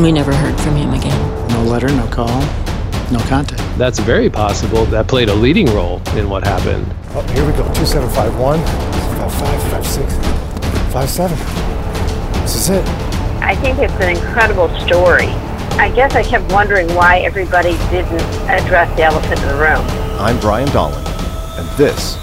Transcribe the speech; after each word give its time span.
We 0.00 0.12
never 0.12 0.34
heard 0.34 0.58
from 0.58 0.76
him 0.76 0.94
again. 0.94 1.48
No 1.50 1.62
letter, 1.62 1.88
no 1.88 2.06
call, 2.06 2.40
no 3.12 3.18
contact. 3.28 3.60
That's 3.76 3.98
very 3.98 4.30
possible. 4.30 4.86
That 4.86 5.08
played 5.08 5.28
a 5.28 5.34
leading 5.34 5.66
role 5.74 6.00
in 6.16 6.30
what 6.30 6.42
happened. 6.42 6.86
Oh, 7.10 7.20
here 7.34 7.44
we 7.44 7.52
go. 7.52 7.64
2751, 7.74 8.60
55, 9.20 9.62
56, 9.84 10.14
57. 10.94 11.36
This 12.40 12.56
is 12.56 12.70
it. 12.70 12.88
I 13.42 13.54
think 13.56 13.78
it's 13.78 13.92
an 13.94 14.16
incredible 14.16 14.70
story. 14.86 15.28
I 15.76 15.92
guess 15.94 16.14
I 16.14 16.22
kept 16.22 16.50
wondering 16.50 16.88
why 16.94 17.18
everybody 17.18 17.72
didn't 17.90 18.22
address 18.48 18.88
the 18.96 19.02
elephant 19.02 19.38
in 19.38 19.48
the 19.48 19.54
room. 19.54 19.84
I'm 20.18 20.40
Brian 20.40 20.68
Dahlen, 20.68 21.04
and 21.58 21.68
this 21.76 22.16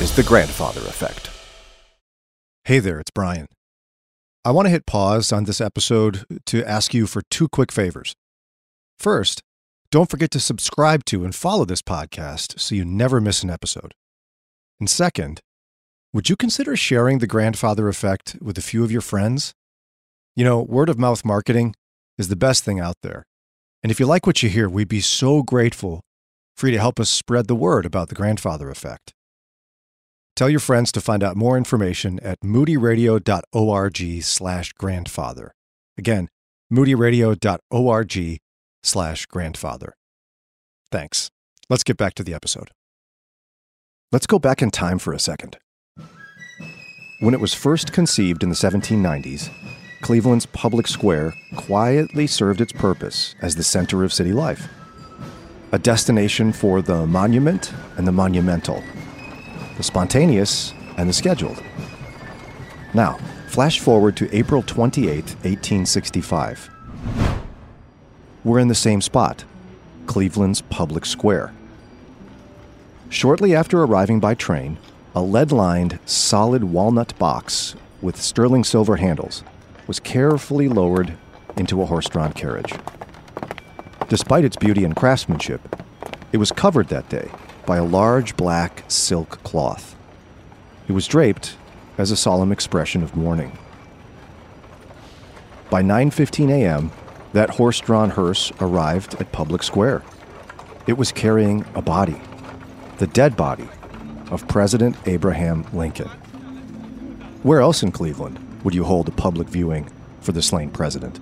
is 0.00 0.14
The 0.14 0.22
Grandfather 0.22 0.82
Effect. 0.82 1.30
Hey 2.64 2.78
there, 2.78 3.00
it's 3.00 3.10
Brian. 3.10 3.48
I 4.46 4.52
want 4.52 4.66
to 4.66 4.70
hit 4.70 4.86
pause 4.86 5.32
on 5.32 5.42
this 5.42 5.60
episode 5.60 6.24
to 6.46 6.64
ask 6.64 6.94
you 6.94 7.08
for 7.08 7.22
two 7.32 7.48
quick 7.48 7.72
favors. 7.72 8.14
First, 8.96 9.42
don't 9.90 10.08
forget 10.08 10.30
to 10.30 10.38
subscribe 10.38 11.04
to 11.06 11.24
and 11.24 11.34
follow 11.34 11.64
this 11.64 11.82
podcast 11.82 12.60
so 12.60 12.76
you 12.76 12.84
never 12.84 13.20
miss 13.20 13.42
an 13.42 13.50
episode. 13.50 13.92
And 14.78 14.88
second, 14.88 15.40
would 16.12 16.30
you 16.30 16.36
consider 16.36 16.76
sharing 16.76 17.18
the 17.18 17.26
grandfather 17.26 17.88
effect 17.88 18.36
with 18.40 18.56
a 18.56 18.62
few 18.62 18.84
of 18.84 18.92
your 18.92 19.00
friends? 19.00 19.52
You 20.36 20.44
know, 20.44 20.62
word 20.62 20.90
of 20.90 20.96
mouth 20.96 21.24
marketing 21.24 21.74
is 22.16 22.28
the 22.28 22.36
best 22.36 22.62
thing 22.62 22.78
out 22.78 22.98
there. 23.02 23.24
And 23.82 23.90
if 23.90 23.98
you 23.98 24.06
like 24.06 24.28
what 24.28 24.44
you 24.44 24.48
hear, 24.48 24.68
we'd 24.68 24.86
be 24.86 25.00
so 25.00 25.42
grateful 25.42 26.02
for 26.56 26.68
you 26.68 26.74
to 26.74 26.80
help 26.80 27.00
us 27.00 27.10
spread 27.10 27.48
the 27.48 27.56
word 27.56 27.84
about 27.84 28.10
the 28.10 28.14
grandfather 28.14 28.70
effect. 28.70 29.12
Tell 30.36 30.50
your 30.50 30.60
friends 30.60 30.92
to 30.92 31.00
find 31.00 31.24
out 31.24 31.34
more 31.34 31.56
information 31.56 32.20
at 32.20 32.40
moodyradio.org 32.40 34.22
slash 34.22 34.72
grandfather. 34.74 35.54
Again, 35.96 36.28
moodyradio.org 36.70 38.38
slash 38.82 39.26
grandfather. 39.26 39.94
Thanks. 40.92 41.30
Let's 41.70 41.82
get 41.82 41.96
back 41.96 42.12
to 42.14 42.22
the 42.22 42.34
episode. 42.34 42.70
Let's 44.12 44.26
go 44.26 44.38
back 44.38 44.60
in 44.60 44.70
time 44.70 44.98
for 44.98 45.14
a 45.14 45.18
second. 45.18 45.56
When 47.20 47.32
it 47.32 47.40
was 47.40 47.54
first 47.54 47.94
conceived 47.94 48.42
in 48.42 48.50
the 48.50 48.54
1790s, 48.54 49.50
Cleveland's 50.02 50.44
public 50.44 50.86
square 50.86 51.32
quietly 51.56 52.26
served 52.26 52.60
its 52.60 52.74
purpose 52.74 53.34
as 53.40 53.56
the 53.56 53.64
center 53.64 54.04
of 54.04 54.12
city 54.12 54.34
life, 54.34 54.68
a 55.72 55.78
destination 55.78 56.52
for 56.52 56.82
the 56.82 57.06
monument 57.06 57.72
and 57.96 58.06
the 58.06 58.12
monumental 58.12 58.84
the 59.76 59.82
spontaneous, 59.82 60.72
and 60.96 61.08
the 61.08 61.12
scheduled. 61.12 61.62
Now, 62.94 63.18
flash 63.48 63.78
forward 63.78 64.16
to 64.16 64.36
April 64.36 64.62
28, 64.62 65.12
1865. 65.14 66.70
We're 68.42 68.58
in 68.58 68.68
the 68.68 68.74
same 68.74 69.00
spot, 69.00 69.44
Cleveland's 70.06 70.62
public 70.62 71.04
square. 71.04 71.52
Shortly 73.08 73.54
after 73.54 73.82
arriving 73.82 74.20
by 74.20 74.34
train, 74.34 74.78
a 75.14 75.20
lead 75.20 75.52
lined, 75.52 75.98
solid 76.06 76.64
walnut 76.64 77.16
box 77.18 77.74
with 78.00 78.20
sterling 78.20 78.64
silver 78.64 78.96
handles 78.96 79.42
was 79.86 80.00
carefully 80.00 80.68
lowered 80.68 81.16
into 81.56 81.82
a 81.82 81.86
horse 81.86 82.08
drawn 82.08 82.32
carriage. 82.32 82.72
Despite 84.08 84.44
its 84.44 84.56
beauty 84.56 84.84
and 84.84 84.94
craftsmanship, 84.94 85.60
it 86.32 86.38
was 86.38 86.52
covered 86.52 86.88
that 86.88 87.08
day 87.08 87.30
by 87.66 87.76
a 87.76 87.84
large 87.84 88.36
black 88.36 88.84
silk 88.88 89.42
cloth. 89.42 89.96
It 90.88 90.92
was 90.92 91.08
draped 91.08 91.56
as 91.98 92.10
a 92.10 92.16
solemn 92.16 92.52
expression 92.52 93.02
of 93.02 93.16
mourning. 93.16 93.58
By 95.68 95.82
9:15 95.82 96.50
a.m., 96.50 96.92
that 97.32 97.50
horse-drawn 97.50 98.10
hearse 98.10 98.52
arrived 98.60 99.16
at 99.20 99.32
Public 99.32 99.62
Square. 99.62 100.02
It 100.86 100.96
was 100.96 101.10
carrying 101.10 101.64
a 101.74 101.82
body, 101.82 102.20
the 102.98 103.08
dead 103.08 103.36
body 103.36 103.68
of 104.30 104.46
President 104.48 104.96
Abraham 105.06 105.66
Lincoln. 105.72 106.08
Where 107.42 107.60
else 107.60 107.82
in 107.82 107.92
Cleveland 107.92 108.38
would 108.64 108.74
you 108.74 108.84
hold 108.84 109.08
a 109.08 109.12
public 109.12 109.48
viewing 109.48 109.90
for 110.20 110.32
the 110.32 110.42
slain 110.42 110.70
president? 110.70 111.20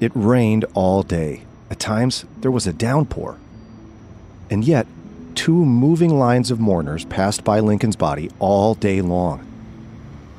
It 0.00 0.12
rained 0.14 0.64
all 0.74 1.02
day. 1.02 1.44
At 1.70 1.78
times, 1.78 2.24
there 2.40 2.50
was 2.50 2.66
a 2.66 2.72
downpour. 2.72 3.38
And 4.50 4.64
yet, 4.64 4.86
two 5.34 5.64
moving 5.64 6.18
lines 6.18 6.50
of 6.50 6.60
mourners 6.60 7.04
passed 7.04 7.44
by 7.44 7.60
Lincoln's 7.60 7.96
body 7.96 8.30
all 8.38 8.74
day 8.74 9.00
long. 9.00 9.46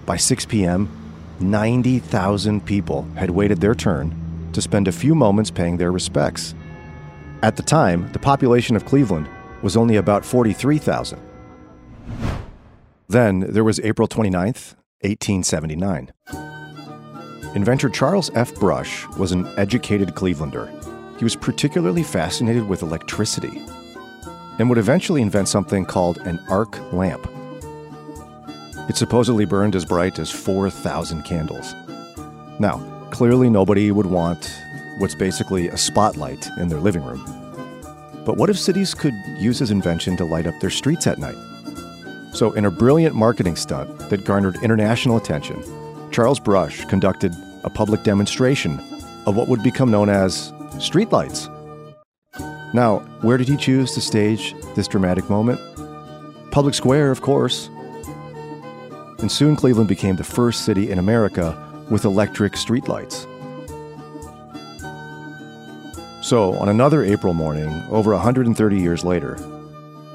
By 0.06 0.18
6 0.18 0.46
p.m., 0.46 0.90
90,000 1.40 2.66
people 2.66 3.04
had 3.16 3.30
waited 3.30 3.62
their 3.62 3.76
turn 3.76 4.50
to 4.54 4.62
spend 4.62 4.88
a 4.88 4.92
few 4.92 5.14
moments 5.14 5.52
paying 5.52 5.78
their 5.78 5.92
respects. 5.92 6.56
At 7.44 7.58
the 7.58 7.64
time, 7.64 8.12
the 8.14 8.20
population 8.20 8.76
of 8.76 8.86
Cleveland 8.86 9.30
was 9.62 9.78
only 9.78 9.98
about 9.98 10.26
43,000. 10.26 11.20
Then 13.08 13.42
there 13.42 13.64
was 13.64 13.80
April 13.82 14.08
29th, 14.08 14.76
1879. 15.02 16.12
Inventor 17.56 17.90
Charles 17.90 18.32
F. 18.34 18.56
Brush 18.56 19.08
was 19.18 19.32
an 19.32 19.48
educated 19.58 20.10
Clevelander. 20.10 20.70
He 21.18 21.24
was 21.24 21.36
particularly 21.36 22.04
fascinated 22.04 22.68
with 22.68 22.82
electricity 22.82 23.62
and 24.60 24.70
would 24.70 24.78
eventually 24.78 25.22
invent 25.22 25.48
something 25.50 25.86
called 25.86 26.18
an 26.20 26.40
arc 26.50 26.78
lamp. 26.94 27.28
It 28.90 28.96
supposedly 28.96 29.46
burned 29.46 29.76
as 29.76 29.86
bright 29.86 30.18
as 30.18 30.32
4,000 30.32 31.24
candles. 31.24 31.74
Now, 32.60 32.78
clearly 33.12 33.50
nobody 33.50 33.92
would 33.92 34.06
want 34.06 34.52
what's 34.98 35.16
basically 35.16 35.68
a 35.68 35.78
spotlight 35.78 36.48
in 36.58 36.70
their 36.70 36.80
living 36.80 37.04
room. 37.04 37.24
But 38.26 38.38
what 38.38 38.50
if 38.50 38.58
cities 38.58 38.94
could 38.94 39.14
use 39.38 39.60
his 39.60 39.72
invention 39.72 40.18
to 40.18 40.26
light 40.26 40.48
up 40.48 40.60
their 40.60 40.70
streets 40.70 41.08
at 41.08 41.18
night? 41.18 41.38
So, 42.34 42.52
in 42.54 42.66
a 42.66 42.72
brilliant 42.72 43.16
marketing 43.16 43.56
stunt 43.56 44.10
that 44.10 44.26
garnered 44.26 44.62
international 44.64 45.18
attention, 45.18 45.64
Charles 46.12 46.40
Brush 46.40 46.86
conducted 46.86 47.34
a 47.64 47.70
public 47.70 48.04
demonstration 48.04 48.80
of 49.26 49.36
what 49.36 49.48
would 49.48 49.64
become 49.64 49.92
known 49.92 50.10
as 50.10 50.52
streetlights. 50.78 51.54
Now, 52.74 53.00
where 53.22 53.38
did 53.38 53.48
he 53.48 53.58
choose 53.58 53.94
to 53.94 54.02
stage 54.02 54.54
this 54.76 54.88
dramatic 54.88 55.30
moment? 55.30 55.60
Public 56.52 56.74
Square, 56.74 57.12
of 57.12 57.22
course. 57.22 57.70
And 59.20 59.32
soon 59.32 59.56
Cleveland 59.56 59.88
became 59.88 60.16
the 60.16 60.24
first 60.24 60.66
city 60.66 60.92
in 60.92 61.00
America 61.00 61.58
with 61.90 62.06
electric 62.06 62.54
streetlights. 62.54 63.26
So, 66.24 66.54
on 66.56 66.68
another 66.68 67.06
April 67.06 67.34
morning, 67.34 67.70
over 67.90 68.12
130 68.12 68.78
years 68.78 69.06
later, 69.06 69.38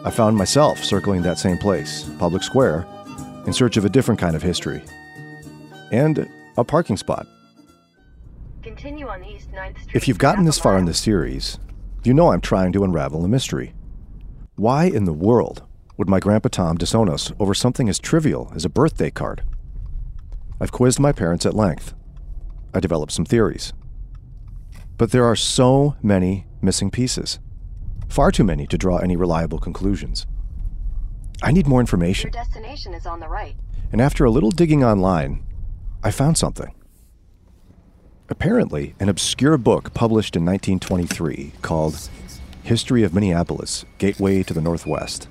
I 0.05 0.11
found 0.11 0.37
myself 0.37 0.83
circling 0.85 1.23
that 1.23 1.39
same 1.39 1.57
place, 1.57 2.09
Public 2.19 2.43
Square, 2.43 2.87
in 3.47 3.53
search 3.53 3.77
of 3.77 3.85
a 3.85 3.89
different 3.89 4.21
kind 4.21 4.37
of 4.37 4.43
history 4.43 4.83
and 5.91 6.29
a 6.59 6.65
parking 6.65 6.97
spot. 6.97 7.27
If 9.95 10.07
you've 10.07 10.19
gotten 10.19 10.45
this 10.45 10.59
far 10.59 10.77
in 10.77 10.85
the 10.85 10.95
series, 10.95 11.59
you 12.05 12.15
know 12.15 12.33
I'm 12.33 12.41
trying 12.41 12.73
to 12.73 12.85
unravel 12.85 13.25
a 13.25 13.29
mystery. 13.29 13.75
Why 14.57 14.85
in 14.85 15.05
the 15.05 15.13
world 15.13 15.63
would 15.97 16.09
my 16.09 16.21
Grandpa 16.21 16.49
Tom 16.49 16.77
disown 16.77 17.09
us 17.09 17.33
over 17.39 17.55
something 17.55 17.89
as 17.89 17.99
trivial 17.99 18.51
as 18.55 18.65
a 18.65 18.71
birthday 18.71 19.11
card? 19.11 19.43
I've 20.61 20.73
quizzed 20.73 21.01
my 21.01 21.13
parents 21.13 21.47
at 21.47 21.55
length. 21.55 21.95
I 22.75 22.81
developed 22.81 23.13
some 23.13 23.25
theories. 23.25 23.73
But 24.97 25.11
there 25.11 25.25
are 25.25 25.37
so 25.37 25.97
many 26.03 26.47
missing 26.61 26.91
pieces. 26.91 27.39
Far 28.09 28.31
too 28.31 28.45
many 28.45 28.67
to 28.67 28.79
draw 28.79 28.99
any 28.99 29.17
reliable 29.17 29.59
conclusions. 29.59 30.27
I 31.43 31.51
need 31.51 31.67
more 31.67 31.81
information. 31.81 32.31
Your 32.33 32.45
destination 32.45 32.95
is 32.95 33.07
on 33.07 33.21
the 33.21 33.29
right. 33.29 33.57
And 33.91 34.01
after 34.01 34.25
a 34.25 34.31
little 34.31 34.51
digging 34.51 34.85
online, 34.85 35.45
I 36.03 36.11
found 36.11 36.39
something. 36.39 36.75
Apparently, 38.29 38.95
an 39.01 39.09
obscure 39.09 39.59
book 39.59 39.93
published 39.95 40.37
in 40.37 40.45
1923 40.45 41.53
called 41.61 42.09
History 42.63 43.03
of 43.03 43.13
Minneapolis 43.13 43.85
Gateway 43.99 44.43
to 44.45 44.55
the 44.55 44.61
Northwest 44.61 45.29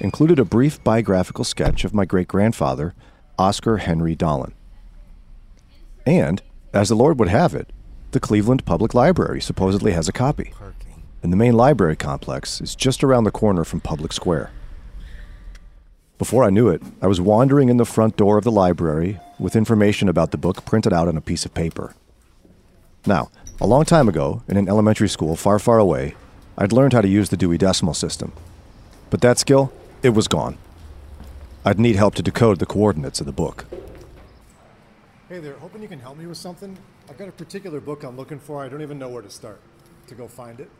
included 0.00 0.38
a 0.38 0.44
brief 0.44 0.82
biographical 0.84 1.44
sketch 1.44 1.84
of 1.84 1.94
my 1.94 2.04
great 2.04 2.28
grandfather, 2.28 2.94
Oscar 3.38 3.78
Henry 3.78 4.14
Dahlen. 4.14 4.52
And, 6.06 6.42
as 6.72 6.88
the 6.88 6.94
Lord 6.94 7.18
would 7.18 7.28
have 7.28 7.54
it, 7.54 7.72
the 8.12 8.20
Cleveland 8.20 8.64
Public 8.64 8.94
Library 8.94 9.40
supposedly 9.40 9.92
has 9.92 10.08
a 10.08 10.12
copy. 10.12 10.52
And 11.22 11.32
the 11.32 11.36
main 11.36 11.54
library 11.54 11.96
complex 11.96 12.60
is 12.60 12.76
just 12.76 13.02
around 13.02 13.24
the 13.24 13.30
corner 13.30 13.64
from 13.64 13.80
Public 13.80 14.12
Square. 14.12 14.50
Before 16.16 16.44
I 16.44 16.50
knew 16.50 16.68
it, 16.68 16.82
I 17.02 17.06
was 17.06 17.20
wandering 17.20 17.68
in 17.68 17.76
the 17.76 17.84
front 17.84 18.16
door 18.16 18.38
of 18.38 18.44
the 18.44 18.50
library 18.50 19.20
with 19.38 19.56
information 19.56 20.08
about 20.08 20.30
the 20.30 20.38
book 20.38 20.64
printed 20.64 20.92
out 20.92 21.08
on 21.08 21.16
a 21.16 21.20
piece 21.20 21.44
of 21.44 21.54
paper. 21.54 21.94
Now, 23.08 23.30
a 23.58 23.66
long 23.66 23.86
time 23.86 24.06
ago, 24.06 24.42
in 24.48 24.58
an 24.58 24.68
elementary 24.68 25.08
school 25.08 25.34
far, 25.34 25.58
far 25.58 25.78
away, 25.78 26.14
I'd 26.58 26.74
learned 26.74 26.92
how 26.92 27.00
to 27.00 27.08
use 27.08 27.30
the 27.30 27.38
Dewey 27.38 27.56
Decimal 27.56 27.94
System. 27.94 28.34
But 29.08 29.22
that 29.22 29.38
skill, 29.38 29.72
it 30.02 30.10
was 30.10 30.28
gone. 30.28 30.58
I'd 31.64 31.78
need 31.78 31.96
help 31.96 32.16
to 32.16 32.22
decode 32.22 32.58
the 32.58 32.66
coordinates 32.66 33.18
of 33.18 33.24
the 33.24 33.32
book. 33.32 33.64
Hey 35.30 35.38
there, 35.38 35.54
hoping 35.54 35.80
you 35.80 35.88
can 35.88 35.98
help 35.98 36.18
me 36.18 36.26
with 36.26 36.36
something. 36.36 36.76
I've 37.08 37.16
got 37.16 37.28
a 37.28 37.32
particular 37.32 37.80
book 37.80 38.02
I'm 38.02 38.14
looking 38.14 38.38
for. 38.38 38.62
I 38.62 38.68
don't 38.68 38.82
even 38.82 38.98
know 38.98 39.08
where 39.08 39.22
to 39.22 39.30
start 39.30 39.58
to 40.08 40.14
go 40.14 40.28
find 40.28 40.60
it. 40.60 40.70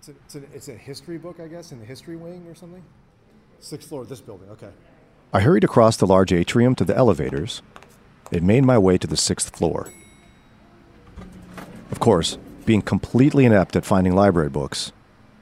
It's 0.00 0.08
a, 0.08 0.10
it's 0.10 0.34
a, 0.34 0.42
it's 0.52 0.68
a 0.68 0.76
history 0.76 1.16
book, 1.16 1.40
I 1.40 1.48
guess, 1.48 1.72
in 1.72 1.80
the 1.80 1.86
history 1.86 2.16
wing 2.16 2.46
or 2.46 2.54
something. 2.54 2.84
Sixth 3.58 3.88
floor 3.88 4.02
of 4.02 4.10
this 4.10 4.20
building. 4.20 4.50
Okay. 4.50 4.70
I 5.32 5.40
hurried 5.40 5.64
across 5.64 5.96
the 5.96 6.06
large 6.06 6.30
atrium 6.30 6.74
to 6.74 6.84
the 6.84 6.94
elevators 6.94 7.62
and 8.30 8.42
made 8.42 8.66
my 8.66 8.76
way 8.76 8.98
to 8.98 9.06
the 9.06 9.16
sixth 9.16 9.56
floor. 9.56 9.88
Of 11.94 12.00
course, 12.00 12.38
being 12.66 12.82
completely 12.82 13.44
inept 13.44 13.76
at 13.76 13.84
finding 13.84 14.16
library 14.16 14.48
books, 14.48 14.90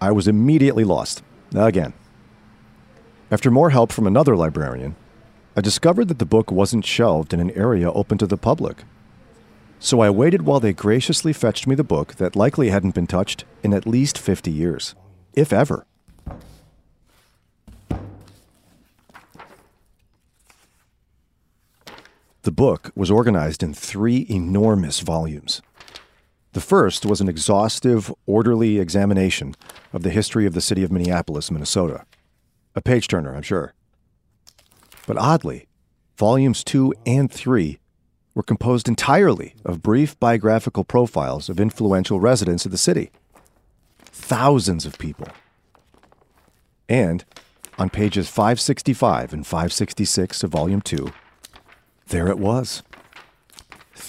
I 0.03 0.13
was 0.13 0.29
immediately 0.29 0.85
lost. 0.85 1.23
Again. 1.55 1.95
After 3.31 3.51
more 3.51 3.71
help 3.71 3.91
from 3.91 4.07
another 4.07 4.37
librarian, 4.37 4.95
I 5.57 5.63
discovered 5.63 6.09
that 6.09 6.19
the 6.19 6.27
book 6.27 6.53
wasn't 6.53 6.85
shelved 6.85 7.33
in 7.33 7.41
an 7.41 7.53
area 7.53 7.91
open 7.91 8.19
to 8.19 8.27
the 8.27 8.37
public. 8.37 8.85
So 9.81 10.01
I 10.01 10.11
waited 10.11 10.43
while 10.43 10.61
they 10.61 10.75
graciously 10.75 11.33
fetched 11.33 11.67
me 11.67 11.75
the 11.75 11.85
book 11.85 12.17
that 12.17 12.37
likely 12.37 12.69
hadn't 12.69 12.95
been 12.95 13.07
touched 13.07 13.47
in 13.63 13.73
at 13.73 13.87
least 13.87 14.19
50 14.19 14.51
years, 14.51 14.95
if 15.33 15.55
ever. 15.55 15.87
The 22.43 22.53
book 22.53 22.93
was 22.95 23.11
organized 23.11 23.63
in 23.63 23.73
three 23.73 24.27
enormous 24.29 25.01
volumes. 25.01 25.63
The 26.53 26.61
first 26.61 27.07
was 27.07 27.23
an 27.23 27.29
exhaustive, 27.29 28.13
orderly 28.27 28.79
examination 28.79 29.55
of 29.93 30.03
the 30.03 30.11
history 30.11 30.45
of 30.45 30.53
the 30.53 30.61
city 30.61 30.85
of 30.85 30.93
Minneapolis, 30.93 31.51
Minnesota. 31.51 32.05
A 32.75 32.83
page 32.83 33.09
turner, 33.09 33.35
I'm 33.35 33.43
sure. 33.43 33.73
But 35.07 35.17
oddly, 35.17 35.67
volumes 36.17 36.63
two 36.63 36.93
and 37.07 37.31
three 37.33 37.79
were 38.35 38.43
composed 38.43 38.87
entirely 38.87 39.55
of 39.65 39.83
brief 39.83 40.19
biographical 40.21 40.85
profiles 40.85 41.49
of 41.49 41.59
influential 41.59 42.21
residents 42.21 42.67
of 42.67 42.71
the 42.71 42.79
city. 42.79 43.11
Thousands 43.99 44.85
of 44.85 44.99
people. 44.99 45.29
And 46.87 47.25
on 47.79 47.89
pages 47.89 48.29
565 48.29 49.33
and 49.33 49.47
566 49.47 50.43
of 50.43 50.51
volume 50.51 50.83
two, 50.83 51.13
there 52.09 52.29
it 52.29 52.39
was 52.39 52.83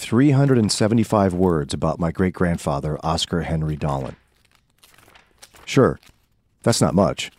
375 0.04 1.32
words 1.32 1.72
about 1.72 1.98
my 1.98 2.12
great 2.12 2.34
grandfather, 2.34 2.98
Oscar 3.02 3.40
Henry 3.40 3.74
Dahlen. 3.74 4.16
Sure, 5.64 5.98
that's 6.62 6.82
not 6.82 6.94
much. 6.94 7.30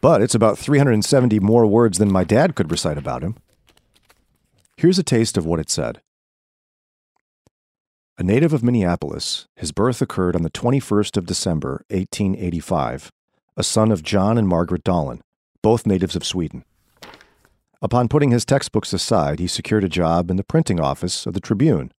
But 0.00 0.22
it's 0.22 0.36
about 0.36 0.56
370 0.56 1.40
more 1.40 1.66
words 1.66 1.98
than 1.98 2.12
my 2.12 2.22
dad 2.22 2.54
could 2.54 2.70
recite 2.70 2.96
about 2.96 3.22
him. 3.22 3.34
Here's 4.76 5.00
a 5.00 5.02
taste 5.02 5.36
of 5.36 5.44
what 5.44 5.58
it 5.58 5.68
said. 5.68 6.00
A 8.16 8.22
native 8.22 8.52
of 8.52 8.62
Minneapolis, 8.62 9.48
his 9.56 9.72
birth 9.72 10.00
occurred 10.00 10.36
on 10.36 10.44
the 10.44 10.50
21st 10.50 11.16
of 11.16 11.26
December, 11.26 11.84
1885, 11.90 13.10
a 13.56 13.64
son 13.64 13.90
of 13.90 14.04
John 14.04 14.38
and 14.38 14.46
Margaret 14.46 14.84
Dahlen, 14.84 15.22
both 15.60 15.86
natives 15.88 16.14
of 16.14 16.24
Sweden. 16.24 16.64
Upon 17.80 18.08
putting 18.08 18.32
his 18.32 18.44
textbooks 18.44 18.92
aside, 18.92 19.38
he 19.38 19.46
secured 19.46 19.84
a 19.84 19.88
job 19.88 20.30
in 20.30 20.36
the 20.36 20.44
printing 20.44 20.80
office 20.80 21.26
of 21.26 21.34
the 21.34 21.40
Tribune 21.40 21.92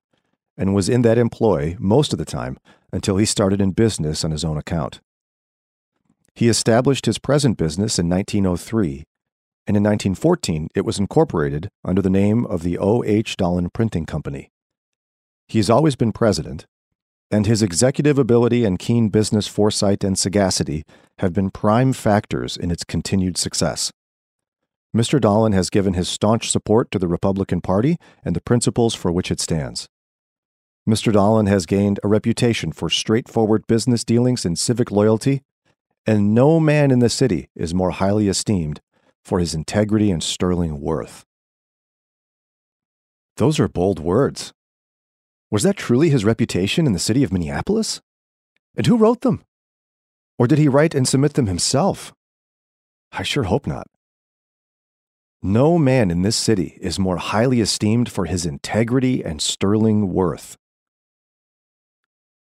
and 0.57 0.75
was 0.75 0.89
in 0.89 1.03
that 1.03 1.17
employ 1.17 1.77
most 1.79 2.11
of 2.11 2.19
the 2.19 2.25
time 2.25 2.57
until 2.91 3.15
he 3.15 3.25
started 3.25 3.61
in 3.61 3.71
business 3.71 4.25
on 4.25 4.31
his 4.31 4.43
own 4.43 4.57
account. 4.57 4.99
He 6.35 6.49
established 6.49 7.05
his 7.05 7.17
present 7.17 7.57
business 7.57 7.97
in 7.97 8.09
1903, 8.09 9.05
and 9.67 9.77
in 9.77 9.83
1914 9.83 10.67
it 10.75 10.83
was 10.83 10.99
incorporated 10.99 11.69
under 11.85 12.01
the 12.01 12.09
name 12.09 12.45
of 12.45 12.63
the 12.63 12.77
O. 12.77 13.03
H. 13.05 13.37
Dahlen 13.37 13.71
Printing 13.71 14.05
Company. 14.05 14.49
He 15.47 15.59
has 15.59 15.69
always 15.69 15.95
been 15.95 16.11
president, 16.11 16.65
and 17.31 17.45
his 17.45 17.63
executive 17.63 18.19
ability 18.19 18.65
and 18.65 18.77
keen 18.77 19.09
business 19.09 19.47
foresight 19.47 20.03
and 20.03 20.19
sagacity 20.19 20.83
have 21.19 21.31
been 21.31 21.51
prime 21.51 21.93
factors 21.93 22.57
in 22.57 22.69
its 22.69 22.83
continued 22.83 23.37
success. 23.37 23.91
Mr. 24.95 25.19
Dahlen 25.19 25.53
has 25.53 25.69
given 25.69 25.93
his 25.93 26.09
staunch 26.09 26.49
support 26.49 26.89
to 26.91 26.97
the 26.97 27.07
Republican 27.07 27.61
Party 27.61 27.97
and 28.23 28.35
the 28.35 28.41
principles 28.41 28.95
for 28.95 29.11
which 29.11 29.29
it 29.29 29.39
stands. 29.39 29.87
Mr. 30.87 31.13
Dahlen 31.13 31.47
has 31.47 31.67
gained 31.67 31.99
a 32.03 32.07
reputation 32.07 32.71
for 32.71 32.89
straightforward 32.89 33.67
business 33.67 34.03
dealings 34.03 34.45
and 34.45 34.57
civic 34.57 34.89
loyalty, 34.89 35.43
and 36.07 36.33
no 36.33 36.59
man 36.59 36.89
in 36.89 36.99
the 36.99 37.09
city 37.09 37.49
is 37.55 37.73
more 37.73 37.91
highly 37.91 38.27
esteemed 38.27 38.81
for 39.23 39.39
his 39.39 39.53
integrity 39.53 40.09
and 40.09 40.23
sterling 40.23 40.81
worth. 40.81 41.23
Those 43.37 43.59
are 43.59 43.67
bold 43.67 43.99
words. 43.99 44.53
Was 45.51 45.61
that 45.63 45.77
truly 45.77 46.09
his 46.09 46.25
reputation 46.25 46.87
in 46.87 46.93
the 46.93 46.99
city 46.99 47.23
of 47.23 47.31
Minneapolis? 47.31 48.01
And 48.75 48.87
who 48.87 48.97
wrote 48.97 49.21
them? 49.21 49.43
Or 50.39 50.47
did 50.47 50.57
he 50.57 50.67
write 50.67 50.95
and 50.95 51.07
submit 51.07 51.33
them 51.33 51.45
himself? 51.45 52.11
I 53.11 53.21
sure 53.21 53.43
hope 53.43 53.67
not. 53.67 53.87
No 55.41 55.77
man 55.77 56.11
in 56.11 56.21
this 56.21 56.35
city 56.35 56.77
is 56.81 56.99
more 56.99 57.15
highly 57.15 57.61
esteemed 57.61 58.11
for 58.11 58.25
his 58.25 58.45
integrity 58.45 59.23
and 59.23 59.41
sterling 59.41 60.11
worth. 60.11 60.57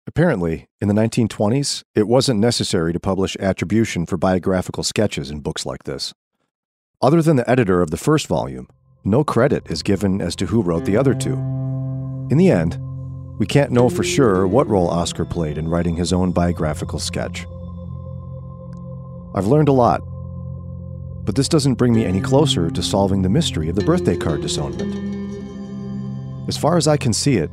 Apparently, 0.07 0.68
in 0.81 0.88
the 0.88 0.95
1920s, 0.95 1.83
it 1.94 2.07
wasn't 2.07 2.39
necessary 2.39 2.92
to 2.92 3.00
publish 3.00 3.38
attribution 3.39 4.07
for 4.07 4.18
biographical 4.18 4.83
sketches 4.83 5.30
in 5.30 5.42
books 5.42 5.63
like 5.63 5.83
this. 5.83 6.12
Other 7.04 7.22
than 7.22 7.36
the 7.36 7.48
editor 7.48 7.83
of 7.83 7.92
the 7.92 7.98
first 7.98 8.25
volume, 8.25 8.68
no 9.04 9.24
credit 9.24 9.69
is 9.69 9.83
given 9.83 10.19
as 10.19 10.36
to 10.38 10.48
who 10.48 10.63
wrote 10.63 10.86
the 10.86 10.98
other 10.98 11.13
two. 11.13 11.36
In 12.31 12.38
the 12.38 12.50
end, 12.50 12.80
we 13.38 13.45
can't 13.45 13.72
know 13.72 13.89
for 13.89 14.04
sure 14.04 14.48
what 14.48 14.68
role 14.68 14.88
Oscar 14.88 15.24
played 15.24 15.60
in 15.60 15.68
writing 15.68 15.98
his 15.98 16.12
own 16.12 16.31
biographical 16.31 16.98
sketch. 16.98 17.45
I've 19.36 19.48
learned 19.48 19.69
a 19.69 19.72
lot 19.72 20.01
but 21.25 21.35
this 21.35 21.47
doesn't 21.47 21.75
bring 21.75 21.94
me 21.94 22.06
any 22.06 22.19
closer 22.19 22.69
to 22.69 22.81
solving 22.81 23.21
the 23.21 23.29
mystery 23.29 23.69
of 23.69 23.75
the 23.75 23.83
birthday 23.83 24.18
card 24.18 24.41
disownment. 24.41 25.12
As 26.47 26.57
far 26.57 26.77
as 26.77 26.88
I 26.88 26.97
can 26.97 27.13
see 27.13 27.38
it, 27.38 27.51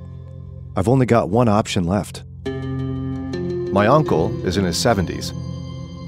I've 0.77 0.89
only 0.89 1.07
got 1.07 1.29
one 1.29 1.49
option 1.49 1.85
left. 1.85 2.25
My 3.73 3.87
uncle 3.87 4.47
is 4.47 4.57
in 4.57 4.65
his 4.65 4.77
70s 4.77 5.33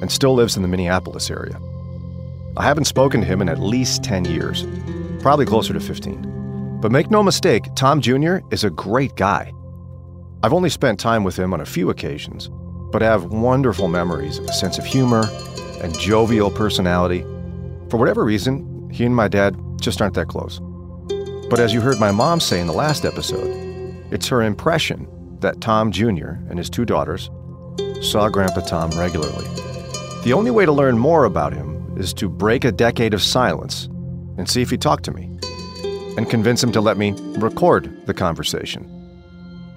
and 0.00 0.10
still 0.10 0.34
lives 0.34 0.56
in 0.56 0.62
the 0.62 0.68
Minneapolis 0.68 1.30
area. 1.30 1.60
I 2.56 2.64
haven't 2.64 2.86
spoken 2.86 3.20
to 3.20 3.26
him 3.26 3.42
in 3.42 3.48
at 3.48 3.58
least 3.58 4.02
10 4.02 4.24
years, 4.24 4.66
probably 5.20 5.44
closer 5.44 5.72
to 5.74 5.80
15. 5.80 6.78
But 6.80 6.90
make 6.90 7.10
no 7.10 7.22
mistake, 7.22 7.66
Tom 7.76 8.00
Jr. 8.00 8.38
is 8.50 8.64
a 8.64 8.70
great 8.70 9.14
guy. 9.16 9.52
I've 10.42 10.54
only 10.54 10.70
spent 10.70 10.98
time 10.98 11.22
with 11.22 11.38
him 11.38 11.52
on 11.52 11.60
a 11.60 11.66
few 11.66 11.90
occasions, 11.90 12.48
but 12.90 13.02
have 13.02 13.26
wonderful 13.26 13.88
memories 13.88 14.38
of 14.38 14.46
a 14.46 14.52
sense 14.52 14.78
of 14.78 14.86
humor 14.86 15.28
and 15.82 15.96
jovial 15.98 16.50
personality 16.50 17.24
for 17.90 17.96
whatever 17.96 18.24
reason, 18.24 18.88
he 18.90 19.04
and 19.04 19.14
my 19.14 19.28
dad 19.28 19.56
just 19.80 20.00
aren't 20.00 20.14
that 20.14 20.28
close. 20.28 20.60
But 21.50 21.58
as 21.58 21.74
you 21.74 21.80
heard 21.80 21.98
my 21.98 22.12
mom 22.12 22.38
say 22.38 22.60
in 22.60 22.68
the 22.68 22.72
last 22.72 23.04
episode, 23.04 23.50
it's 24.12 24.28
her 24.28 24.42
impression 24.42 25.08
that 25.40 25.60
Tom 25.60 25.90
Jr. 25.90 26.30
and 26.48 26.58
his 26.58 26.70
two 26.70 26.84
daughters 26.84 27.30
saw 28.00 28.28
Grandpa 28.28 28.60
Tom 28.60 28.90
regularly. 28.92 29.46
The 30.22 30.32
only 30.32 30.50
way 30.50 30.64
to 30.64 30.72
learn 30.72 30.98
more 30.98 31.24
about 31.24 31.52
him 31.52 31.98
is 31.98 32.14
to 32.14 32.28
break 32.28 32.64
a 32.64 32.72
decade 32.72 33.14
of 33.14 33.22
silence 33.22 33.86
and 34.36 34.48
see 34.48 34.62
if 34.62 34.70
he 34.70 34.76
talked 34.78 35.04
to 35.04 35.12
me, 35.12 35.24
and 36.16 36.30
convince 36.30 36.62
him 36.62 36.72
to 36.72 36.80
let 36.80 36.96
me 36.96 37.14
record 37.38 38.06
the 38.06 38.14
conversation. 38.14 38.86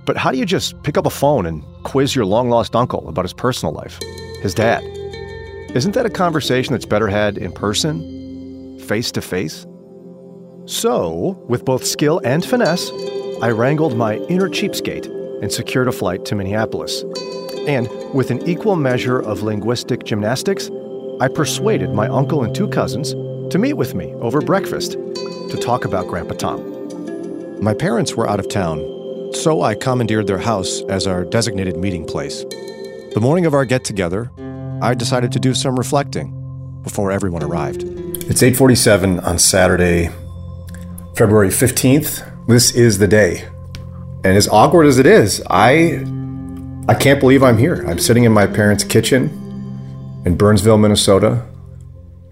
But 0.06 0.18
how 0.18 0.32
do 0.32 0.38
you 0.38 0.46
just 0.46 0.82
pick 0.84 0.98
up 0.98 1.06
a 1.06 1.10
phone 1.10 1.46
and 1.46 1.64
quiz 1.84 2.16
your 2.16 2.26
long 2.26 2.50
lost 2.50 2.76
uncle 2.76 3.08
about 3.10 3.26
his 3.26 3.34
personal 3.34 3.74
life, 3.74 4.00
his 4.42 4.54
dad? 4.54 4.84
Isn't 5.76 5.96
that 5.96 6.06
a 6.06 6.10
conversation 6.12 6.74
that's 6.74 6.86
better 6.86 7.08
had 7.08 7.40
in 7.40 7.52
person, 7.52 8.78
face 8.82 9.12
to 9.14 9.22
face? 9.22 9.66
So, 10.66 11.44
with 11.50 11.66
both 11.66 11.84
skill 11.84 12.22
and 12.24 12.46
finesse, 12.46 12.92
I 13.42 13.50
wrangled 13.50 13.98
my 13.98 14.18
inner 14.30 14.50
cheapskate 14.50 15.08
and 15.42 15.52
secured 15.52 15.88
a 15.88 15.92
flight 15.92 16.26
to 16.26 16.36
Minneapolis. 16.36 17.04
And 17.68 17.90
with 18.14 18.30
an 18.30 18.48
equal 18.48 18.76
measure 18.76 19.20
of 19.20 19.42
linguistic 19.42 20.04
gymnastics, 20.04 20.70
I 21.20 21.28
persuaded 21.28 21.90
my 21.90 22.08
uncle 22.08 22.44
and 22.44 22.54
two 22.54 22.68
cousins 22.68 23.14
to 23.52 23.58
meet 23.58 23.74
with 23.74 23.96
me 23.96 24.14
over 24.22 24.42
breakfast 24.42 24.92
to 24.92 25.58
talk 25.60 25.86
about 25.86 26.08
Grandpa 26.08 26.36
Tom. 26.36 27.64
My 27.64 27.74
parents 27.74 28.14
were 28.14 28.30
out 28.30 28.40
of 28.40 28.48
town, 28.48 28.78
so 29.34 29.64
I 29.64 29.74
commandeered 29.74 30.28
their 30.28 30.38
house 30.38 30.84
as 30.84 31.08
our 31.08 31.26
designated 31.26 31.78
meeting 31.78 32.06
place. 32.06 32.44
The 33.16 33.20
morning 33.20 33.48
of 33.48 33.56
our 33.56 33.66
get 33.66 33.84
together, 33.84 34.32
I 34.84 34.94
decided 34.94 35.32
to 35.32 35.40
do 35.40 35.54
some 35.54 35.78
reflecting 35.78 36.82
before 36.84 37.10
everyone 37.10 37.42
arrived. 37.42 37.84
It's 38.30 38.44
8:47 38.44 39.22
on 39.22 39.40
Saturday, 39.40 40.10
February 41.16 41.52
15th. 41.52 42.22
This 42.50 42.76
is 42.76 42.98
the 42.98 43.08
day. 43.08 43.46
And 44.26 44.36
as 44.36 44.50
awkward 44.50 44.86
as 44.88 45.00
it 45.00 45.06
is, 45.06 45.42
I 45.50 46.06
I 46.90 46.96
can't 46.96 47.22
believe 47.22 47.44
I'm 47.44 47.58
here. 47.58 47.86
I'm 47.88 47.98
sitting 47.98 48.26
in 48.26 48.34
my 48.34 48.46
parents' 48.46 48.84
kitchen 48.84 49.30
in 50.26 50.36
Burnsville, 50.36 50.78
Minnesota. 50.78 51.44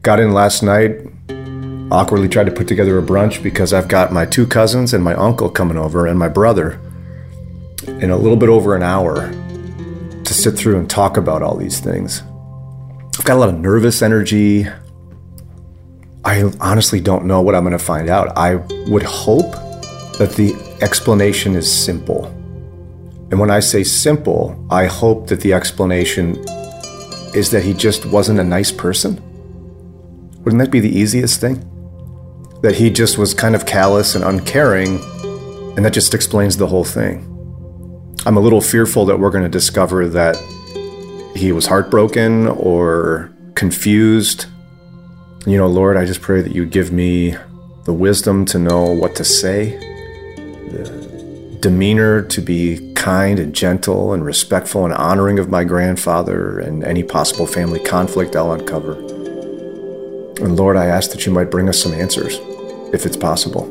Got 0.01 0.19
in 0.19 0.33
last 0.33 0.61
night 0.61 1.07
awkwardly 1.89 2.27
tried 2.27 2.47
to 2.47 2.51
put 2.51 2.67
together 2.67 2.97
a 2.97 3.01
brunch 3.01 3.41
because 3.41 3.71
I've 3.71 3.87
got 3.87 4.11
my 4.11 4.25
two 4.25 4.45
cousins 4.45 4.93
and 4.93 5.01
my 5.01 5.13
uncle 5.13 5.49
coming 5.49 5.77
over 5.77 6.05
and 6.05 6.19
my 6.19 6.27
brother 6.27 6.81
in 7.87 8.09
a 8.09 8.17
little 8.17 8.37
bit 8.37 8.49
over 8.49 8.75
an 8.75 8.83
hour 8.83 9.31
to 10.25 10.33
sit 10.33 10.57
through 10.57 10.79
and 10.79 10.89
talk 10.89 11.15
about 11.15 11.41
all 11.41 11.55
these 11.55 11.79
things. 11.79 12.23
I've 13.19 13.25
got 13.25 13.35
a 13.35 13.39
lot 13.39 13.49
of 13.49 13.59
nervous 13.59 14.01
energy. 14.01 14.65
I 16.23 16.43
honestly 16.59 16.99
don't 16.99 17.25
know 17.25 17.41
what 17.41 17.55
I'm 17.55 17.63
going 17.63 17.71
to 17.71 17.79
find 17.79 18.09
out. 18.09 18.37
I 18.37 18.55
would 18.87 19.03
hope 19.03 19.51
that 20.17 20.33
the 20.37 20.55
explanation 20.81 21.55
is 21.55 21.71
simple. 21.71 22.25
And 23.31 23.39
when 23.39 23.51
I 23.51 23.59
say 23.59 23.83
simple, 23.83 24.65
I 24.69 24.85
hope 24.85 25.27
that 25.27 25.41
the 25.41 25.53
explanation 25.53 26.37
is 27.33 27.51
that 27.51 27.63
he 27.63 27.73
just 27.73 28.05
wasn't 28.05 28.39
a 28.39 28.43
nice 28.43 28.71
person. 28.71 29.21
Wouldn't 30.43 30.61
that 30.61 30.71
be 30.71 30.79
the 30.79 30.89
easiest 30.89 31.39
thing? 31.39 31.67
That 32.61 32.75
he 32.75 32.89
just 32.89 33.17
was 33.17 33.33
kind 33.33 33.55
of 33.55 33.65
callous 33.65 34.15
and 34.15 34.23
uncaring, 34.23 34.99
and 35.75 35.85
that 35.85 35.93
just 35.93 36.13
explains 36.13 36.57
the 36.57 36.67
whole 36.67 36.83
thing. 36.83 37.27
I'm 38.25 38.37
a 38.37 38.41
little 38.41 38.61
fearful 38.61 39.05
that 39.05 39.19
we're 39.19 39.31
going 39.31 39.43
to 39.43 39.49
discover 39.49 40.07
that 40.09 40.35
he 41.35 41.51
was 41.51 41.67
heartbroken 41.67 42.47
or 42.47 43.31
confused. 43.55 44.45
You 45.45 45.57
know, 45.57 45.67
Lord, 45.67 45.97
I 45.97 46.05
just 46.05 46.21
pray 46.21 46.41
that 46.41 46.53
you 46.53 46.65
give 46.65 46.91
me 46.91 47.35
the 47.85 47.93
wisdom 47.93 48.45
to 48.45 48.59
know 48.59 48.83
what 48.91 49.15
to 49.15 49.23
say, 49.23 49.77
the 50.69 51.57
demeanor 51.59 52.21
to 52.23 52.41
be 52.41 52.93
kind 52.95 53.39
and 53.39 53.53
gentle 53.53 54.13
and 54.13 54.23
respectful 54.23 54.85
and 54.85 54.93
honoring 54.93 55.39
of 55.39 55.49
my 55.49 55.63
grandfather 55.63 56.59
and 56.59 56.83
any 56.83 57.03
possible 57.03 57.47
family 57.47 57.79
conflict 57.79 58.35
I'll 58.35 58.51
uncover. 58.51 58.93
And 60.41 60.55
Lord, 60.57 60.75
I 60.75 60.85
ask 60.85 61.11
that 61.11 61.25
you 61.25 61.31
might 61.31 61.51
bring 61.51 61.69
us 61.69 61.81
some 61.81 61.93
answers, 61.93 62.39
if 62.93 63.05
it's 63.05 63.17
possible. 63.17 63.65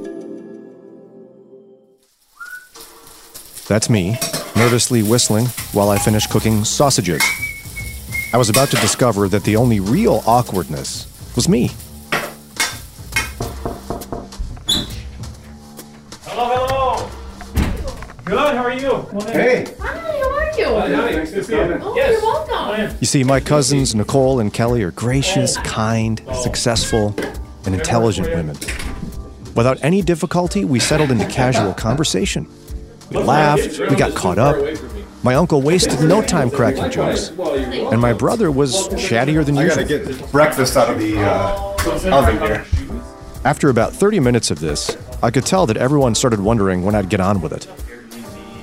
That's 3.68 3.88
me, 3.88 4.18
nervously 4.56 5.02
whistling 5.02 5.46
while 5.72 5.90
I 5.90 5.98
finish 5.98 6.26
cooking 6.26 6.64
sausages. 6.64 7.22
I 8.32 8.36
was 8.36 8.48
about 8.48 8.68
to 8.70 8.76
discover 8.76 9.28
that 9.28 9.42
the 9.42 9.56
only 9.56 9.80
real 9.80 10.22
awkwardness 10.24 11.08
was 11.34 11.48
me. 11.48 11.72
Hello, 16.22 16.66
hello. 16.68 17.10
Good. 18.24 18.54
How 18.54 18.62
are 18.62 18.72
you? 18.72 19.08
Hey! 19.32 19.74
Hi, 19.80 19.98
how 19.98 20.30
are 20.30 20.52
you? 20.56 20.96
Nice 20.96 21.32
to 21.32 21.42
see 21.42 21.54
you. 21.54 21.80
Oh, 21.82 21.96
yes. 21.96 22.12
you're 22.12 22.22
welcome. 22.22 22.96
You 23.00 23.06
see, 23.06 23.24
my 23.24 23.40
cousins 23.40 23.96
Nicole 23.96 24.38
and 24.38 24.54
Kelly 24.54 24.84
are 24.84 24.92
gracious, 24.92 25.56
kind, 25.58 26.22
successful, 26.34 27.12
and 27.66 27.74
intelligent 27.74 28.28
women. 28.28 28.56
Without 29.56 29.82
any 29.82 30.02
difficulty, 30.02 30.64
we 30.64 30.78
settled 30.78 31.10
into 31.10 31.26
casual 31.26 31.74
conversation. 31.74 32.48
We 33.10 33.18
laughed, 33.18 33.80
we 33.80 33.96
got 33.96 34.14
caught 34.14 34.38
up. 34.38 34.54
My 35.22 35.34
uncle 35.34 35.60
wasted 35.60 36.00
no 36.00 36.22
time 36.22 36.50
cracking 36.50 36.90
jokes. 36.90 37.28
And 37.28 38.00
my 38.00 38.12
brother 38.12 38.50
was 38.50 38.88
chattier 38.90 39.44
than 39.44 39.56
usual. 39.56 39.84
Gotta 39.84 39.84
get 40.16 40.32
breakfast 40.32 40.76
out 40.76 40.90
of 40.90 40.98
the 40.98 41.18
uh, 41.18 42.16
oven 42.16 42.38
here. 42.40 42.64
After 43.44 43.68
about 43.68 43.92
30 43.92 44.20
minutes 44.20 44.50
of 44.50 44.60
this, 44.60 44.96
I 45.22 45.30
could 45.30 45.44
tell 45.44 45.66
that 45.66 45.76
everyone 45.76 46.14
started 46.14 46.40
wondering 46.40 46.82
when 46.84 46.94
I'd 46.94 47.08
get 47.10 47.20
on 47.20 47.40
with 47.42 47.52
it. 47.52 47.66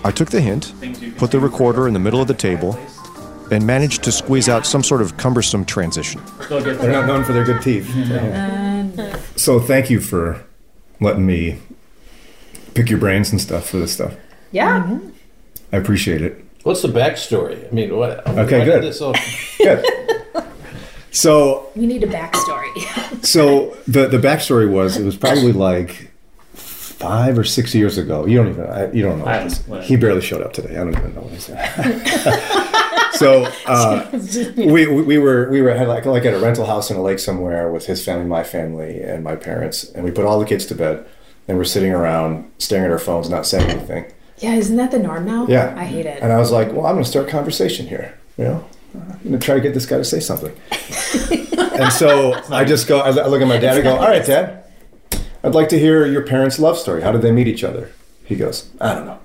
I 0.03 0.11
took 0.11 0.29
the 0.29 0.41
hint, 0.41 0.73
put 1.17 1.31
the 1.31 1.39
recorder 1.39 1.87
in 1.87 1.93
the 1.93 1.99
middle 1.99 2.21
of 2.21 2.27
the 2.27 2.33
table, 2.33 2.79
and 3.51 3.65
managed 3.65 4.03
to 4.03 4.11
squeeze 4.11 4.49
out 4.49 4.65
some 4.65 4.83
sort 4.83 5.01
of 5.01 5.17
cumbersome 5.17 5.65
transition. 5.65 6.21
They're 6.49 6.91
not 6.91 7.05
known 7.05 7.23
for 7.23 7.33
their 7.33 7.45
good 7.45 7.61
teeth. 7.61 7.87
So 9.35 9.59
thank 9.59 9.89
you 9.89 9.99
for 9.99 10.43
letting 10.99 11.25
me 11.25 11.59
pick 12.73 12.89
your 12.89 12.99
brains 12.99 13.31
and 13.31 13.39
stuff 13.39 13.69
for 13.69 13.77
this 13.77 13.93
stuff. 13.93 14.15
Yeah. 14.51 14.99
I 15.71 15.77
appreciate 15.77 16.21
it. 16.21 16.43
What's 16.63 16.81
the 16.81 16.87
backstory? 16.89 17.67
I 17.67 17.71
mean, 17.71 17.95
what? 17.95 18.27
Okay, 18.27 18.65
good. 18.65 18.83
This 18.83 19.01
all, 19.01 19.15
Good. 19.57 19.85
So 21.11 21.69
We 21.75 21.87
need 21.87 22.03
a 22.03 22.07
backstory. 22.07 23.23
so 23.25 23.75
the 23.87 24.07
the 24.07 24.17
backstory 24.17 24.69
was 24.69 24.97
it 24.97 25.05
was 25.05 25.15
probably 25.15 25.51
like 25.53 26.11
five 26.53 27.37
or 27.39 27.43
six 27.43 27.73
years 27.73 27.97
ago. 27.97 28.25
You 28.25 28.37
don't 28.37 28.49
even 28.49 28.65
I, 28.67 28.91
you 28.91 29.01
don't 29.03 29.19
know. 29.19 29.25
I- 29.25 29.43
this. 29.45 29.65
well. 29.67 29.81
He 29.81 29.95
barely 29.95 30.21
showed 30.21 30.41
up 30.41 30.53
today. 30.53 30.71
I 30.75 30.83
don't 30.83 30.95
even 30.97 31.15
know 31.15 31.21
what 31.21 31.31
he's 31.33 31.45
doing. 31.47 33.11
so 33.13 33.45
uh, 33.65 34.07
we, 34.57 34.85
we 34.87 35.01
we 35.01 35.17
were 35.17 35.49
we 35.49 35.61
were 35.61 35.73
had 35.73 35.87
like 35.87 36.05
like 36.05 36.25
at 36.25 36.33
a 36.33 36.39
rental 36.39 36.65
house 36.65 36.91
in 36.91 36.97
a 36.97 37.01
lake 37.01 37.19
somewhere 37.19 37.71
with 37.71 37.85
his 37.85 38.03
family, 38.03 38.25
my 38.25 38.43
family, 38.43 39.01
and 39.01 39.23
my 39.23 39.35
parents, 39.35 39.85
and 39.91 40.03
we 40.03 40.11
put 40.11 40.25
all 40.25 40.39
the 40.39 40.45
kids 40.45 40.65
to 40.67 40.75
bed, 40.75 41.05
and 41.47 41.57
we're 41.57 41.63
sitting 41.63 41.93
around 41.93 42.51
staring 42.59 42.85
at 42.85 42.91
our 42.91 42.99
phones, 42.99 43.27
not 43.29 43.45
saying 43.47 43.69
anything. 43.71 44.11
Yeah, 44.39 44.53
isn't 44.56 44.75
that 44.77 44.91
the 44.91 45.00
norm 45.00 45.25
now? 45.25 45.48
Yeah. 45.48 45.74
I 45.77 45.84
hate 45.86 46.06
it. 46.06 46.22
And 46.22 46.32
I 46.32 46.38
was 46.38 46.51
like, 46.51 46.72
well, 46.72 46.86
I'm 46.86 46.94
going 46.94 47.03
to 47.03 47.10
start 47.10 47.27
a 47.27 47.32
conversation 47.32 47.88
here. 47.88 48.17
You 48.38 48.44
know, 48.46 48.65
I'm 48.94 49.20
going 49.24 49.39
to 49.39 49.46
try 49.46 49.56
to 49.56 49.62
get 49.62 49.74
this 49.74 49.86
guy 49.86 49.98
to 49.98 50.06
say 50.06 50.20
something. 50.20 50.56
and 51.79 51.91
so 51.91 52.34
I 52.51 52.63
just 52.63 52.88
go, 52.88 53.00
I 53.00 53.10
I 53.10 53.27
look 53.27 53.41
at 53.41 53.48
my 53.48 53.58
dad 53.58 53.75
and 53.75 53.84
go, 53.84 53.96
all 53.96 54.08
right, 54.08 54.25
dad, 54.25 54.63
I'd 55.44 55.56
like 55.56 55.70
to 55.70 55.79
hear 55.79 56.06
your 56.06 56.22
parents' 56.24 56.60
love 56.60 56.77
story. 56.77 57.01
How 57.01 57.12
did 57.12 57.22
they 57.22 57.32
meet 57.32 57.48
each 57.48 57.63
other? 57.63 57.91
He 58.25 58.36
goes, 58.36 58.70
I 58.82 58.94
don't 58.94 59.06
know. 59.06 59.20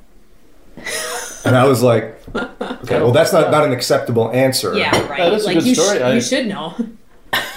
And 1.45 1.57
I 1.57 1.67
was 1.67 1.83
like, 1.83 2.21
okay, 2.35 3.01
well, 3.01 3.11
that's 3.13 3.33
not, 3.33 3.51
not 3.51 3.65
an 3.65 3.73
acceptable 3.73 4.31
answer. 4.31 4.75
yeah, 4.77 4.97
right. 5.09 5.19
That 5.19 5.33
is 5.35 5.43
a 5.43 5.47
like 5.47 5.57
good 5.59 5.67
you, 5.67 5.75
story. 5.75 6.03
I- 6.03 6.15
you 6.15 6.21
should 6.21 6.47
know. 6.47 6.75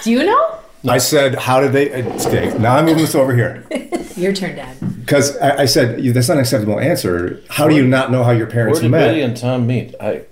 Do 0.04 0.12
you 0.12 0.24
know? 0.24 0.60
I 0.88 0.98
said, 1.00 1.36
how 1.36 1.62
did 1.62 1.72
they, 1.74 2.04
okay, 2.28 2.56
now 2.60 2.76
I'm 2.76 2.86
moving 2.86 3.02
this 3.02 3.16
over 3.16 3.36
here. 3.36 3.66
Your 4.16 4.34
turn, 4.34 4.56
Dad. 4.56 4.78
Because 5.02 5.38
I, 5.38 5.62
I 5.64 5.66
said, 5.66 6.02
that's 6.14 6.28
not 6.30 6.36
an 6.36 6.42
acceptable 6.42 6.80
answer. 6.80 7.42
How 7.50 7.68
do 7.68 7.76
you 7.76 7.86
not 7.86 8.12
know 8.12 8.24
how 8.24 8.32
your 8.32 8.48
parents 8.48 8.78
where 8.78 8.84
did 8.84 8.92
met? 8.92 9.08
Betty 9.10 9.22
and 9.22 9.36
Tom 9.36 9.68
meet? 9.68 9.94
I. 10.00 10.24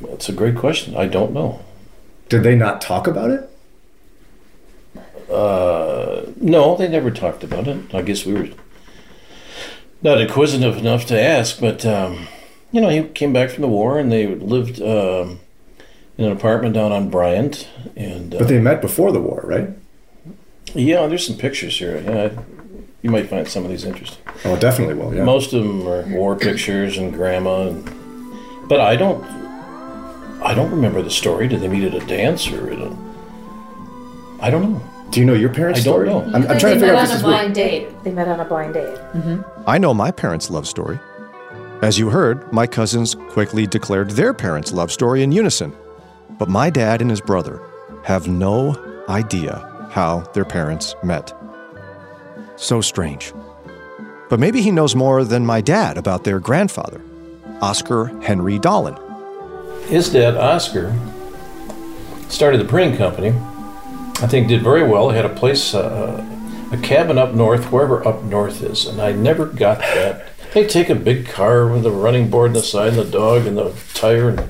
That's 0.00 0.28
a 0.28 0.32
great 0.32 0.56
question. 0.56 0.96
I 0.96 1.06
don't 1.06 1.32
know. 1.32 1.64
Did 2.28 2.42
they 2.44 2.54
not 2.54 2.80
talk 2.80 3.06
about 3.06 3.30
it? 3.30 3.50
Uh, 5.30 6.26
no, 6.36 6.76
they 6.76 6.86
never 6.88 7.10
talked 7.10 7.42
about 7.42 7.66
it. 7.66 7.92
I 7.94 8.02
guess 8.02 8.24
we 8.24 8.34
were 8.34 8.48
not 10.02 10.20
inquisitive 10.20 10.76
enough 10.76 11.06
to 11.06 11.20
ask, 11.20 11.58
but 11.60 11.84
um, 11.84 12.28
you 12.70 12.80
know, 12.80 12.90
he 12.90 13.02
came 13.08 13.32
back 13.32 13.50
from 13.50 13.62
the 13.62 13.68
war 13.68 13.98
and 13.98 14.12
they 14.12 14.26
lived 14.26 14.80
um, 14.80 15.40
in 16.16 16.26
an 16.26 16.32
apartment 16.32 16.74
down 16.74 16.92
on 16.92 17.08
Bryant, 17.10 17.68
and 17.96 18.34
uh, 18.34 18.38
But 18.38 18.48
they 18.48 18.60
met 18.60 18.80
before 18.80 19.10
the 19.12 19.20
war, 19.20 19.40
right? 19.44 19.70
yeah, 20.74 21.06
there's 21.06 21.26
some 21.26 21.36
pictures 21.36 21.78
here. 21.78 22.00
Yeah, 22.00 22.42
you 23.04 23.10
might 23.10 23.28
find 23.28 23.46
some 23.46 23.64
of 23.66 23.70
these 23.70 23.84
interesting. 23.84 24.24
Oh, 24.46 24.56
definitely 24.58 24.94
will. 24.94 25.14
Yeah. 25.14 25.24
Most 25.24 25.52
of 25.52 25.62
them 25.62 25.86
are 25.86 26.02
war 26.08 26.34
pictures 26.34 26.96
and 26.96 27.12
grandma, 27.12 27.68
and, 27.68 27.84
but 28.66 28.80
I 28.80 28.96
don't. 28.96 29.22
I 30.42 30.54
don't 30.54 30.70
remember 30.70 31.02
the 31.02 31.10
story. 31.10 31.46
Did 31.46 31.60
they 31.60 31.68
meet 31.68 31.84
at 31.84 31.94
a 31.94 32.04
dance 32.06 32.48
or 32.48 32.70
at 32.70 32.78
a? 32.78 32.96
I 34.40 34.48
don't 34.50 34.72
know. 34.72 34.82
Do 35.10 35.20
you 35.20 35.26
know 35.26 35.34
your 35.34 35.52
parents' 35.52 35.80
I 35.80 35.84
don't 35.84 35.92
story? 35.92 36.08
know. 36.08 36.22
I'm, 36.34 36.46
I'm 36.50 36.58
trying 36.58 36.74
to 36.74 36.80
figure 36.80 36.94
out 36.94 37.04
if 37.04 37.10
this 37.10 37.18
is 37.18 37.24
real. 37.24 37.52
date. 37.52 38.04
They 38.04 38.10
met 38.10 38.26
on 38.26 38.40
a 38.40 38.44
blind 38.46 38.72
date. 38.72 38.96
Mm-hmm. 39.12 39.42
I 39.66 39.76
know 39.76 39.92
my 39.92 40.10
parents' 40.10 40.48
love 40.50 40.66
story. 40.66 40.98
As 41.82 41.98
you 41.98 42.08
heard, 42.08 42.50
my 42.54 42.66
cousins 42.66 43.14
quickly 43.28 43.66
declared 43.66 44.12
their 44.12 44.32
parents' 44.32 44.72
love 44.72 44.90
story 44.90 45.22
in 45.22 45.30
unison. 45.30 45.74
But 46.38 46.48
my 46.48 46.70
dad 46.70 47.02
and 47.02 47.10
his 47.10 47.20
brother 47.20 47.60
have 48.04 48.28
no 48.28 48.74
idea 49.10 49.88
how 49.90 50.20
their 50.32 50.46
parents 50.46 50.94
met. 51.02 51.32
So 52.56 52.80
strange. 52.80 53.32
But 54.28 54.40
maybe 54.40 54.62
he 54.62 54.70
knows 54.70 54.94
more 54.96 55.24
than 55.24 55.44
my 55.44 55.60
dad 55.60 55.98
about 55.98 56.24
their 56.24 56.40
grandfather, 56.40 57.00
Oscar 57.60 58.06
Henry 58.22 58.58
Dahlen. 58.58 58.98
His 59.86 60.10
dad, 60.10 60.36
Oscar, 60.36 60.96
started 62.28 62.58
the 62.58 62.64
printing 62.64 62.96
company. 62.96 63.30
I 64.22 64.26
think 64.26 64.48
did 64.48 64.62
very 64.62 64.82
well. 64.82 65.10
He 65.10 65.16
had 65.16 65.24
a 65.26 65.34
place, 65.34 65.74
uh, 65.74 66.24
a 66.72 66.76
cabin 66.78 67.18
up 67.18 67.34
north, 67.34 67.70
wherever 67.70 68.06
up 68.06 68.22
north 68.22 68.62
is, 68.62 68.86
and 68.86 69.00
I 69.00 69.12
never 69.12 69.46
got 69.46 69.78
that. 69.78 70.28
They 70.54 70.66
take 70.66 70.88
a 70.88 70.94
big 70.94 71.26
car 71.26 71.66
with 71.66 71.84
a 71.84 71.90
running 71.90 72.30
board 72.30 72.48
on 72.48 72.54
the 72.54 72.62
side 72.62 72.90
and 72.90 72.98
the 72.98 73.04
dog 73.04 73.46
and 73.46 73.58
the 73.58 73.74
tire, 73.92 74.30
and 74.30 74.48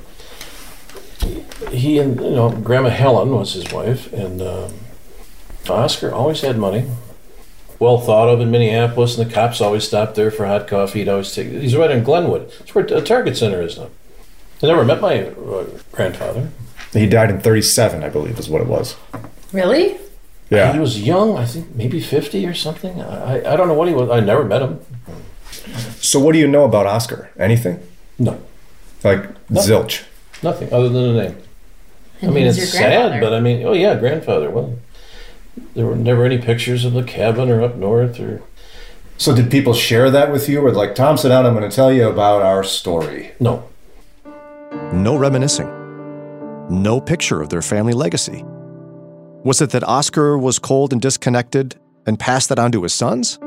he 1.73 1.99
and 1.99 2.20
you 2.20 2.30
know 2.30 2.50
Grandma 2.50 2.90
Helen 2.90 3.30
was 3.30 3.54
his 3.54 3.73
wife, 3.73 4.12
and 4.12 4.42
um, 4.42 4.73
Oscar 5.68 6.12
always 6.12 6.42
had 6.42 6.58
money. 6.58 6.87
Well 7.85 7.99
thought 7.99 8.31
of 8.31 8.41
in 8.41 8.50
Minneapolis, 8.50 9.19
and 9.19 9.29
the 9.29 9.33
cops 9.35 9.61
always 9.61 9.85
stopped 9.87 10.14
there 10.14 10.31
for 10.31 10.47
hot 10.47 10.67
coffee. 10.67 11.00
He'd 11.00 11.09
always 11.11 11.35
take. 11.35 11.49
He's 11.49 11.76
right 11.76 11.91
in 11.91 12.03
Glenwood. 12.03 12.50
It's 12.61 12.75
where 12.75 12.85
a 12.87 13.03
Target 13.03 13.37
Center 13.37 13.61
is 13.61 13.76
now. 13.76 13.91
I 14.62 14.67
never 14.69 14.85
met 14.87 15.03
my 15.03 15.26
uh, 15.26 15.67
grandfather. 15.93 16.49
He 16.95 17.07
died 17.07 17.29
in 17.31 17.41
37, 17.41 18.03
I 18.03 18.09
believe, 18.09 18.38
is 18.38 18.49
what 18.49 18.62
it 18.62 18.69
was. 18.69 18.97
Really? 19.53 19.99
Yeah. 20.49 20.73
He 20.73 20.79
was 20.79 21.03
young, 21.03 21.37
I 21.37 21.45
think 21.45 21.75
maybe 21.75 22.00
50 22.00 22.47
or 22.47 22.55
something. 22.55 23.03
I, 23.03 23.41
I- 23.41 23.53
I 23.53 23.57
don't 23.57 23.69
know 23.69 23.75
what 23.75 23.88
he 23.88 23.95
was. 23.95 24.09
I 24.09 24.21
never 24.21 24.45
met 24.45 24.62
him. 24.62 24.81
So, 26.00 26.19
what 26.21 26.33
do 26.33 26.38
you 26.38 26.47
know 26.49 26.64
about 26.64 26.87
Oscar? 26.87 27.31
Anything? 27.38 27.81
No, 28.19 28.41
Like 29.03 29.23
zilch. 29.50 30.05
nothing 30.43 30.73
other 30.73 30.88
than 30.88 31.05
a 31.05 31.12
name. 31.25 31.37
I 32.23 32.26
mean, 32.29 32.47
it's 32.47 32.73
sad, 32.73 33.21
but 33.21 33.35
I 33.35 33.41
mean, 33.41 33.67
oh 33.67 33.73
yeah, 33.75 33.95
grandfather. 33.99 34.49
Well, 34.50 34.79
There 35.75 35.87
were 35.87 35.96
never 35.96 36.25
any 36.25 36.38
pictures 36.38 36.84
of 36.84 36.92
the 36.92 37.02
cabin 37.02 37.50
or 37.50 37.62
up 37.62 37.76
north 37.76 38.18
or 38.20 38.42
So 39.16 39.34
did 39.34 39.50
people 39.50 39.75
share 39.75 40.11
that 40.11 40.32
with 40.32 40.49
you, 40.49 40.61
or 40.61 40.73
like 40.73 40.94
Tom, 40.94 41.16
sit 41.16 41.28
down. 41.28 41.46
I'm 41.46 41.54
going 41.54 41.68
to 41.68 41.75
tell 41.75 41.92
you 41.92 42.08
about 42.08 42.42
our 42.42 42.64
story. 42.64 43.32
no. 43.40 43.68
No 44.92 45.16
reminiscing. 45.16 45.68
No 46.68 47.00
picture 47.00 47.40
of 47.40 47.49
their 47.49 47.62
family 47.62 47.92
legacy. 47.92 48.42
Was 49.44 49.61
it 49.61 49.70
that 49.70 49.84
Oscar 49.84 50.38
was 50.38 50.58
cold 50.58 50.92
and 50.92 51.00
disconnected 51.00 51.76
and 52.06 52.18
passed 52.18 52.49
that 52.49 52.58
on 52.58 52.73
to 52.73 52.82
his 52.82 52.94
sons? 52.94 53.38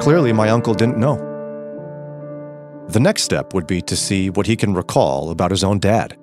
Clearly, 0.00 0.32
my 0.32 0.48
uncle 0.48 0.72
didn't 0.74 0.98
know. 0.98 1.16
The 2.88 3.00
next 3.00 3.22
step 3.22 3.52
would 3.54 3.66
be 3.66 3.82
to 3.82 3.96
see 3.96 4.30
what 4.30 4.46
he 4.46 4.56
can 4.56 4.74
recall 4.74 5.30
about 5.30 5.50
his 5.50 5.64
own 5.64 5.78
dad. 5.78 6.16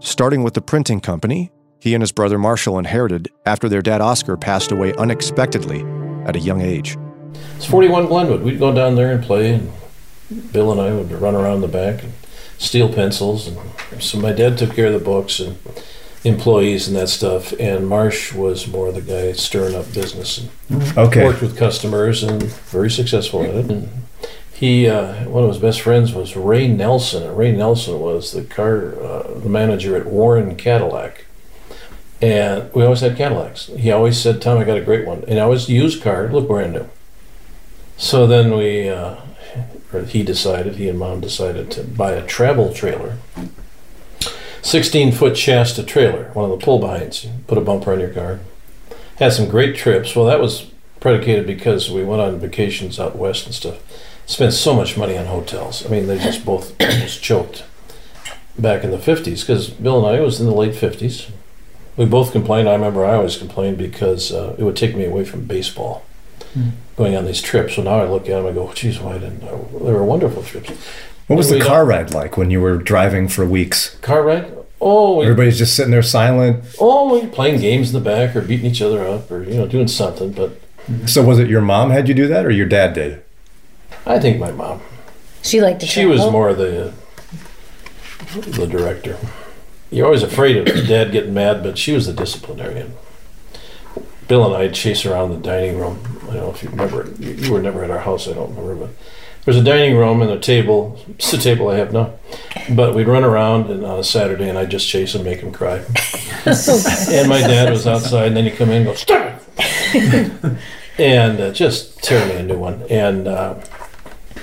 Starting 0.00 0.42
with 0.42 0.54
the 0.54 0.60
printing 0.60 1.00
company 1.00 1.50
he 1.84 1.92
and 1.92 2.00
his 2.00 2.12
brother 2.12 2.38
Marshall 2.38 2.78
inherited 2.78 3.30
after 3.44 3.68
their 3.68 3.82
dad 3.82 4.00
Oscar 4.00 4.38
passed 4.38 4.72
away 4.72 4.94
unexpectedly 4.94 5.84
at 6.24 6.34
a 6.34 6.38
young 6.38 6.62
age. 6.62 6.96
It's 7.56 7.66
41 7.66 8.06
Glenwood. 8.06 8.42
We'd 8.42 8.58
go 8.58 8.72
down 8.74 8.94
there 8.94 9.12
and 9.12 9.22
play, 9.22 9.52
and 9.52 9.70
Bill 10.50 10.72
and 10.72 10.80
I 10.80 10.94
would 10.94 11.12
run 11.12 11.34
around 11.34 11.60
the 11.60 11.68
back 11.68 12.02
and 12.02 12.14
steal 12.56 12.90
pencils. 12.90 13.48
And 13.48 13.58
so 14.02 14.18
my 14.18 14.32
dad 14.32 14.56
took 14.56 14.74
care 14.74 14.86
of 14.86 14.94
the 14.94 14.98
books 14.98 15.40
and 15.40 15.58
employees 16.24 16.88
and 16.88 16.96
that 16.96 17.10
stuff. 17.10 17.52
And 17.60 17.86
Marsh 17.86 18.32
was 18.32 18.66
more 18.66 18.90
the 18.90 19.02
guy 19.02 19.32
stirring 19.32 19.74
up 19.74 19.92
business 19.92 20.38
and 20.70 20.96
Okay. 20.96 21.22
worked 21.22 21.42
with 21.42 21.54
customers 21.54 22.22
and 22.22 22.44
very 22.44 22.90
successful 22.90 23.42
at 23.42 23.50
it. 23.54 23.70
And 23.70 23.90
he, 24.54 24.88
uh, 24.88 25.28
one 25.28 25.44
of 25.44 25.50
his 25.50 25.58
best 25.58 25.82
friends 25.82 26.14
was 26.14 26.34
Ray 26.34 26.66
Nelson. 26.66 27.24
And 27.24 27.36
Ray 27.36 27.52
Nelson 27.52 28.00
was 28.00 28.32
the 28.32 28.44
car, 28.44 28.94
uh, 29.02 29.38
the 29.38 29.50
manager 29.50 29.96
at 29.98 30.06
Warren 30.06 30.56
Cadillac. 30.56 31.23
And 32.20 32.72
we 32.72 32.84
always 32.84 33.00
had 33.00 33.16
Cadillacs. 33.16 33.66
He 33.66 33.90
always 33.90 34.18
said, 34.18 34.40
Tom, 34.40 34.58
I 34.58 34.64
got 34.64 34.78
a 34.78 34.84
great 34.84 35.06
one. 35.06 35.24
And 35.28 35.38
I 35.38 35.42
always 35.42 35.68
used 35.68 36.02
car, 36.02 36.28
look 36.28 36.48
brand 36.48 36.72
new. 36.72 36.88
So 37.96 38.26
then 38.26 38.56
we, 38.56 38.88
uh, 38.88 39.16
or 39.92 40.02
he 40.02 40.22
decided, 40.22 40.76
he 40.76 40.88
and 40.88 40.98
mom 40.98 41.20
decided 41.20 41.70
to 41.72 41.84
buy 41.84 42.12
a 42.12 42.26
travel 42.26 42.72
trailer. 42.72 43.18
16 44.62 45.12
foot 45.12 45.36
Shasta 45.36 45.82
trailer, 45.82 46.30
one 46.32 46.50
of 46.50 46.58
the 46.58 46.64
pull 46.64 46.78
behinds. 46.78 47.26
Put 47.46 47.58
a 47.58 47.60
bumper 47.60 47.92
on 47.92 48.00
your 48.00 48.08
car. 48.08 48.40
Had 49.16 49.32
some 49.32 49.48
great 49.48 49.76
trips. 49.76 50.16
Well, 50.16 50.24
that 50.26 50.40
was 50.40 50.70
predicated 51.00 51.46
because 51.46 51.90
we 51.90 52.02
went 52.02 52.22
on 52.22 52.40
vacations 52.40 52.98
out 52.98 53.14
west 53.14 53.44
and 53.44 53.54
stuff. 53.54 53.78
Spent 54.26 54.54
so 54.54 54.74
much 54.74 54.96
money 54.96 55.18
on 55.18 55.26
hotels. 55.26 55.84
I 55.84 55.90
mean, 55.90 56.06
they 56.06 56.16
just 56.16 56.46
both 56.46 56.74
almost 56.80 57.22
choked 57.22 57.64
back 58.58 58.84
in 58.84 58.90
the 58.90 58.96
50s 58.96 59.40
because 59.40 59.68
Bill 59.68 60.04
and 60.04 60.16
I 60.16 60.20
was 60.20 60.40
in 60.40 60.46
the 60.46 60.54
late 60.54 60.72
50s. 60.74 61.30
We 61.96 62.04
both 62.06 62.32
complained. 62.32 62.68
I 62.68 62.72
remember 62.72 63.04
I 63.04 63.14
always 63.14 63.36
complained 63.36 63.78
because 63.78 64.32
uh, 64.32 64.56
it 64.58 64.62
would 64.64 64.76
take 64.76 64.96
me 64.96 65.04
away 65.04 65.24
from 65.24 65.44
baseball 65.44 66.04
going 66.96 67.16
on 67.16 67.24
these 67.24 67.42
trips. 67.42 67.74
So 67.76 67.82
now 67.82 68.00
I 68.00 68.04
look 68.04 68.22
at 68.28 68.28
them, 68.42 68.46
I 68.46 68.52
go, 68.52 68.72
geez, 68.72 69.00
why 69.00 69.14
didn't 69.18 69.42
I? 69.42 69.50
They 69.50 69.92
were 69.92 70.04
wonderful 70.04 70.42
trips. 70.42 70.70
What 71.26 71.36
was 71.36 71.50
And 71.50 71.60
the 71.60 71.64
we 71.64 71.68
car 71.68 71.84
ride 71.84 72.12
like 72.12 72.36
when 72.36 72.50
you 72.50 72.60
were 72.60 72.76
driving 72.76 73.28
for 73.28 73.44
weeks? 73.44 73.96
Car 73.96 74.22
ride? 74.22 74.52
Oh, 74.80 75.18
we, 75.18 75.24
Everybody's 75.24 75.58
just 75.58 75.74
sitting 75.74 75.90
there 75.90 76.02
silent. 76.02 76.64
oh, 76.80 77.12
we 77.14 77.22
were 77.26 77.32
playing 77.32 77.60
games 77.60 77.88
in 77.94 77.94
the 77.94 78.04
back 78.10 78.36
or 78.36 78.40
beating 78.42 78.66
each 78.70 78.82
other 78.82 79.04
up 79.06 79.30
or, 79.30 79.42
you 79.44 79.54
know, 79.54 79.66
doing 79.66 79.88
something. 79.88 80.32
But 80.32 80.60
So 81.08 81.24
was 81.24 81.38
it 81.38 81.48
your 81.48 81.62
mom 81.62 81.90
had 81.90 82.06
you 82.08 82.14
do 82.14 82.26
that, 82.28 82.44
or 82.44 82.50
your 82.50 82.66
dad 82.66 82.92
did? 82.92 83.22
I 84.06 84.18
think 84.20 84.38
my 84.38 84.52
mom, 84.52 84.82
She 85.42 85.60
liked 85.62 85.80
to 85.80 85.86
she 85.86 86.04
was 86.04 86.20
more 86.20 86.52
the, 86.52 86.92
the 88.34 88.66
director. 88.66 89.16
You're 89.94 90.06
always 90.06 90.22
afraid 90.22 90.56
of 90.56 90.86
dad 90.88 91.12
getting 91.12 91.34
mad, 91.34 91.62
but 91.62 91.78
she 91.78 91.92
was 91.92 92.06
the 92.06 92.12
disciplinarian. 92.12 92.94
Bill 94.26 94.44
and 94.44 94.54
I'd 94.54 94.74
chase 94.74 95.06
around 95.06 95.30
the 95.30 95.36
dining 95.36 95.78
room. 95.78 96.00
I 96.22 96.26
don't 96.26 96.34
know 96.34 96.50
if 96.50 96.62
you 96.62 96.70
remember. 96.70 97.12
You 97.18 97.30
you 97.32 97.52
were 97.52 97.62
never 97.62 97.84
at 97.84 97.90
our 97.90 98.00
house. 98.00 98.26
I 98.26 98.32
don't 98.32 98.50
remember, 98.50 98.86
but 98.86 98.90
there's 99.44 99.56
a 99.56 99.62
dining 99.62 99.96
room 99.96 100.22
and 100.22 100.30
a 100.30 100.38
table. 100.38 100.98
It's 101.10 101.30
the 101.30 101.36
table 101.38 101.68
I 101.68 101.76
have 101.76 101.92
now. 101.92 102.14
But 102.70 102.94
we'd 102.94 103.06
run 103.06 103.22
around 103.22 103.70
and 103.70 103.84
on 103.84 104.00
a 104.00 104.04
Saturday, 104.04 104.48
and 104.48 104.58
I'd 104.58 104.70
just 104.70 104.88
chase 104.88 105.14
him, 105.14 105.22
make 105.22 105.40
him 105.40 105.52
cry. 105.52 105.76
and 106.46 107.28
my 107.28 107.40
dad 107.40 107.70
was 107.70 107.86
outside, 107.86 108.28
and 108.28 108.36
then 108.36 108.44
he'd 108.44 108.56
come 108.56 108.70
in 108.70 108.78
and 108.78 108.86
go, 108.86 108.94
"Stop 108.94 109.42
and 110.98 111.40
uh, 111.40 111.52
just 111.52 112.02
tear 112.02 112.26
me 112.26 112.34
a 112.36 112.42
new 112.42 112.58
one. 112.58 112.82
And 112.90 113.28
uh, 113.28 113.60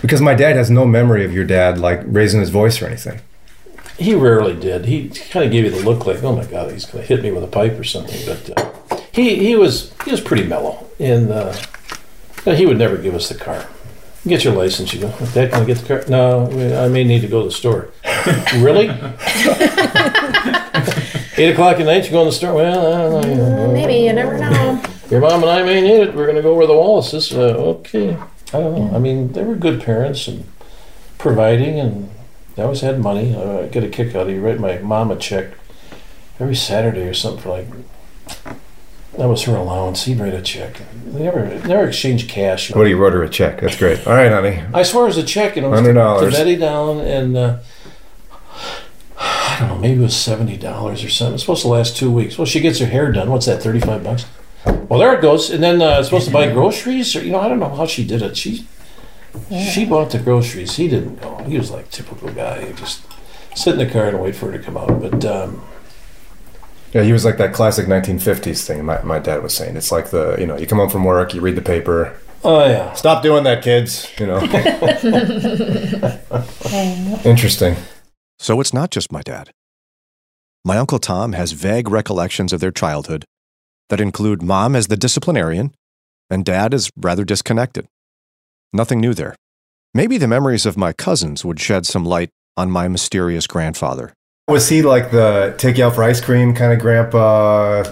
Because 0.01 0.21
my 0.21 0.33
dad 0.33 0.55
has 0.55 0.69
no 0.69 0.85
memory 0.85 1.25
of 1.25 1.33
your 1.33 1.45
dad 1.45 1.77
like 1.77 2.01
raising 2.05 2.39
his 2.39 2.49
voice 2.49 2.81
or 2.81 2.87
anything. 2.87 3.19
He 3.97 4.13
rarely 4.15 4.55
did. 4.55 4.85
He 4.85 5.09
kind 5.09 5.45
of 5.45 5.51
gave 5.51 5.65
you 5.65 5.71
the 5.71 5.81
look 5.81 6.05
like, 6.05 6.23
"Oh 6.23 6.35
my 6.35 6.45
God, 6.45 6.71
he's 6.71 6.85
going 6.85 7.05
to 7.05 7.07
hit 7.07 7.23
me 7.23 7.31
with 7.31 7.43
a 7.43 7.47
pipe 7.47 7.77
or 7.79 7.83
something." 7.83 8.19
But 8.25 8.57
uh, 8.57 8.71
he 9.11 9.35
he 9.37 9.55
was 9.55 9.93
he 10.05 10.11
was 10.11 10.21
pretty 10.21 10.43
mellow, 10.43 10.87
and 10.99 11.31
uh, 11.31 11.55
but 12.45 12.57
he 12.57 12.65
would 12.65 12.77
never 12.77 12.97
give 12.97 13.15
us 13.15 13.29
the 13.29 13.35
car. 13.35 13.67
Get 14.27 14.43
your 14.43 14.53
license. 14.53 14.93
You 14.93 15.01
go, 15.01 15.07
Dad, 15.33 15.51
can 15.51 15.63
I 15.63 15.65
get 15.65 15.79
the 15.79 15.87
car? 15.87 16.03
No, 16.07 16.45
I 16.79 16.87
may 16.89 17.03
need 17.03 17.21
to 17.21 17.27
go 17.27 17.39
to 17.41 17.47
the 17.47 17.51
store. 17.51 17.89
really? 18.57 18.87
Eight 21.37 21.53
o'clock 21.53 21.79
at 21.79 21.85
night, 21.87 22.05
you 22.05 22.11
go 22.11 22.21
in 22.21 22.27
the 22.27 22.31
store. 22.31 22.53
Well, 22.53 23.17
I 23.17 23.21
don't 23.23 23.37
know. 23.37 23.71
Maybe 23.71 24.05
you 24.05 24.13
never 24.13 24.37
know. 24.37 24.79
Your 25.09 25.21
mom 25.21 25.41
and 25.41 25.51
I 25.51 25.63
may 25.63 25.81
need 25.81 26.01
it. 26.01 26.13
We're 26.13 26.25
going 26.25 26.35
to 26.35 26.43
go 26.43 26.51
over 26.51 26.67
the 26.67 26.73
Wallaces. 26.73 27.33
Uh, 27.33 27.55
okay. 27.79 28.15
I 28.53 28.59
don't 28.59 28.75
know. 28.75 28.95
I 28.95 28.99
mean, 28.99 29.31
they 29.31 29.43
were 29.43 29.55
good 29.55 29.81
parents 29.81 30.27
and 30.27 30.45
providing, 31.17 31.79
and 31.79 32.11
they 32.61 32.65
always 32.65 32.81
had 32.81 32.99
money. 32.99 33.35
I 33.35 33.65
get 33.69 33.83
a 33.83 33.89
kick 33.89 34.13
out 34.13 34.27
of 34.27 34.29
you. 34.29 34.39
Write 34.39 34.59
my 34.59 34.77
mom 34.77 35.09
a 35.09 35.15
check 35.15 35.55
every 36.39 36.55
Saturday 36.55 37.07
or 37.07 37.13
something 37.15 37.41
for 37.41 37.49
like. 37.49 37.65
That 39.17 39.27
was 39.27 39.41
her 39.43 39.55
allowance. 39.55 40.03
He'd 40.03 40.19
write 40.19 40.35
a 40.35 40.43
check. 40.43 40.79
They 41.07 41.23
never, 41.23 41.43
never 41.67 41.87
exchanged 41.87 42.29
cash. 42.29 42.71
What 42.73 42.83
you 42.83 42.97
wrote 42.97 43.13
her 43.13 43.23
a 43.23 43.29
check? 43.29 43.61
That's 43.61 43.75
great. 43.75 44.05
All 44.05 44.13
right, 44.13 44.31
honey. 44.31 44.63
I 44.75 44.83
swear 44.83 45.05
it 45.05 45.07
was 45.07 45.17
a 45.17 45.23
check, 45.23 45.57
and 45.57 45.65
it 45.65 45.69
was 45.69 45.81
to, 45.81 45.87
$100. 45.87 46.31
Betty 46.31 46.55
down, 46.55 46.99
and 46.99 47.35
uh, 47.35 47.57
I 49.17 49.57
don't 49.59 49.69
know, 49.69 49.77
maybe 49.79 49.99
it 49.99 50.03
was 50.03 50.15
seventy 50.15 50.55
dollars 50.55 51.03
or 51.03 51.09
something. 51.09 51.33
It's 51.33 51.43
supposed 51.43 51.63
to 51.63 51.67
last 51.67 51.97
two 51.97 52.11
weeks. 52.11 52.37
Well, 52.37 52.45
she 52.45 52.59
gets 52.59 52.77
her 52.77 52.85
hair 52.85 53.11
done. 53.11 53.31
What's 53.31 53.47
that? 53.47 53.63
Thirty-five 53.63 54.03
bucks. 54.03 54.27
Well, 54.87 54.99
there 54.99 55.15
it 55.15 55.21
goes. 55.23 55.49
And 55.49 55.63
then 55.63 55.81
uh, 55.81 55.97
it's 55.97 56.09
supposed 56.09 56.27
to 56.27 56.31
buy 56.33 56.51
groceries, 56.53 57.15
or 57.15 57.23
you 57.23 57.31
know, 57.31 57.39
I 57.39 57.49
don't 57.49 57.59
know 57.59 57.73
how 57.73 57.87
she 57.87 58.05
did 58.05 58.21
it. 58.21 58.37
She 58.37 58.67
she 59.49 59.85
bought 59.85 60.11
the 60.11 60.19
groceries. 60.19 60.75
He 60.75 60.87
didn't 60.87 61.21
go. 61.21 61.37
He 61.43 61.57
was 61.57 61.71
like 61.71 61.89
typical 61.91 62.29
guy. 62.31 62.65
He 62.65 62.73
just 62.73 63.01
sit 63.55 63.73
in 63.73 63.79
the 63.79 63.85
car 63.91 64.07
and 64.07 64.21
wait 64.21 64.35
for 64.35 64.51
her 64.51 64.57
to 64.57 64.63
come 64.63 64.77
out. 64.77 65.01
But 65.01 65.25
um, 65.25 65.61
Yeah, 66.93 67.03
he 67.03 67.13
was 67.13 67.25
like 67.25 67.37
that 67.37 67.53
classic 67.53 67.87
1950s 67.87 68.65
thing. 68.65 68.85
My, 68.85 69.01
my 69.03 69.19
dad 69.19 69.43
was 69.43 69.53
saying 69.53 69.75
it's 69.77 69.91
like 69.91 70.09
the 70.11 70.35
you 70.39 70.45
know 70.45 70.57
you 70.57 70.67
come 70.67 70.79
home 70.79 70.89
from 70.89 71.03
work, 71.05 71.33
you 71.33 71.41
read 71.41 71.55
the 71.55 71.61
paper. 71.61 72.17
oh 72.43 72.65
yeah, 72.65 72.93
Stop 72.93 73.23
doing 73.23 73.43
that, 73.43 73.63
kids. 73.63 74.09
You 74.19 74.27
know. 74.27 74.39
Interesting. 77.25 77.75
So 78.39 78.59
it's 78.59 78.73
not 78.73 78.91
just 78.91 79.11
my 79.11 79.21
dad. 79.21 79.51
My 80.65 80.77
Uncle 80.77 80.99
Tom 80.99 81.33
has 81.33 81.51
vague 81.53 81.89
recollections 81.89 82.53
of 82.53 82.59
their 82.59 82.71
childhood 82.71 83.25
that 83.89 84.01
include 84.01 84.41
mom 84.41 84.75
as 84.75 84.87
the 84.87 84.97
disciplinarian 84.97 85.73
and 86.29 86.45
dad 86.45 86.73
as 86.73 86.89
rather 86.95 87.23
disconnected. 87.23 87.87
Nothing 88.73 88.99
new 89.01 89.13
there. 89.13 89.35
Maybe 89.93 90.17
the 90.17 90.27
memories 90.27 90.65
of 90.65 90.77
my 90.77 90.93
cousins 90.93 91.43
would 91.43 91.59
shed 91.59 91.85
some 91.85 92.05
light 92.05 92.29
on 92.55 92.71
my 92.71 92.87
mysterious 92.87 93.47
grandfather. 93.47 94.13
Was 94.47 94.69
he 94.69 94.81
like 94.81 95.11
the 95.11 95.53
take 95.57 95.77
you 95.77 95.85
out 95.85 95.95
for 95.95 96.03
ice 96.03 96.21
cream 96.21 96.53
kind 96.53 96.71
of 96.73 96.79
grandpa? 96.79 97.83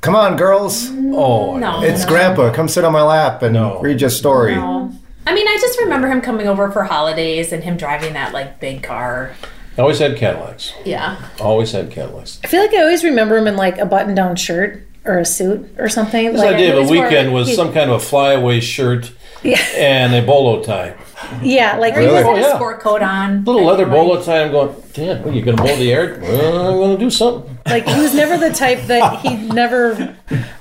Come 0.00 0.16
on, 0.16 0.36
girls. 0.36 0.88
oh 0.90 1.56
No. 1.58 1.82
It's 1.82 2.04
grandpa. 2.04 2.52
Come 2.52 2.68
sit 2.68 2.84
on 2.84 2.92
my 2.92 3.02
lap 3.02 3.42
and 3.42 3.54
No. 3.54 3.80
read 3.80 4.00
your 4.00 4.10
story. 4.10 4.54
No. 4.56 4.92
I 5.26 5.34
mean, 5.34 5.46
I 5.46 5.56
just 5.60 5.78
remember 5.80 6.08
him 6.08 6.20
coming 6.20 6.48
over 6.48 6.70
for 6.72 6.84
holidays 6.84 7.52
and 7.52 7.62
him 7.62 7.76
driving 7.76 8.14
that 8.14 8.32
like 8.32 8.58
big 8.58 8.82
car. 8.82 9.32
I 9.78 9.80
always 9.82 9.98
had 10.00 10.16
Cadillacs. 10.16 10.72
Yeah. 10.84 11.16
Always 11.40 11.72
had 11.72 11.90
Cadillacs. 11.90 12.40
I 12.42 12.46
feel 12.48 12.60
like 12.60 12.74
I 12.74 12.80
always 12.80 13.04
remember 13.04 13.36
him 13.36 13.46
in 13.46 13.56
like 13.56 13.78
a 13.78 13.86
button-down 13.86 14.36
shirt 14.36 14.86
or 15.04 15.18
a 15.18 15.24
suit 15.24 15.74
or 15.78 15.88
something. 15.88 16.32
His 16.32 16.40
like, 16.40 16.54
idea 16.56 16.70
of 16.70 16.74
a 16.74 16.76
always 16.82 16.90
wore- 16.96 17.04
weekend 17.08 17.32
was 17.32 17.48
he- 17.48 17.54
some 17.54 17.72
kind 17.72 17.90
of 17.90 18.02
a 18.02 18.04
flyaway 18.04 18.60
shirt 18.60 19.12
Yeah, 19.42 19.58
and 19.76 20.14
a 20.14 20.22
bolo 20.22 20.62
tie. 20.62 20.94
yeah, 21.42 21.76
like 21.76 21.94
Or 21.96 22.00
he 22.00 22.06
he 22.06 22.12
was. 22.12 22.22
had 22.24 22.26
Oh, 22.32 22.36
a 22.36 22.40
yeah. 22.40 22.54
sport 22.56 22.80
coat 22.80 23.02
on. 23.02 23.44
Little 23.44 23.64
leather 23.64 23.84
feel 23.84 23.92
like. 23.94 24.06
bolo 24.06 24.22
tie. 24.22 24.42
I'm 24.44 24.52
going, 24.52 24.74
Dad, 24.92 25.24
what, 25.24 25.34
you 25.34 25.42
going 25.42 25.56
to 25.56 25.62
mow 25.64 25.76
the 25.76 25.92
air? 25.92 26.18
Well, 26.22 26.68
I'm 26.70 26.76
going 26.76 26.96
to 26.98 27.04
do 27.04 27.10
something. 27.10 27.58
Like 27.66 27.86
he 27.86 28.00
was 28.00 28.14
never 28.14 28.36
the 28.36 28.52
type 28.54 28.82
that 28.86 29.20
he 29.20 29.36
never 29.36 30.16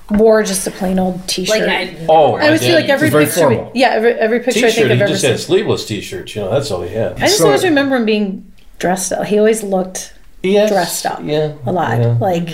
wore 0.10 0.44
just 0.44 0.66
a 0.68 0.72
plain 0.72 0.98
old 1.00 1.28
T-shirt. 1.28 1.60
Like 1.60 1.70
I. 1.70 2.06
Oh, 2.10 2.36
I 2.36 2.46
always 2.46 2.62
my 2.62 2.68
feel 2.68 2.76
like 2.76 2.90
every 2.90 3.10
very 3.10 3.26
picture, 3.26 3.42
formal. 3.42 3.72
yeah, 3.76 3.90
every, 3.90 4.14
every 4.14 4.40
picture 4.40 4.66
I 4.66 4.70
T-shirt. 4.70 4.88
think 4.88 4.88
He 4.88 4.94
I've 4.94 5.02
ever 5.02 5.08
just 5.10 5.22
seen. 5.22 5.32
had 5.32 5.40
sleeveless 5.40 5.86
T-shirts. 5.86 6.36
You 6.36 6.42
know, 6.44 6.52
that's 6.52 6.70
all 6.72 6.82
he 6.82 6.94
had. 6.94 7.14
I 7.14 7.22
just 7.28 7.38
So- 7.40 7.46
always 7.46 7.64
remember 7.64 7.96
him 7.98 8.06
being 8.06 8.52
dressed 8.80 9.12
up. 9.14 9.26
He 9.28 9.38
always 9.38 9.64
looked 9.64 10.14
Yes, 10.44 10.70
dressed 10.72 11.06
up 11.06 11.22
Yeah, 11.24 11.54
a 11.68 11.72
lot, 11.72 12.00
yeah. 12.00 12.18
like 12.20 12.50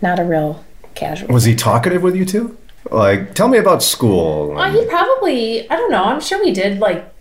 not 0.00 0.18
a 0.18 0.24
real 0.24 0.64
casual. 0.94 1.28
Was 1.34 1.44
he 1.44 1.54
talkative 1.54 2.02
with 2.02 2.16
you 2.16 2.24
too? 2.24 2.56
Like, 2.90 3.34
tell 3.34 3.48
me 3.48 3.58
about 3.58 3.82
school. 3.82 4.54
Well, 4.54 4.72
he 4.72 4.86
probably. 4.86 5.68
I 5.68 5.76
don't 5.76 5.90
know. 5.90 6.04
I'm 6.04 6.20
sure 6.20 6.42
we 6.42 6.52
did 6.52 6.78
like 6.78 7.12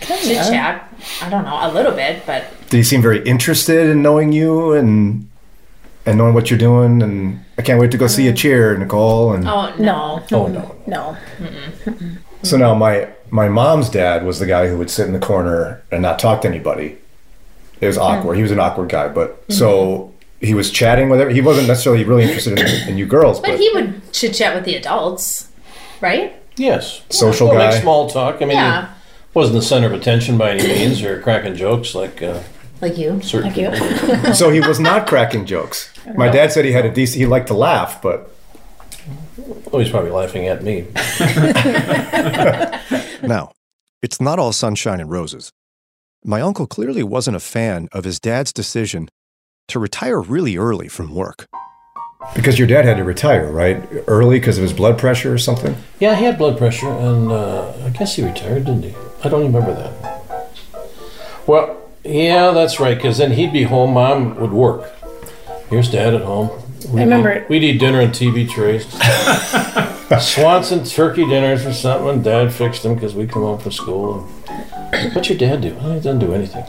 chit 0.00 0.20
Kinda. 0.20 0.50
chat. 0.50 0.94
I 1.22 1.30
don't 1.30 1.44
know 1.44 1.58
a 1.60 1.72
little 1.72 1.92
bit, 1.92 2.24
but 2.26 2.44
Did 2.70 2.78
he 2.78 2.82
seem 2.82 3.02
very 3.02 3.22
interested 3.24 3.88
in 3.90 4.02
knowing 4.02 4.32
you 4.32 4.72
and 4.72 5.28
and 6.06 6.16
knowing 6.16 6.32
what 6.32 6.50
you're 6.50 6.58
doing, 6.58 7.02
and 7.02 7.44
I 7.58 7.62
can't 7.62 7.80
wait 7.80 7.90
to 7.90 7.98
go 7.98 8.06
see 8.06 8.24
you 8.24 8.32
mm. 8.32 8.36
cheer, 8.36 8.76
Nicole. 8.78 9.34
And 9.34 9.46
Oh 9.46 9.74
no. 9.78 10.24
No. 10.30 10.46
Oh 10.46 10.46
no. 10.46 10.76
No. 10.86 11.16
so 12.42 12.56
now 12.56 12.74
my 12.74 13.08
my 13.30 13.48
mom's 13.48 13.88
dad 13.88 14.24
was 14.24 14.38
the 14.38 14.46
guy 14.46 14.68
who 14.68 14.78
would 14.78 14.90
sit 14.90 15.06
in 15.06 15.12
the 15.12 15.18
corner 15.18 15.82
and 15.90 16.02
not 16.02 16.18
talk 16.18 16.42
to 16.42 16.48
anybody. 16.48 16.98
It 17.80 17.86
was 17.86 17.96
hmm. 17.96 18.02
awkward. 18.02 18.36
He 18.36 18.42
was 18.42 18.50
an 18.50 18.58
awkward 18.58 18.88
guy, 18.88 19.08
but 19.08 19.42
hmm. 19.46 19.52
so 19.52 20.14
he 20.40 20.54
was 20.54 20.70
chatting 20.70 21.08
with 21.08 21.20
her. 21.20 21.28
He 21.28 21.40
wasn't 21.40 21.68
necessarily 21.68 22.04
really 22.04 22.22
interested 22.24 22.58
in, 22.58 22.88
in 22.88 22.98
you 22.98 23.06
girls, 23.06 23.40
but, 23.40 23.48
But 23.50 23.60
he 23.60 23.70
would 23.74 24.12
chit 24.12 24.34
chat 24.34 24.54
with 24.54 24.64
the 24.64 24.76
adults, 24.76 25.48
right? 26.00 26.34
Yes. 26.56 27.02
Social 27.10 27.48
well, 27.48 27.58
guy. 27.58 27.70
Make 27.70 27.82
small 27.82 28.08
talk. 28.08 28.36
I 28.36 28.44
mean, 28.44 28.50
Yeah. 28.50 28.86
he 28.86 29.38
wasn't 29.38 29.56
the 29.56 29.62
center 29.62 29.86
of 29.86 29.92
attention 29.92 30.38
by 30.38 30.50
any 30.52 30.66
means, 30.66 31.02
or 31.02 31.20
cracking 31.20 31.54
jokes 31.54 31.94
like 31.94 32.22
uh, 32.22 32.40
Like 32.80 32.96
you. 32.98 33.20
certain 33.22 33.52
Like 33.52 34.26
you. 34.26 34.34
so 34.34 34.50
he 34.50 34.60
was 34.60 34.78
not 34.80 35.06
cracking 35.06 35.46
jokes. 35.46 35.92
My 36.16 36.28
dad 36.28 36.52
said 36.52 36.64
he 36.64 36.72
had 36.72 36.86
a 36.86 36.90
decent. 36.92 37.18
He 37.20 37.26
liked 37.26 37.48
to 37.48 37.54
laugh, 37.54 38.00
but 38.02 38.32
Oh, 39.72 39.78
he's 39.78 39.90
probably 39.90 40.10
laughing 40.10 40.46
at 40.46 40.62
me. 40.62 40.86
Now, 43.22 43.50
it's 44.00 44.20
not 44.20 44.38
all 44.38 44.52
sunshine 44.52 45.00
and 45.00 45.10
roses. 45.10 45.52
My 46.24 46.40
uncle 46.40 46.66
clearly 46.66 47.02
wasn't 47.02 47.36
a 47.36 47.40
fan 47.40 47.88
of 47.92 48.04
his 48.04 48.20
dad's 48.20 48.52
decision 48.52 49.08
to 49.68 49.78
retire 49.78 50.20
really 50.20 50.56
early 50.56 50.88
from 50.88 51.14
work. 51.14 51.46
because 52.34 52.58
your 52.58 52.66
dad 52.68 52.84
had 52.84 52.96
to 52.96 53.04
retire, 53.04 53.50
right, 53.50 53.82
early 54.06 54.38
because 54.40 54.58
of 54.58 54.62
his 54.62 54.72
blood 54.72 54.98
pressure 54.98 55.32
or 55.32 55.38
something. 55.38 55.76
Yeah, 56.00 56.14
he 56.16 56.24
had 56.24 56.36
blood 56.36 56.58
pressure, 56.58 56.88
and 56.90 57.30
uh, 57.30 57.72
I 57.84 57.90
guess 57.90 58.16
he 58.16 58.24
retired, 58.24 58.64
didn't 58.64 58.82
he? 58.82 58.94
I 59.24 59.28
don't 59.28 59.44
remember 59.44 59.72
that. 59.74 60.22
Well, 61.46 61.76
yeah, 62.04 62.50
that's 62.50 62.80
right. 62.80 62.96
Because 62.96 63.18
then 63.18 63.32
he'd 63.32 63.52
be 63.52 63.62
home, 63.62 63.94
mom 63.94 64.36
would 64.40 64.52
work. 64.52 64.90
Here's 65.70 65.90
dad 65.90 66.14
at 66.14 66.22
home. 66.22 66.50
We'd 66.92 67.02
remember 67.02 67.30
eat, 67.32 67.36
it. 67.38 67.48
We'd 67.48 67.62
eat 67.62 67.78
dinner 67.78 68.00
on 68.02 68.08
TV 68.08 68.48
trays. 68.48 68.84
Swanson 70.22 70.84
turkey 70.84 71.26
dinners 71.26 71.66
or 71.66 71.72
something. 71.72 72.08
and 72.08 72.24
Dad 72.24 72.52
fixed 72.52 72.82
them 72.82 72.94
because 72.94 73.14
we'd 73.14 73.30
come 73.30 73.42
home 73.42 73.58
from 73.58 73.72
school. 73.72 74.28
And, 74.92 75.14
What's 75.14 75.28
your 75.28 75.38
dad 75.38 75.60
do? 75.60 75.74
Well, 75.74 75.92
he 75.94 76.00
doesn't 76.00 76.18
do 76.20 76.32
anything. 76.32 76.64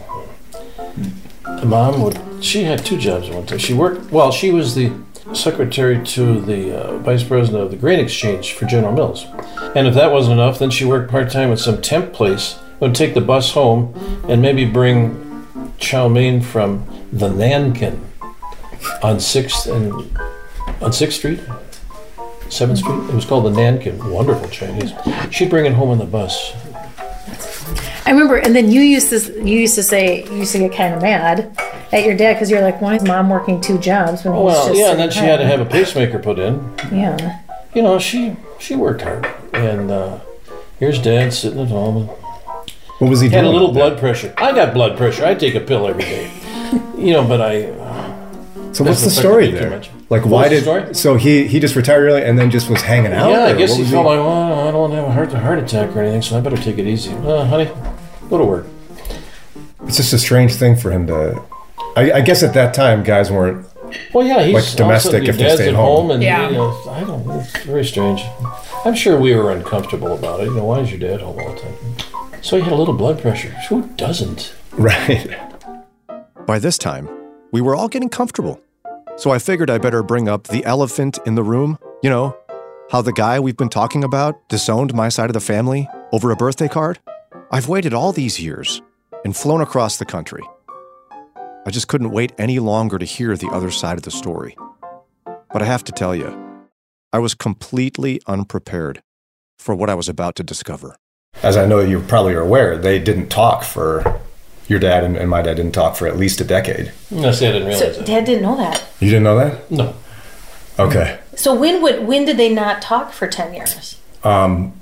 Mom 1.65 2.01
would. 2.01 2.19
She 2.41 2.63
had 2.63 2.85
two 2.85 2.97
jobs 2.97 3.29
at 3.29 3.35
one 3.35 3.45
time. 3.45 3.59
She 3.59 3.73
worked. 3.73 4.12
Well, 4.12 4.31
she 4.31 4.51
was 4.51 4.75
the 4.75 4.91
secretary 5.33 6.03
to 6.03 6.41
the 6.41 6.79
uh, 6.79 6.97
vice 6.99 7.23
president 7.23 7.63
of 7.63 7.71
the 7.71 7.77
grain 7.77 7.99
exchange 7.99 8.53
for 8.53 8.65
General 8.65 8.93
Mills. 8.93 9.25
And 9.75 9.88
if 9.88 9.93
that 9.93 10.12
wasn't 10.12 10.33
enough, 10.33 10.57
then 10.57 10.71
she 10.71 10.85
worked 10.85 11.12
part 11.12 11.29
time 11.29 11.51
at 11.51 11.59
some 11.59 11.81
temp 11.81 12.13
place. 12.13 12.57
Would 12.79 12.95
take 12.95 13.13
the 13.13 13.21
bus 13.21 13.51
home 13.51 13.93
and 14.29 14.41
maybe 14.41 14.65
bring 14.65 15.45
chow 15.77 16.07
mein 16.07 16.41
from 16.41 16.85
the 17.12 17.27
Nankin 17.27 17.99
on 19.03 19.19
Sixth 19.19 19.67
and 19.67 19.91
on 20.81 20.93
Sixth 20.93 21.17
Street, 21.17 21.41
Seventh 22.49 22.79
Street. 22.79 23.09
It 23.09 23.13
was 23.13 23.25
called 23.25 23.45
the 23.45 23.49
Nankin. 23.49 24.12
Wonderful 24.12 24.47
Chinese. 24.49 24.93
She'd 25.29 25.49
bring 25.49 25.65
it 25.65 25.73
home 25.73 25.89
on 25.89 25.97
the 25.97 26.05
bus. 26.05 26.53
I 28.10 28.12
remember, 28.13 28.38
and 28.38 28.56
then 28.56 28.72
you 28.72 28.82
used 28.82 29.10
to 29.12 29.19
you 29.48 29.60
used 29.60 29.76
to 29.76 29.84
say 29.84 30.24
you 30.26 30.38
used 30.38 30.54
to 30.54 30.58
get 30.58 30.74
kind 30.74 30.95
of 30.95 31.02
mad 31.04 31.56
at 31.91 32.04
your 32.06 32.17
dad 32.17 32.34
because 32.34 32.50
you're 32.50 32.62
like, 32.62 32.82
why 32.82 32.95
is 32.95 33.04
mom 33.04 33.30
working 33.30 33.62
two 33.62 33.78
jobs 33.78 34.24
when 34.24 34.34
he's 34.34 34.43
Well, 34.45 34.67
just 34.69 34.80
yeah, 34.80 34.89
and 34.91 35.00
then 35.00 35.12
she 35.12 35.19
had 35.19 35.38
to 35.38 35.45
have 35.45 35.60
a 35.60 35.65
pacemaker 35.65 36.17
put 36.17 36.39
in. 36.39 36.74
yeah. 36.91 37.41
You 37.76 37.84
know, 37.84 38.00
she 38.00 38.36
she 38.60 38.76
worked 38.76 39.04
hard, 39.04 39.28
and 39.54 39.91
uh, 39.91 40.17
here's 40.80 41.00
Dad 41.00 41.32
sitting 41.34 41.60
at 41.60 41.67
home. 41.67 42.08
What 42.98 43.12
was 43.12 43.19
he 43.22 43.30
Had 43.30 43.41
doing? 43.41 43.45
a 43.45 43.50
little 43.52 43.72
blood 43.72 44.00
pressure. 44.00 44.34
I 44.38 44.54
got 44.54 44.74
blood 44.74 44.98
pressure. 44.98 45.24
I 45.24 45.36
take 45.36 45.54
a 45.54 45.60
pill 45.60 45.88
every 45.88 46.04
day. 46.04 46.32
You 46.98 47.13
know, 47.13 47.24
but 47.28 47.41
I. 47.41 47.72
So 48.74 48.84
what's 48.84 49.04
the 49.04 49.10
story 49.10 49.50
affect 49.50 49.54
me 49.54 49.60
too 49.60 49.69
there? 49.69 50.00
Like, 50.10 50.24
What 50.26 50.32
why 50.32 50.50
did 50.50 50.63
story? 50.63 50.93
so 50.95 51.15
he 51.15 51.48
he 51.48 51.60
just 51.60 51.76
retired 51.76 52.04
early 52.06 52.24
and 52.24 52.38
then 52.38 52.50
just 52.52 52.69
was 52.69 52.82
hanging 52.82 53.13
out? 53.13 53.30
Yeah, 53.30 53.45
I 53.45 53.54
guess 53.54 53.76
he 53.76 53.82
was 53.84 53.91
felt 53.91 54.06
like, 54.08 54.17
well, 54.19 54.67
I 54.67 54.72
don't 54.72 54.82
want 54.82 54.93
to 54.93 54.98
have 54.98 55.06
a 55.08 55.12
heart, 55.12 55.32
heart 55.32 55.60
attack 55.60 55.95
or 55.95 56.02
anything, 56.02 56.22
so 56.24 56.38
I 56.38 56.41
better 56.41 56.58
take 56.58 56.78
it 56.80 56.86
easy. 56.88 57.13
Uh, 57.13 57.45
honey, 57.45 57.69
go 58.30 58.38
to 58.38 58.46
work. 58.46 58.65
It's 59.86 59.98
just 59.98 60.13
a 60.13 60.20
strange 60.20 60.56
thing 60.56 60.76
for 60.76 60.92
him 60.92 61.08
to. 61.08 61.42
I, 61.96 62.12
I 62.13 62.22
guess 62.22 62.44
at 62.44 62.54
that 62.54 62.74
time, 62.74 63.04
guys 63.04 63.32
weren't. 63.32 63.65
Well, 64.13 64.26
yeah, 64.26 64.44
he's 64.44 64.54
Like 64.54 64.63
all 64.63 64.68
of 64.68 64.74
a 64.74 64.78
domestic 64.78 65.24
if 65.28 65.38
they 65.38 65.44
dad's 65.44 65.56
stayed 65.56 65.70
at 65.70 65.76
home. 65.76 66.12
and 66.12 66.22
Yeah. 66.22 66.48
you 66.50 66.56
know, 66.56 66.78
I 66.89 67.00
don't 67.04 67.26
know, 67.26 67.39
it's 67.39 67.63
very 67.63 67.84
strange. 67.84 68.24
I'm 68.86 68.94
sure 68.94 69.20
we 69.20 69.34
were 69.34 69.52
uncomfortable 69.52 70.13
about 70.13 70.42
it. 70.42 70.46
You 70.46 70.56
know, 70.56 70.65
why 70.65 70.80
is 70.82 70.92
your 70.92 71.00
dad 71.00 71.22
home 71.22 71.39
all 71.39 71.54
the 71.54 71.60
time? 71.60 71.74
So 72.44 72.56
he 72.58 72.62
had 72.62 72.72
a 72.72 72.76
little 72.76 72.94
blood 72.94 73.20
pressure. 73.20 73.50
Who 73.70 73.88
doesn't? 73.96 74.54
Right. 74.74 75.36
By 76.46 76.60
this 76.60 76.78
time, 76.78 77.10
we 77.52 77.62
were 77.62 77.76
all 77.76 77.88
getting 77.89 78.10
comfortable. 78.10 78.62
So 79.18 79.32
I 79.32 79.39
figured 79.39 79.70
I 79.70 79.78
better 79.80 80.04
bring 80.04 80.30
up 80.30 80.46
the 80.48 80.63
elephant 80.65 81.18
in 81.26 81.36
the 81.36 81.44
room. 81.44 81.78
You 82.04 82.10
know, 82.10 82.38
how 82.92 83.02
the 83.02 83.12
guy 83.12 83.39
we've 83.39 83.58
been 83.58 83.70
talking 83.70 84.04
about 84.04 84.48
disowned 84.50 84.94
my 84.94 85.10
side 85.10 85.30
of 85.30 85.34
the 85.34 85.39
family 85.42 85.89
over 86.13 86.32
a 86.32 86.36
birthday 86.36 86.68
card? 86.68 87.00
I've 87.51 87.67
waited 87.67 87.93
all 87.93 88.12
these 88.12 88.39
years 88.39 88.81
and 89.25 89.35
flown 89.35 89.62
across 89.62 89.97
the 89.97 90.05
country. 90.05 90.43
I 91.65 91.71
just 91.71 91.88
couldn't 91.88 92.12
wait 92.12 92.31
any 92.38 92.59
longer 92.59 92.97
to 92.97 93.05
hear 93.05 93.35
the 93.35 93.49
other 93.49 93.71
side 93.71 93.97
of 93.97 94.03
the 94.03 94.12
story. 94.12 94.55
But 95.51 95.62
I 95.62 95.65
have 95.65 95.83
to 95.85 95.91
tell 95.91 96.15
you, 96.15 96.38
I 97.12 97.19
was 97.19 97.33
completely 97.33 98.21
unprepared 98.27 99.01
for 99.57 99.73
what 99.75 99.89
I 99.89 99.95
was 99.95 100.07
about 100.07 100.35
to 100.35 100.43
discover. 100.43 100.95
As 101.43 101.57
I 101.57 101.65
know 101.65 101.79
you 101.79 101.99
probably 102.01 102.33
are 102.33 102.41
aware, 102.41 102.77
they 102.77 102.99
didn't 102.99 103.29
talk 103.29 103.63
for. 103.63 104.19
Your 104.67 104.79
dad 104.79 105.03
and, 105.03 105.17
and 105.17 105.27
my 105.31 105.41
dad 105.41 105.55
didn't 105.55 105.71
talk 105.71 105.95
for 105.95 106.05
at 106.05 106.15
least 106.15 106.39
a 106.41 106.43
decade. 106.43 106.91
No, 107.09 107.31
see, 107.31 107.47
I 107.47 107.53
didn't 107.53 107.67
realize 107.69 107.95
So 107.95 107.99
that. 108.01 108.05
dad 108.05 108.25
didn't 108.25 108.43
know 108.43 108.55
that. 108.57 108.83
You 108.99 109.07
didn't 109.09 109.23
know 109.23 109.35
that? 109.39 109.71
No. 109.71 109.95
Okay. 110.77 111.19
So 111.35 111.55
when 111.55 111.81
would 111.81 112.05
when 112.05 112.25
did 112.25 112.38
they 112.38 112.53
not 112.53 112.79
talk 112.79 113.12
for 113.12 113.25
ten 113.27 113.55
years? 113.55 113.99
Um, 114.23 114.79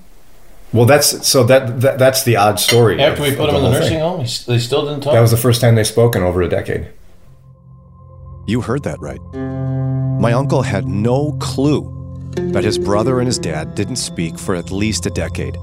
well, 0.73 0.86
that's 0.86 1.27
so 1.27 1.43
that, 1.45 1.82
that 1.82 1.97
that's 1.97 2.23
the 2.23 2.36
odd 2.36 2.60
story. 2.60 3.01
After 3.01 3.23
of- 3.23 3.30
we 3.30 3.36
put 3.36 3.49
of 3.49 3.56
him 3.56 3.63
in 3.63 3.71
the 3.71 3.80
nursing 3.80 3.89
thing. 3.93 3.99
home, 3.99 4.19
they 4.19 4.60
still 4.60 4.86
didn't 4.86 5.01
talk. 5.01 5.13
That 5.13 5.21
was 5.21 5.32
the 5.32 5.38
first 5.38 5.62
time 5.62 5.75
they 5.75 5.84
spoke 5.84 6.15
in 6.15 6.23
over 6.23 6.41
a 6.41 6.49
decade. 6.49 6.89
You 8.47 8.62
heard 8.62 8.84
that 8.84 8.99
right. 8.99 9.21
My 10.21 10.34
uncle 10.34 10.62
had 10.62 10.88
no 10.88 11.34
clue 11.34 11.93
that 12.38 12.63
his 12.63 12.77
brother 12.77 13.19
and 13.19 13.27
his 13.27 13.39
dad 13.39 13.75
didn't 13.75 13.97
speak 13.97 14.38
for 14.39 14.56
at 14.56 14.71
least 14.71 15.06
a 15.06 15.10
decade. 15.10 15.56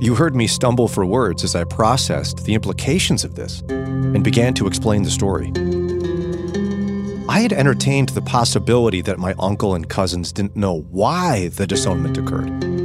You 0.00 0.14
heard 0.14 0.34
me 0.34 0.46
stumble 0.46 0.88
for 0.88 1.06
words 1.06 1.44
as 1.44 1.54
I 1.54 1.64
processed 1.64 2.44
the 2.44 2.54
implications 2.54 3.24
of 3.24 3.34
this 3.36 3.62
and 3.68 4.22
began 4.22 4.52
to 4.54 4.66
explain 4.66 5.02
the 5.02 5.10
story. 5.10 5.52
I 7.28 7.40
had 7.40 7.52
entertained 7.52 8.10
the 8.10 8.22
possibility 8.22 9.00
that 9.02 9.18
my 9.18 9.34
uncle 9.38 9.74
and 9.74 9.88
cousins 9.88 10.32
didn't 10.32 10.56
know 10.56 10.82
why 10.90 11.48
the 11.48 11.66
disownment 11.66 12.18
occurred. 12.18 12.83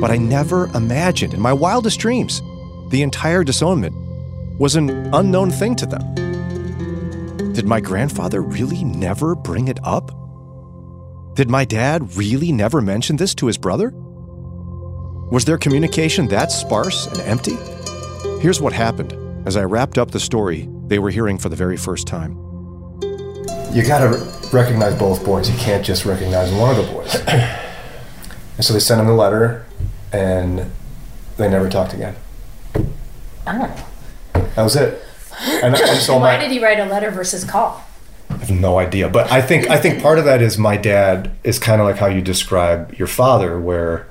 But 0.00 0.10
I 0.10 0.16
never 0.16 0.66
imagined 0.74 1.34
in 1.34 1.40
my 1.40 1.52
wildest 1.52 2.00
dreams 2.00 2.42
the 2.90 3.02
entire 3.02 3.44
disownment 3.44 3.94
was 4.58 4.74
an 4.74 4.90
unknown 5.14 5.50
thing 5.50 5.76
to 5.76 5.86
them. 5.86 7.52
Did 7.52 7.66
my 7.66 7.80
grandfather 7.80 8.42
really 8.42 8.84
never 8.84 9.34
bring 9.34 9.68
it 9.68 9.78
up? 9.84 10.10
Did 11.34 11.48
my 11.48 11.64
dad 11.64 12.16
really 12.16 12.52
never 12.52 12.80
mention 12.80 13.16
this 13.16 13.34
to 13.36 13.46
his 13.46 13.58
brother? 13.58 13.92
Was 15.30 15.44
their 15.44 15.58
communication 15.58 16.26
that 16.28 16.50
sparse 16.50 17.06
and 17.06 17.20
empty? 17.20 17.56
Here's 18.40 18.60
what 18.60 18.72
happened 18.72 19.14
as 19.46 19.56
I 19.56 19.64
wrapped 19.64 19.98
up 19.98 20.10
the 20.10 20.20
story 20.20 20.68
they 20.86 20.98
were 20.98 21.10
hearing 21.10 21.38
for 21.38 21.48
the 21.48 21.56
very 21.56 21.76
first 21.76 22.06
time. 22.06 22.32
You 23.72 23.84
got 23.86 24.00
to 24.00 24.40
recognize 24.52 24.98
both 24.98 25.24
boys. 25.24 25.48
You 25.48 25.56
can't 25.58 25.84
just 25.84 26.04
recognize 26.04 26.52
one 26.52 26.70
of 26.70 26.84
the 26.84 26.92
boys. 26.92 27.14
and 27.26 28.64
so 28.64 28.72
they 28.72 28.80
sent 28.80 29.00
him 29.00 29.06
the 29.06 29.14
letter, 29.14 29.64
and 30.12 30.70
they 31.36 31.48
never 31.48 31.68
talked 31.68 31.92
again. 31.94 32.16
Oh. 33.46 33.86
That 34.34 34.62
was 34.62 34.76
it. 34.76 35.02
And, 35.40 35.74
and 35.74 36.00
so 36.00 36.14
Why 36.18 36.36
my, 36.36 36.42
did 36.42 36.50
he 36.50 36.62
write 36.62 36.78
a 36.78 36.84
letter 36.84 37.10
versus 37.10 37.44
call? 37.44 37.84
I 38.28 38.34
have 38.34 38.50
no 38.50 38.78
idea. 38.78 39.08
But 39.08 39.30
I 39.32 39.42
think 39.42 39.68
I 39.68 39.78
think 39.78 40.02
part 40.02 40.18
of 40.18 40.24
that 40.24 40.40
is 40.40 40.56
my 40.56 40.76
dad 40.76 41.30
is 41.42 41.58
kind 41.58 41.80
of 41.80 41.86
like 41.86 41.96
how 41.96 42.06
you 42.06 42.20
describe 42.20 42.94
your 42.94 43.08
father, 43.08 43.60
where 43.60 44.06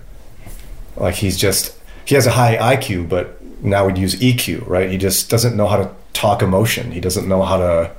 like 0.97 1.15
he's 1.15 1.37
just 1.37 1.77
he 2.05 2.15
has 2.15 2.25
a 2.25 2.31
high 2.31 2.57
IQ, 2.75 3.07
but 3.07 3.41
now 3.63 3.85
we'd 3.85 3.97
use 3.97 4.15
EQ, 4.15 4.67
right? 4.67 4.89
He 4.89 4.97
just 4.97 5.29
doesn't 5.29 5.55
know 5.55 5.67
how 5.67 5.77
to 5.77 5.91
talk 6.13 6.41
emotion. 6.41 6.91
He 6.91 6.99
doesn't 6.99 7.27
know 7.27 7.43
how 7.43 7.57
to 7.57 7.91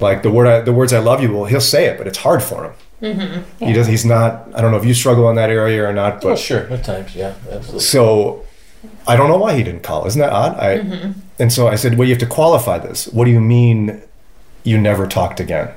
like 0.00 0.22
the 0.22 0.30
word 0.30 0.46
I, 0.46 0.60
the 0.60 0.72
words 0.72 0.92
I 0.92 0.98
love 0.98 1.22
you. 1.22 1.32
Well, 1.32 1.44
he'll 1.46 1.60
say 1.60 1.86
it, 1.86 1.96
but 1.96 2.06
it's 2.06 2.18
hard 2.18 2.42
for 2.42 2.64
him. 2.64 2.72
Mm-hmm. 3.02 3.64
He 3.66 3.72
does. 3.72 3.86
He's 3.86 4.04
not. 4.04 4.48
I 4.54 4.60
don't 4.62 4.70
know 4.70 4.76
if 4.78 4.84
you 4.84 4.94
struggle 4.94 5.28
in 5.30 5.36
that 5.36 5.50
area 5.50 5.86
or 5.88 5.92
not, 5.92 6.20
but 6.20 6.24
Well, 6.28 6.36
sure, 6.36 6.60
at 6.72 6.84
times, 6.84 7.14
yeah, 7.14 7.34
absolutely. 7.50 7.80
so 7.80 8.44
I 9.06 9.16
don't 9.16 9.28
know 9.28 9.36
why 9.36 9.54
he 9.56 9.62
didn't 9.62 9.82
call. 9.82 10.06
Isn't 10.06 10.20
that 10.20 10.32
odd? 10.32 10.58
I 10.58 10.78
Mm-hmm. 10.78 11.12
and 11.38 11.52
so 11.52 11.68
I 11.68 11.74
said, 11.76 11.98
well, 11.98 12.06
you 12.08 12.14
have 12.14 12.20
to 12.20 12.26
qualify 12.26 12.78
this. 12.78 13.06
What 13.08 13.24
do 13.26 13.30
you 13.30 13.40
mean 13.40 14.00
you 14.62 14.78
never 14.78 15.06
talked 15.06 15.40
again? 15.40 15.70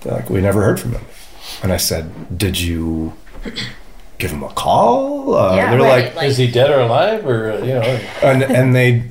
They're 0.00 0.14
like, 0.14 0.30
we 0.30 0.40
never 0.40 0.62
heard 0.62 0.80
from 0.80 0.92
him. 0.92 1.04
And 1.62 1.72
I 1.72 1.76
said, 1.76 2.36
did 2.36 2.58
you 2.58 3.12
give 4.18 4.30
him 4.32 4.42
a 4.42 4.48
call? 4.48 5.34
Uh, 5.36 5.56
Yeah, 5.56 5.70
they're 5.70 5.80
right, 5.80 6.14
like, 6.16 6.26
Is 6.28 6.36
he 6.38 6.50
dead 6.50 6.70
or 6.70 6.80
alive, 6.80 7.26
or 7.26 7.52
uh, 7.52 7.58
you 7.58 7.74
know? 7.74 8.00
and 8.22 8.42
and 8.42 8.74
they, 8.74 9.04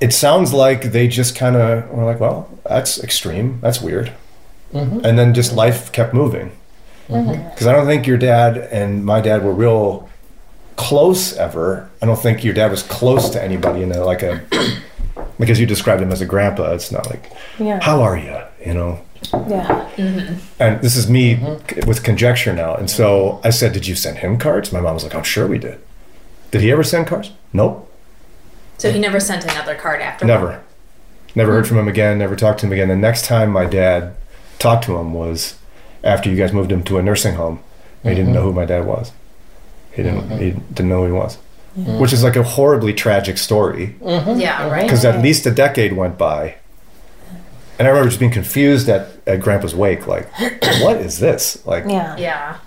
it 0.00 0.12
sounds 0.12 0.52
like 0.52 0.92
they 0.92 1.06
just 1.08 1.36
kind 1.36 1.54
of 1.56 1.88
were 1.90 2.04
like, 2.04 2.18
well, 2.20 2.48
that's 2.64 3.02
extreme. 3.02 3.58
That's 3.60 3.80
weird. 3.80 4.12
Mm-hmm. 4.72 5.04
And 5.04 5.18
then 5.18 5.34
just 5.34 5.52
life 5.52 5.90
kept 5.92 6.14
moving. 6.14 6.52
Mm-hmm. 7.08 7.48
Because 7.50 7.66
I 7.66 7.72
don't 7.72 7.86
think 7.86 8.06
your 8.06 8.18
dad 8.18 8.56
and 8.56 9.04
my 9.04 9.20
dad 9.20 9.44
were 9.44 9.52
real 9.52 10.08
close 10.76 11.32
ever. 11.36 11.90
I 12.00 12.06
don't 12.06 12.18
think 12.18 12.44
your 12.44 12.54
dad 12.54 12.70
was 12.70 12.82
close 12.84 13.28
to 13.30 13.42
anybody 13.42 13.82
in 13.82 13.92
a, 13.92 14.04
like 14.04 14.22
a, 14.22 14.42
because 15.38 15.58
you 15.58 15.66
described 15.66 16.00
him 16.02 16.12
as 16.12 16.20
a 16.20 16.26
grandpa. 16.26 16.72
It's 16.72 16.92
not 16.92 17.08
like, 17.10 17.30
Yeah. 17.58 17.80
how 17.82 18.00
are 18.02 18.16
you? 18.16 18.38
You 18.64 18.74
know, 18.74 19.00
Yeah. 19.32 19.88
Mm-hmm. 19.96 20.34
and 20.62 20.80
this 20.82 20.96
is 20.96 21.10
me 21.10 21.36
c- 21.68 21.80
with 21.86 22.02
conjecture 22.04 22.52
now. 22.54 22.74
And 22.76 22.88
so 22.88 23.40
I 23.42 23.50
said, 23.50 23.72
Did 23.72 23.86
you 23.86 23.96
send 23.96 24.18
him 24.18 24.38
cards? 24.38 24.72
My 24.72 24.80
mom 24.80 24.94
was 24.94 25.02
like, 25.02 25.14
I'm 25.14 25.24
sure 25.24 25.46
we 25.46 25.58
did. 25.58 25.80
Did 26.52 26.60
he 26.62 26.70
ever 26.70 26.84
send 26.84 27.06
cards? 27.08 27.32
Nope. 27.52 27.90
So 28.78 28.90
he 28.92 28.98
never 28.98 29.20
sent 29.20 29.44
another 29.44 29.74
card 29.74 30.00
after. 30.00 30.24
Never. 30.24 30.62
Never 31.34 31.52
heard 31.52 31.68
from 31.68 31.78
him 31.78 31.86
again, 31.88 32.18
never 32.18 32.34
talked 32.36 32.60
to 32.60 32.66
him 32.66 32.72
again. 32.72 32.88
The 32.88 32.96
next 32.96 33.24
time 33.24 33.50
my 33.50 33.64
dad 33.66 34.14
talked 34.60 34.84
to 34.84 34.96
him 34.96 35.12
was 35.12 35.58
after 36.04 36.30
you 36.30 36.36
guys 36.36 36.52
moved 36.52 36.70
him 36.70 36.84
to 36.84 36.98
a 36.98 37.02
nursing 37.02 37.34
home. 37.34 37.60
And 38.02 38.10
he 38.10 38.14
didn't 38.14 38.26
mm-hmm. 38.26 38.34
know 38.34 38.42
who 38.44 38.52
my 38.52 38.64
dad 38.64 38.86
was. 38.86 39.12
He 39.92 40.02
didn't, 40.02 40.22
mm-hmm. 40.22 40.38
he 40.38 40.50
didn't 40.52 40.88
know 40.88 41.00
who 41.00 41.06
he 41.06 41.12
was. 41.12 41.38
Which 41.76 42.12
is 42.12 42.24
like 42.24 42.36
a 42.36 42.42
horribly 42.42 42.92
tragic 42.92 43.38
story 43.38 43.94
mm-hmm. 44.00 44.40
Yeah, 44.40 44.68
right. 44.68 44.82
because 44.82 45.04
at 45.04 45.22
least 45.22 45.46
a 45.46 45.50
decade 45.50 45.92
went 45.92 46.18
by. 46.18 46.56
And 47.78 47.86
I 47.86 47.90
remember 47.90 48.10
just 48.10 48.18
being 48.18 48.32
confused 48.32 48.88
at, 48.88 49.08
at 49.26 49.40
Grandpa's 49.40 49.74
wake, 49.74 50.06
like, 50.06 50.28
what 50.82 50.96
is 50.96 51.18
this? 51.20 51.64
Like, 51.64 51.84
Yeah. 51.86 52.16
Yeah. 52.16 52.58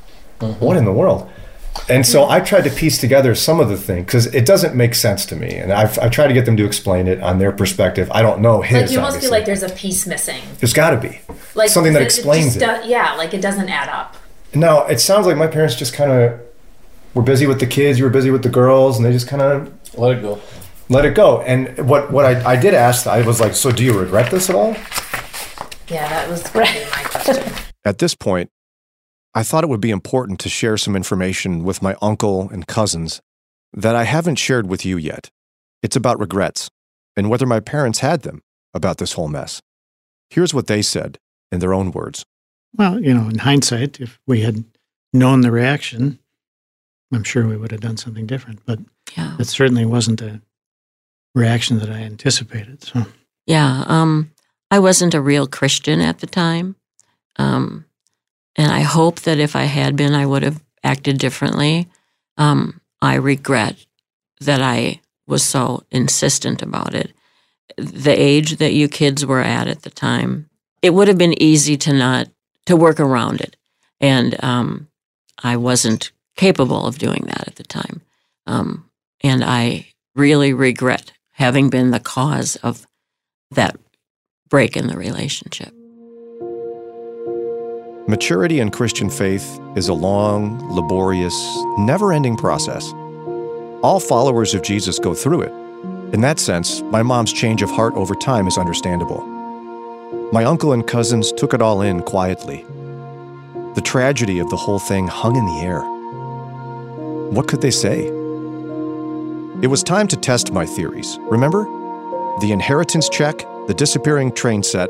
what 0.60 0.78
in 0.78 0.86
the 0.86 0.94
world? 0.94 1.30
And 1.90 2.06
so 2.06 2.22
mm-hmm. 2.22 2.32
I 2.32 2.40
tried 2.40 2.64
to 2.66 2.70
piece 2.70 2.98
together 3.00 3.36
some 3.36 3.60
of 3.60 3.68
the 3.68 3.78
things 3.78 4.06
because 4.06 4.28
it 4.28 4.46
doesn't 4.46 4.76
make 4.76 4.96
sense 4.96 5.26
to 5.28 5.36
me. 5.36 5.56
And 5.56 5.74
I've, 5.74 5.98
I 6.00 6.08
tried 6.08 6.28
to 6.28 6.34
get 6.34 6.46
them 6.46 6.56
to 6.58 6.66
explain 6.66 7.08
it 7.08 7.22
on 7.22 7.40
their 7.40 7.52
perspective. 7.52 8.10
I 8.12 8.22
don't 8.22 8.42
know 8.42 8.62
his. 8.62 8.84
Like 8.84 8.92
you 8.92 8.98
almost 9.00 9.16
obviously. 9.16 9.22
feel 9.22 9.32
like 9.40 9.46
there's 9.46 9.64
a 9.64 9.70
piece 9.70 10.08
missing. 10.08 10.42
There's 10.60 10.74
got 10.74 10.92
to 10.92 10.98
be 10.98 11.20
Like 11.56 11.70
something 11.70 11.94
that 11.94 12.02
it- 12.02 12.06
explains 12.06 12.56
it. 12.56 12.60
do- 12.60 12.88
yeah, 12.88 13.14
like 13.16 13.34
it 13.34 13.42
doesn't 13.42 13.70
add 13.70 13.90
up. 13.90 14.16
No, 14.56 14.86
it 14.86 15.00
sounds 15.00 15.26
like 15.26 15.36
my 15.36 15.48
parents 15.48 15.76
just 15.76 15.94
kind 15.94 16.12
of 16.12 16.40
were 17.16 17.24
busy 17.24 17.48
with 17.48 17.60
the 17.60 17.68
kids. 17.68 17.98
You 17.98 18.06
were 18.06 18.12
busy 18.12 18.30
with 18.32 18.44
the 18.44 18.50
girls, 18.50 18.98
and 18.98 19.06
they 19.06 19.12
just 19.12 19.28
kind 19.28 19.42
of 19.42 19.74
Let 19.98 20.18
it 20.18 20.22
go. 20.22 20.40
let 20.90 21.06
it 21.06 21.16
go. 21.16 21.42
And 21.42 21.76
what 21.90 22.12
what 22.12 22.24
I, 22.26 22.54
I 22.54 22.56
did 22.56 22.76
ask, 22.76 23.08
I 23.08 23.24
was 23.24 23.42
like, 23.42 23.56
so 23.56 23.72
do 23.72 23.84
you 23.84 23.98
regret 24.00 24.30
this 24.32 24.50
at 24.50 24.56
all? 24.56 24.76
Yeah, 25.88 26.08
that 26.08 26.30
was 26.30 26.44
gonna 26.44 26.66
my 26.66 27.04
question. 27.04 27.52
At 27.84 27.98
this 27.98 28.16
point, 28.16 28.52
I 29.36 29.44
thought 29.44 29.64
it 29.64 29.70
would 29.70 29.82
be 29.82 29.90
important 29.90 30.40
to 30.42 30.50
share 30.50 30.78
some 30.78 30.96
information 30.96 31.64
with 31.64 31.82
my 31.82 31.96
uncle 32.02 32.50
and 32.50 32.68
cousins 32.68 33.22
that 33.74 33.96
I 33.96 34.04
haven't 34.04 34.36
shared 34.36 34.68
with 34.68 34.86
you 34.86 34.98
yet. 34.98 35.32
It's 35.82 35.96
about 35.96 36.20
regrets 36.20 36.70
and 37.18 37.30
whether 37.30 37.46
my 37.46 37.60
parents 37.60 38.00
had 38.00 38.22
them 38.22 38.42
about 38.74 38.98
this 38.98 39.14
whole 39.14 39.28
mess. 39.28 39.62
Here's 40.30 40.54
what 40.54 40.68
they 40.68 40.82
said 40.82 41.18
in 41.52 41.60
their 41.60 41.74
own 41.74 41.92
words. 41.92 42.26
Well, 42.76 43.00
you 43.00 43.14
know, 43.14 43.28
in 43.30 43.40
hindsight, 43.40 44.00
if 44.00 44.20
we 44.28 44.42
had 44.42 44.64
known 45.12 45.42
the 45.42 45.52
reaction, 45.52 46.20
I'm 47.12 47.24
sure 47.24 47.48
we 47.48 47.58
would 47.58 47.72
have 47.72 47.82
done 47.82 47.98
something 47.98 48.26
different. 48.26 48.60
But 48.66 48.80
Yeah. 49.16 49.36
it 49.40 49.46
certainly 49.46 49.86
wasn't 49.86 50.22
a 50.22 50.42
reaction 51.36 51.80
that 51.80 51.90
I 51.90 52.00
anticipated. 52.00 52.84
So 52.84 53.06
Yeah. 53.46 53.84
Um, 53.88 54.32
I 54.72 54.80
wasn't 54.80 55.14
a 55.14 55.22
real 55.22 55.46
Christian 55.48 56.00
at 56.02 56.20
the 56.20 56.28
time. 56.28 56.76
Um, 57.36 57.86
and 58.56 58.72
I 58.72 58.82
hope 58.82 59.22
that 59.22 59.40
if 59.40 59.56
I 59.56 59.64
had 59.64 59.96
been, 59.96 60.14
I 60.14 60.26
would 60.26 60.44
have 60.44 60.62
acted 60.84 61.18
differently. 61.18 61.88
Um, 62.38 62.82
I 63.02 63.16
regret 63.16 63.86
that 64.42 64.62
I 64.62 65.02
was 65.28 65.44
so 65.44 65.84
insistent 65.92 66.62
about 66.62 66.94
it. 66.94 67.14
The 67.78 68.12
age 68.12 68.58
that 68.58 68.74
you 68.74 68.88
kids 68.88 69.26
were 69.26 69.42
at 69.42 69.68
at 69.68 69.82
the 69.82 69.90
time, 69.90 70.50
it 70.82 70.94
would 70.94 71.08
have 71.08 71.18
been 71.18 71.42
easy 71.42 71.78
to 71.78 71.94
not 71.94 72.28
to 72.66 72.76
work 72.76 73.00
around 73.00 73.42
it, 73.42 73.56
and 74.00 74.42
um, 74.44 74.88
I 75.42 75.58
wasn't 75.58 76.12
capable 76.36 76.86
of 76.86 76.98
doing 76.98 77.24
that 77.28 77.48
at 77.48 77.56
the 77.56 77.64
time. 77.64 78.02
Um, 78.46 78.90
and 79.22 79.44
I 79.44 79.88
really 80.16 80.54
regret 80.54 81.14
having 81.32 81.70
been 81.70 81.92
the 81.92 82.00
cause 82.00 82.56
of 82.58 82.88
that 83.52 83.78
break 84.50 84.78
in 84.78 84.88
the 84.88 84.98
relationship. 84.98 85.74
Maturity 88.06 88.60
in 88.60 88.70
Christian 88.70 89.10
faith 89.10 89.62
is 89.78 89.88
a 89.88 89.94
long, 89.94 90.60
laborious, 90.76 91.34
never 91.78 92.12
ending 92.12 92.36
process. 92.36 92.92
All 93.82 93.98
followers 93.98 94.54
of 94.54 94.62
Jesus 94.62 95.00
go 95.00 95.14
through 95.14 95.44
it. 95.44 95.52
In 96.14 96.20
that 96.20 96.38
sense, 96.38 96.82
my 96.82 97.02
mom's 97.02 97.32
change 97.32 97.62
of 97.62 97.72
heart 97.72 97.94
over 97.94 98.14
time 98.14 98.46
is 98.46 98.58
understandable. 98.58 99.26
My 100.34 100.44
uncle 100.44 100.74
and 100.74 100.86
cousins 100.86 101.32
took 101.32 101.54
it 101.54 101.62
all 101.62 101.82
in 101.82 102.02
quietly. 102.02 102.66
The 103.76 103.82
tragedy 103.82 104.40
of 104.40 104.50
the 104.50 104.58
whole 104.58 104.80
thing 104.80 105.08
hung 105.08 105.38
in 105.38 105.46
the 105.46 105.62
air. 105.62 105.80
What 107.32 107.48
could 107.48 107.62
they 107.62 107.72
say? 107.72 108.08
It 109.62 109.70
was 109.70 109.82
time 109.82 110.10
to 110.10 110.18
test 110.18 110.52
my 110.52 110.66
theories. 110.66 111.18
Remember? 111.22 111.64
The 112.42 112.52
inheritance 112.52 113.08
check, 113.08 113.38
the 113.68 113.74
disappearing 113.74 114.34
train 114.34 114.62
set, 114.62 114.90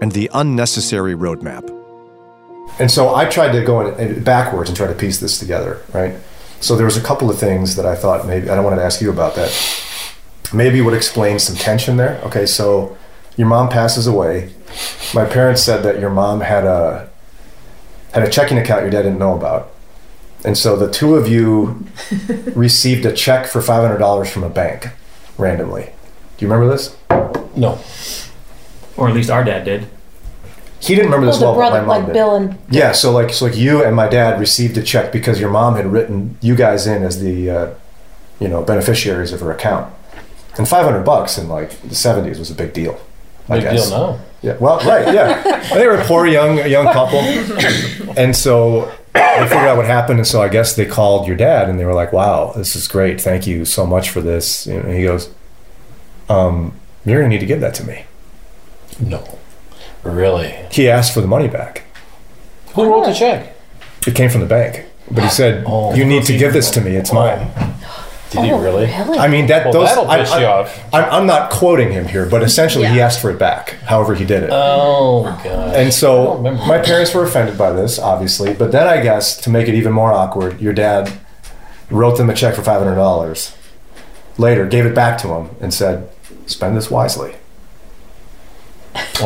and 0.00 0.10
the 0.12 0.30
unnecessary 0.32 1.14
roadmap. 1.14 1.79
And 2.78 2.90
so 2.90 3.14
I 3.14 3.26
tried 3.26 3.52
to 3.52 3.64
go 3.64 3.86
in, 3.86 3.98
in 3.98 4.24
backwards 4.24 4.70
and 4.70 4.76
try 4.76 4.86
to 4.86 4.94
piece 4.94 5.20
this 5.20 5.38
together, 5.38 5.82
right? 5.92 6.14
So 6.60 6.76
there 6.76 6.84
was 6.84 6.96
a 6.96 7.02
couple 7.02 7.30
of 7.30 7.38
things 7.38 7.76
that 7.76 7.86
I 7.86 7.94
thought 7.94 8.26
maybe 8.26 8.50
I 8.50 8.54
don't 8.54 8.64
wanted 8.64 8.76
to 8.76 8.84
ask 8.84 9.00
you 9.00 9.10
about 9.10 9.34
that. 9.36 9.50
Maybe 10.52 10.80
would 10.80 10.94
explain 10.94 11.38
some 11.38 11.56
tension 11.56 11.96
there. 11.96 12.20
Okay, 12.24 12.44
so 12.44 12.96
your 13.36 13.48
mom 13.48 13.68
passes 13.68 14.06
away. 14.06 14.52
My 15.14 15.24
parents 15.24 15.62
said 15.62 15.82
that 15.84 16.00
your 16.00 16.10
mom 16.10 16.40
had 16.40 16.64
a 16.64 17.08
had 18.12 18.22
a 18.22 18.28
checking 18.28 18.58
account 18.58 18.82
your 18.82 18.90
dad 18.90 19.02
didn't 19.02 19.18
know 19.18 19.34
about. 19.34 19.72
And 20.44 20.56
so 20.56 20.76
the 20.76 20.90
two 20.90 21.14
of 21.14 21.28
you 21.28 21.86
received 22.54 23.06
a 23.06 23.12
check 23.12 23.46
for 23.46 23.62
five 23.62 23.82
hundred 23.82 23.98
dollars 23.98 24.30
from 24.30 24.42
a 24.42 24.50
bank 24.50 24.88
randomly. 25.38 25.92
Do 26.36 26.44
you 26.44 26.52
remember 26.52 26.70
this? 26.70 26.96
No. 27.56 27.78
Or 28.96 29.08
at 29.08 29.14
least 29.14 29.30
our 29.30 29.44
dad 29.44 29.64
did. 29.64 29.86
He 30.80 30.94
didn't 30.94 31.06
remember 31.10 31.26
Well, 31.26 31.32
this 31.32 31.40
the 31.40 31.44
well, 31.46 31.54
but 31.54 31.58
brother, 31.58 31.80
my 31.82 31.86
mom 31.86 31.88
like 31.88 32.06
did. 32.06 32.12
Bill 32.14 32.34
and 32.36 32.58
Yeah, 32.70 32.92
so 32.92 33.12
like 33.12 33.32
so 33.34 33.44
like 33.46 33.56
you 33.56 33.84
and 33.84 33.94
my 33.94 34.08
dad 34.08 34.40
received 34.40 34.76
a 34.78 34.82
check 34.82 35.12
because 35.12 35.38
your 35.38 35.50
mom 35.50 35.76
had 35.76 35.86
written 35.92 36.36
you 36.40 36.54
guys 36.56 36.86
in 36.86 37.02
as 37.02 37.20
the 37.20 37.50
uh, 37.50 37.74
you 38.38 38.48
know 38.48 38.62
beneficiaries 38.62 39.32
of 39.32 39.40
her 39.40 39.52
account, 39.52 39.92
and 40.56 40.66
five 40.68 40.84
hundred 40.84 41.04
bucks 41.04 41.36
in 41.38 41.48
like 41.48 41.70
the 41.82 41.94
seventies 41.94 42.38
was 42.38 42.50
a 42.50 42.54
big 42.54 42.72
deal. 42.72 42.98
I 43.48 43.54
Big 43.56 43.64
guess. 43.64 43.88
deal 43.90 43.98
now. 43.98 44.20
Yeah, 44.42 44.56
well, 44.58 44.78
right, 44.86 45.12
yeah. 45.12 45.68
they 45.74 45.86
were 45.86 45.96
a 45.96 46.04
poor 46.04 46.26
young 46.26 46.66
young 46.66 46.86
couple, 46.92 47.18
and 48.16 48.34
so 48.34 48.90
they 49.12 49.42
figured 49.48 49.68
out 49.68 49.76
what 49.76 49.84
happened, 49.86 50.18
and 50.20 50.26
so 50.26 50.40
I 50.40 50.48
guess 50.48 50.74
they 50.76 50.86
called 50.86 51.26
your 51.26 51.36
dad, 51.36 51.68
and 51.68 51.78
they 51.78 51.84
were 51.84 51.92
like, 51.94 52.12
"Wow, 52.12 52.52
this 52.56 52.74
is 52.74 52.88
great. 52.88 53.20
Thank 53.20 53.46
you 53.46 53.64
so 53.66 53.84
much 53.84 54.08
for 54.08 54.20
this." 54.22 54.64
And 54.66 54.94
he 54.94 55.02
goes, 55.02 55.28
um, 56.30 56.72
"You're 57.04 57.18
gonna 57.20 57.28
need 57.28 57.40
to 57.40 57.46
give 57.46 57.60
that 57.60 57.74
to 57.74 57.84
me." 57.84 58.04
No. 58.98 59.24
Really? 60.02 60.54
He 60.70 60.88
asked 60.88 61.12
for 61.14 61.20
the 61.20 61.26
money 61.26 61.48
back. 61.48 61.84
Who 62.74 62.84
wrote 62.84 63.04
the 63.04 63.10
oh. 63.10 63.14
check? 63.14 63.56
It 64.06 64.14
came 64.14 64.30
from 64.30 64.40
the 64.40 64.46
bank, 64.46 64.86
but 65.10 65.24
he 65.24 65.30
said, 65.30 65.64
Oh. 65.66 65.94
"You 65.94 66.04
need 66.04 66.24
to 66.24 66.36
give 66.36 66.52
this 66.52 66.70
to 66.72 66.80
me. 66.80 66.96
It's 66.96 67.12
mine." 67.12 67.50
Did 68.30 68.44
he 68.44 68.52
oh, 68.52 68.60
really? 68.62 68.86
I 68.86 69.26
mean 69.26 69.48
that 69.48 69.64
Well, 69.64 69.72
those. 69.72 69.88
that'll 69.88 70.08
I, 70.08 70.20
piss 70.20 70.30
you 70.30 70.36
I, 70.36 70.44
off. 70.44 70.94
I'm, 70.94 71.04
I'm 71.10 71.26
not 71.26 71.50
quoting 71.50 71.90
him 71.90 72.06
here, 72.06 72.26
but 72.26 72.44
essentially 72.44 72.86
he 72.86 72.98
Yeah. 72.98 73.06
asked 73.06 73.20
for 73.20 73.28
it 73.30 73.40
back. 73.40 73.70
However, 73.82 74.14
he 74.14 74.24
did 74.24 74.44
it. 74.44 74.50
Oh, 74.52 75.26
oh. 75.26 75.40
god. 75.42 75.74
and 75.74 75.92
so 75.92 76.36
remember 76.36 76.64
my 76.64 76.78
parents 76.78 77.12
were 77.12 77.24
offended 77.24 77.58
by 77.58 77.72
this, 77.72 77.98
obviously. 77.98 78.54
But 78.54 78.70
then 78.70 78.86
I 78.86 79.00
guess 79.02 79.36
to 79.40 79.50
make 79.50 79.66
it 79.66 79.74
even 79.74 79.92
more 79.92 80.12
awkward, 80.12 80.60
your 80.60 80.72
dad 80.72 81.12
wrote 81.90 82.18
them 82.18 82.30
a 82.30 82.34
check 82.34 82.54
for 82.54 82.62
five 82.62 82.80
hundred 82.80 82.94
dollars. 82.94 83.52
Later, 84.38 84.64
gave 84.64 84.86
it 84.86 84.94
back 84.94 85.18
to 85.22 85.28
him 85.34 85.50
and 85.60 85.74
said, 85.74 86.08
"Spend 86.46 86.76
this 86.76 86.88
wisely." 86.88 87.34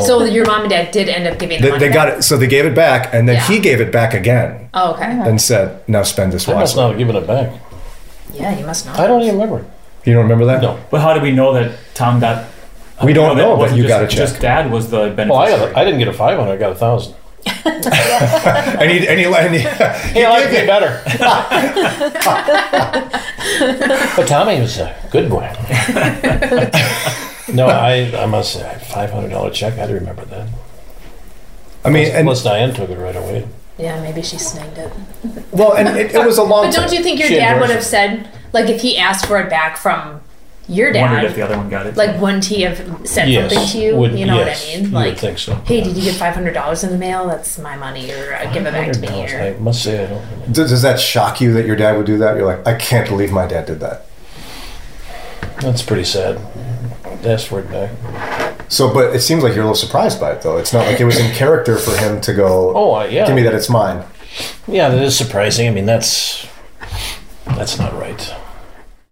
So 0.03 0.21
oh. 0.21 0.25
your 0.25 0.47
mom 0.47 0.63
and 0.63 0.71
dad 0.71 0.91
did 0.91 1.09
end 1.09 1.27
up 1.27 1.39
giving 1.39 1.61
the 1.61 1.65
They, 1.65 1.71
money 1.71 1.87
they 1.87 1.93
got 1.93 2.09
it. 2.09 2.25
So 2.25 2.37
they 2.37 2.47
gave 2.47 2.67
it 2.67 2.75
back, 2.75 3.13
and 3.13 3.29
then 3.29 3.37
Yeah. 3.37 3.49
he 3.49 3.59
gave 3.61 3.81
it 3.81 3.93
back 3.93 4.15
again 4.15 4.69
Oh, 4.75 4.95
okay. 4.95 5.05
and 5.05 5.41
said, 5.41 5.81
"Now 5.89 6.03
spend 6.03 6.33
this 6.33 6.47
watch." 6.47 6.57
I 6.57 6.61
must 6.61 6.77
not 6.77 6.91
have 6.91 6.99
given 6.99 7.17
it 7.17 7.27
back. 7.27 7.53
Yeah, 8.33 8.59
you 8.59 8.67
must 8.67 8.87
not. 8.87 8.99
I 8.99 9.07
don't 9.07 9.23
even 9.23 9.35
remember. 9.35 9.65
You 10.05 10.15
don't 10.15 10.25
remember 10.25 10.45
that? 10.47 10.61
No. 10.61 10.79
But 10.91 11.01
how 11.01 11.15
do 11.15 11.21
we 11.21 11.33
know 11.33 11.53
that 11.55 11.73
Tom 11.95 12.21
got? 12.21 12.45
We 13.03 13.13
do 13.13 13.21
don't 13.21 13.39
it 13.39 13.43
know 13.43 13.51
that 13.51 13.59
wasn't 13.59 13.79
you 13.79 13.85
just, 13.85 14.01
got 14.01 14.05
a 14.05 14.07
check. 14.07 14.17
Just 14.17 14.41
dad 14.41 14.71
was 14.71 14.91
the 14.91 15.11
beneficiary. 15.11 15.31
Well, 15.31 15.41
I, 15.41 15.51
got, 15.51 15.77
I 15.77 15.85
didn't 15.85 15.99
get 15.99 16.09
a 16.09 16.13
500. 16.13 16.53
I 16.53 16.57
got 16.57 16.73
a 16.73 16.75
thousand. 16.75 17.15
and 17.47 18.91
he 18.91 19.07
and 19.07 19.21
he, 19.21 19.27
and 19.27 19.55
he, 19.55 19.61
He 20.19 20.27
liked 20.27 20.51
me 20.51 20.67
better. 20.67 21.03
but 24.17 24.27
Tommy 24.27 24.61
was 24.61 24.79
a 24.79 24.97
good 25.11 25.29
boy. 25.29 25.47
No, 27.53 27.67
I, 27.67 28.13
I 28.23 28.27
must 28.27 28.53
say, 28.55 28.79
five 28.93 29.11
hundred 29.11 29.31
dollar 29.31 29.51
check. 29.51 29.79
I 29.79 29.87
do 29.87 29.95
remember 29.95 30.25
that. 30.27 30.49
I 31.85 31.91
mean, 31.91 32.07
and 32.09 32.19
Unless 32.21 32.45
Diane 32.45 32.73
took 32.75 32.89
it 32.91 32.99
right 32.99 33.15
away. 33.17 33.47
Yeah, 33.77 34.01
maybe 34.01 34.23
she 34.23 34.39
snagged 34.39 34.79
it. 34.79 34.93
well, 35.53 35.75
and 35.75 35.89
it, 35.99 36.15
it 36.15 36.25
was 36.25 36.39
a 36.39 36.43
long. 36.45 36.67
But 36.67 36.75
don't 36.75 36.93
you 36.93 37.03
think 37.03 37.19
your 37.19 37.29
She 37.29 37.35
dad 37.37 37.61
would 37.61 37.69
endorsed 37.71 37.93
have 37.93 38.23
said, 38.23 38.29
like, 38.53 38.69
if 38.71 38.81
he 38.81 38.97
asked 38.97 39.27
for 39.27 39.39
it 39.41 39.51
back 39.51 39.77
from 39.77 40.21
your 40.69 40.93
dad? 40.93 41.11
Wondered 41.11 41.29
if 41.29 41.35
the 41.35 41.43
other 41.43 41.57
one 41.59 41.69
got 41.69 41.85
it. 41.87 41.97
like 41.97 42.19
wouldn't 42.21 42.45
he 42.47 42.63
have 42.63 42.79
said 43.07 43.29
Yes, 43.29 43.53
something 43.53 43.69
to 43.73 43.79
you? 43.87 43.97
would- 43.97 44.19
you 44.19 44.25
know 44.27 44.37
yes, 44.39 44.61
what 44.65 44.69
I 44.69 44.73
you 44.77 44.83
mean? 44.85 44.93
would 44.93 45.09
Like, 45.11 45.19
think 45.19 45.39
so. 45.39 45.57
hey, 45.67 45.83
did 45.83 45.95
you 45.97 46.05
get 46.05 46.15
five 46.15 46.33
hundred 46.35 46.55
dollars 46.55 46.85
in 46.85 46.91
the 46.91 46.97
mail? 46.99 47.27
That's 47.27 47.59
my 47.59 47.77
money, 47.77 48.11
or 48.13 48.35
uh, 48.35 48.51
give 48.55 48.65
it 48.65 48.73
back 48.73 48.93
to 48.93 49.01
me. 49.01 49.09
Or 49.35 49.41
I 49.43 49.53
must 49.59 49.83
say 49.83 50.05
I 50.05 50.07
don't. 50.09 50.53
Does, 50.53 50.71
does 50.71 50.81
that 50.83 50.99
shock 51.01 51.41
you 51.43 51.53
that 51.53 51.67
your 51.67 51.77
dad 51.77 51.97
would 51.99 52.07
do 52.07 52.17
that? 52.19 52.37
You're 52.37 52.47
like, 52.47 52.67
I 52.67 52.77
can't 52.77 53.07
believe 53.09 53.31
my 53.33 53.47
dad 53.47 53.67
did 53.67 53.81
that. 53.81 54.07
That's 55.61 55.83
pretty 55.83 56.05
sad. 56.05 56.39
Asked 57.27 57.49
for 57.49 57.63
back. 57.63 57.91
So, 58.71 58.93
but 58.93 59.15
it 59.15 59.21
seems 59.21 59.43
like 59.43 59.55
you're 59.55 59.63
a 59.63 59.67
little 59.67 59.75
surprised 59.75 60.21
by 60.21 60.33
it, 60.33 60.43
though. 60.43 60.57
It's 60.59 60.73
not 60.73 60.87
like 60.87 61.01
it 61.01 61.05
was 61.05 61.19
in 61.19 61.33
character 61.33 61.77
for 61.79 61.97
him 61.97 62.21
to 62.23 62.35
go, 62.35 62.73
Oh, 62.75 62.95
uh, 62.97 63.05
yeah. 63.05 63.27
give 63.27 63.35
me 63.37 63.43
that, 63.43 63.55
it's 63.55 63.69
mine. 63.71 64.05
Yeah, 64.67 64.89
that 64.89 65.03
is 65.03 65.17
surprising. 65.17 65.69
I 65.69 65.71
mean, 65.71 65.87
that's 65.87 66.47
that's 67.47 67.79
not 67.79 67.93
right. 67.95 68.35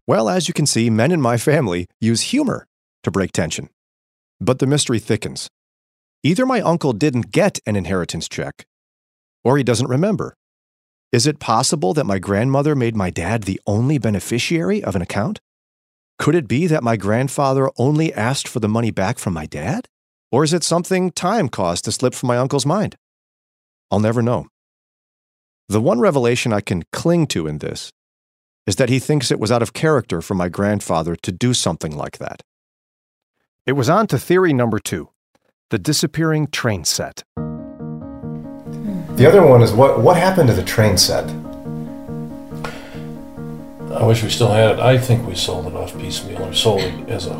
Well, 0.07 0.29
as 0.29 0.49
you 0.49 0.55
can 0.55 0.67
see, 0.67 0.91
men 0.91 1.13
in 1.13 1.21
my 1.21 1.37
family 1.37 1.87
use 2.01 2.23
humor 2.23 2.67
to 3.05 3.11
break 3.11 3.33
tension. 3.33 3.69
But 4.41 4.59
the 4.59 4.67
mystery 4.67 4.99
thickens. 4.99 5.49
Either 6.25 6.45
my 6.47 6.61
uncle 6.61 6.93
didn't 6.93 7.31
get 7.31 7.61
an 7.67 7.77
inheritance 7.77 8.29
check, 8.29 8.65
or 9.45 9.57
he 9.59 9.63
doesn't 9.65 9.89
remember. 9.89 10.35
Is 11.13 11.27
it 11.27 11.39
possible 11.39 11.93
that 11.95 12.05
my 12.07 12.19
grandmother 12.19 12.75
made 12.75 12.97
my 12.97 13.11
dad 13.11 13.43
the 13.45 13.61
only 13.67 13.99
beneficiary 13.99 14.83
of 14.83 14.97
an 14.97 15.03
account? 15.03 15.41
Could 16.23 16.37
it 16.37 16.47
be 16.47 16.69
that 16.69 16.85
my 16.85 16.97
grandfather 16.97 17.69
only 17.79 18.15
asked 18.15 18.47
for 18.47 18.61
the 18.61 18.69
money 18.69 18.93
back 18.93 19.19
from 19.19 19.35
my 19.35 19.45
dad? 19.45 19.89
Or 20.31 20.45
is 20.45 20.53
it 20.53 20.63
something 20.63 21.11
time 21.11 21.49
caused 21.49 21.85
to 21.87 21.91
slip 21.91 22.15
from 22.15 22.29
my 22.29 22.37
uncle's 22.37 22.65
mind? 22.65 22.95
I'll 23.91 23.99
never 23.99 24.23
know. 24.23 24.47
The 25.69 25.81
one 25.81 25.99
revelation 25.99 26.53
I 26.53 26.61
can 26.61 26.85
cling 26.93 27.27
to 27.35 27.49
in 27.49 27.59
this 27.59 27.91
is 28.69 28.77
that 28.77 28.89
he 28.89 29.01
thinks 29.01 29.33
it 29.33 29.41
was 29.41 29.51
out 29.51 29.63
of 29.63 29.73
character 29.73 30.23
for 30.23 30.35
my 30.35 30.49
grandfather 30.49 31.17
to 31.17 31.33
do 31.33 31.53
something 31.53 31.97
like 31.97 32.19
that. 32.19 32.41
It 33.67 33.73
was 33.73 33.91
on 33.91 34.07
to 34.07 34.17
theory 34.17 34.53
number 34.53 34.79
two 34.79 35.09
the 35.71 35.79
disappearing 35.81 36.47
train 36.47 36.85
set. 36.85 37.25
The 39.17 39.27
other 39.27 39.45
one 39.45 39.61
is 39.61 39.73
what, 39.73 39.99
what 40.01 40.17
happened 40.17 40.51
to 40.51 40.55
the 40.55 40.63
train 40.63 40.97
set? 40.97 41.29
I 43.93 44.05
wish 44.05 44.23
we 44.23 44.31
still 44.31 44.49
had 44.49 44.73
it. 44.73 44.79
I 44.81 44.99
think 44.99 45.27
we 45.27 45.35
sold 45.35 45.67
it 45.67 45.75
off 45.75 45.97
piecemeal 45.99 46.43
or 46.43 46.53
sold 46.55 46.81
it 46.81 47.09
as 47.09 47.27
a, 47.27 47.37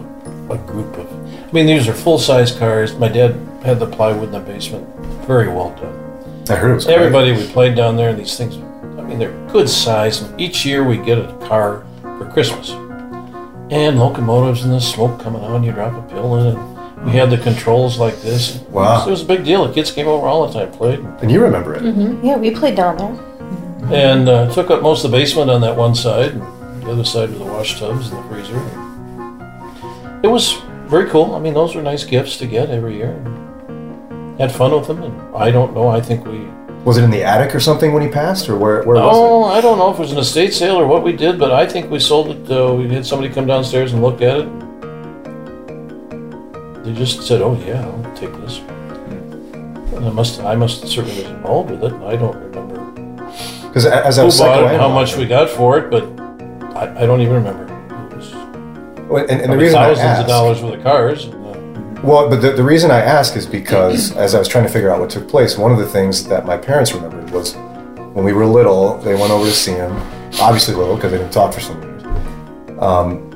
a 0.51 0.59
group 0.59 0.97
of. 0.99 1.07
I 1.49 1.53
mean, 1.53 1.67
these 1.67 1.89
are 1.89 1.93
full 1.95 2.19
size 2.19 2.51
cars. 2.57 2.95
My 2.97 3.09
dad 3.09 3.35
had 3.65 3.79
the 3.79 3.87
plywood 3.87 4.25
in 4.25 4.33
the 4.33 4.41
basement. 4.41 4.87
Very 5.27 5.49
well 5.49 5.71
done. 5.77 5.99
I 6.51 6.57
heard 6.57 6.73
it 6.73 6.75
was 6.75 6.85
great. 6.85 6.97
Everybody 6.97 7.33
we 7.33 7.47
played 7.49 7.75
down 7.77 7.97
there, 7.97 8.11
and 8.11 8.19
these 8.19 8.37
things. 8.37 8.57
I 8.99 9.03
mean, 9.03 9.19
they're 9.19 9.33
good 9.51 9.69
size. 9.69 10.21
And 10.23 10.41
each 10.41 10.65
year 10.67 10.85
we 10.85 10.99
get 10.99 11.19
a 11.19 11.33
car 11.47 11.85
for 12.03 12.29
Christmas, 12.31 12.71
and 13.71 13.99
locomotives 13.99 14.65
and 14.65 14.73
the 14.73 14.81
smoke 14.81 15.21
coming 15.21 15.43
out. 15.43 15.57
and 15.57 15.65
You 15.65 15.73
drop 15.73 15.93
a 15.95 16.09
pill 16.13 16.37
in, 16.37 16.57
and 16.57 17.05
we 17.07 17.13
had 17.13 17.31
the 17.31 17.39
controls 17.39 17.99
like 17.99 18.21
this. 18.23 18.57
Wow. 18.71 18.83
It 18.83 18.97
was, 18.99 19.07
it 19.07 19.11
was 19.11 19.23
a 19.23 19.27
big 19.27 19.45
deal. 19.45 19.67
The 19.67 19.73
kids 19.75 19.91
came 19.91 20.07
over 20.09 20.27
all 20.27 20.47
the 20.47 20.53
time, 20.53 20.73
played. 20.73 20.99
And 21.21 21.31
you 21.31 21.41
remember 21.43 21.75
it. 21.75 21.83
Mm-hmm. 21.83 22.25
Yeah, 22.27 22.37
we 22.37 22.51
played 22.51 22.77
down 22.77 22.97
there. 22.99 23.32
And 23.91 24.29
uh, 24.29 24.53
took 24.53 24.71
up 24.71 24.83
most 24.83 25.05
of 25.05 25.11
the 25.11 25.17
basement 25.17 25.51
on 25.51 25.61
that 25.63 25.77
one 25.77 25.95
side. 25.95 26.33
And 26.33 26.83
the 26.83 26.91
other 26.93 27.05
side 27.05 27.31
was 27.31 27.39
the 27.39 27.45
wash 27.45 27.79
tubs 27.79 28.11
and 28.11 28.23
the 28.23 28.29
freezer. 28.29 28.59
It 30.23 30.29
was 30.29 30.53
very 30.87 31.09
cool. 31.11 31.35
I 31.35 31.39
mean, 31.41 31.55
those 31.55 31.75
were 31.75 31.83
nice 31.83 32.05
gifts 32.05 32.37
to 32.39 32.47
get 32.47 32.71
every 32.71 32.97
year. 32.97 33.15
Had 34.39 34.53
fun 34.53 34.73
with 34.73 34.87
them, 34.87 35.03
and 35.03 35.37
I 35.37 35.51
don't 35.51 35.75
know. 35.75 35.89
I 35.89 36.01
think 36.01 36.27
we. 36.27 36.47
Was 36.85 36.99
it 36.99 37.05
in 37.05 37.11
the 37.11 37.23
attic 37.23 37.55
or 37.55 37.61
something 37.61 37.93
when 37.93 38.03
he 38.03 38.09
passed, 38.09 38.49
or 38.49 38.57
where, 38.57 38.83
where 38.83 38.97
was 38.97 39.17
Oh, 39.17 39.45
I 39.45 39.61
don't 39.61 39.79
know 39.79 39.91
if 39.91 39.99
it 39.99 40.03
was 40.03 40.13
an 40.13 40.19
estate 40.19 40.53
sale 40.53 40.77
or 40.77 40.87
what 40.87 41.03
we 41.05 41.13
did, 41.13 41.39
but 41.39 41.53
I 41.53 41.67
think 41.67 41.91
we 41.91 41.99
sold 42.01 42.31
it. 42.31 42.51
Uh, 42.51 42.75
we 42.75 42.89
had 42.93 43.07
somebody 43.07 43.33
come 43.33 43.47
downstairs 43.47 43.93
and 43.93 44.03
look 44.03 44.21
at 44.21 44.39
it. 44.41 44.49
They 46.85 46.93
just 46.93 47.23
said, 47.23 47.41
"Oh 47.41 47.55
yeah, 47.65 47.87
I'll 47.87 48.17
take 48.17 48.33
this." 48.41 48.59
And 49.95 50.05
I 50.07 50.11
must, 50.11 50.41
I 50.41 50.57
must 50.57 50.89
certainly 50.89 51.23
was 51.23 51.31
involved 51.31 51.71
with 51.71 51.85
it. 51.85 51.93
I 52.03 52.17
don't 52.17 52.35
remember 52.35 52.59
it? 52.59 52.62
Because 53.73 53.87
as 53.87 54.19
I 54.19 54.23
who 54.23 54.27
was 54.27 54.39
bought 54.39 54.71
it, 54.71 54.79
how 54.79 54.91
much 54.91 55.17
we 55.17 55.25
got 55.27 55.49
for 55.49 55.79
it, 55.79 55.91
but 55.91 56.05
I, 56.77 57.03
I 57.03 57.07
don't 57.07 57.23
even 57.23 57.33
remember. 57.37 57.65
It 57.65 58.17
was 58.17 58.31
Well, 59.09 59.23
and, 59.23 59.31
and 59.31 59.41
the 59.41 59.47
probably 59.47 59.65
reason 59.65 59.79
I 59.79 59.87
thousands 59.87 60.07
asked, 60.07 60.21
of 60.21 60.27
dollars 60.29 60.61
worth 60.63 60.75
of 60.75 60.83
cars. 60.83 61.25
And, 61.25 61.35
uh, 61.47 62.01
Well, 62.03 62.29
but 62.29 62.43
the, 62.43 62.53
the 62.53 62.63
reason 62.63 62.91
I 62.91 62.99
ask 62.99 63.35
is 63.35 63.47
because 63.47 64.15
as 64.15 64.35
I 64.35 64.39
was 64.39 64.47
trying 64.47 64.65
to 64.65 64.71
figure 64.71 64.91
out 64.91 65.01
what 65.01 65.09
took 65.09 65.27
place, 65.27 65.57
one 65.57 65.73
of 65.73 65.79
the 65.79 65.87
things 65.87 66.29
that 66.29 66.45
my 66.45 66.59
parents 66.59 66.93
remembered 66.93 67.31
was 67.31 67.55
when 68.13 68.27
we 68.27 68.35
were 68.35 68.45
little, 68.45 68.99
they 68.99 69.15
went 69.15 69.31
over 69.33 69.47
to 69.47 69.53
see 69.53 69.73
him, 69.73 69.93
obviously 70.39 70.75
little 70.75 70.97
because 70.97 71.11
they 71.13 71.17
didn't 71.17 71.33
talk 71.33 71.55
for 71.55 71.61
some 71.61 71.83
years. 71.83 72.03
Um, 72.79 73.31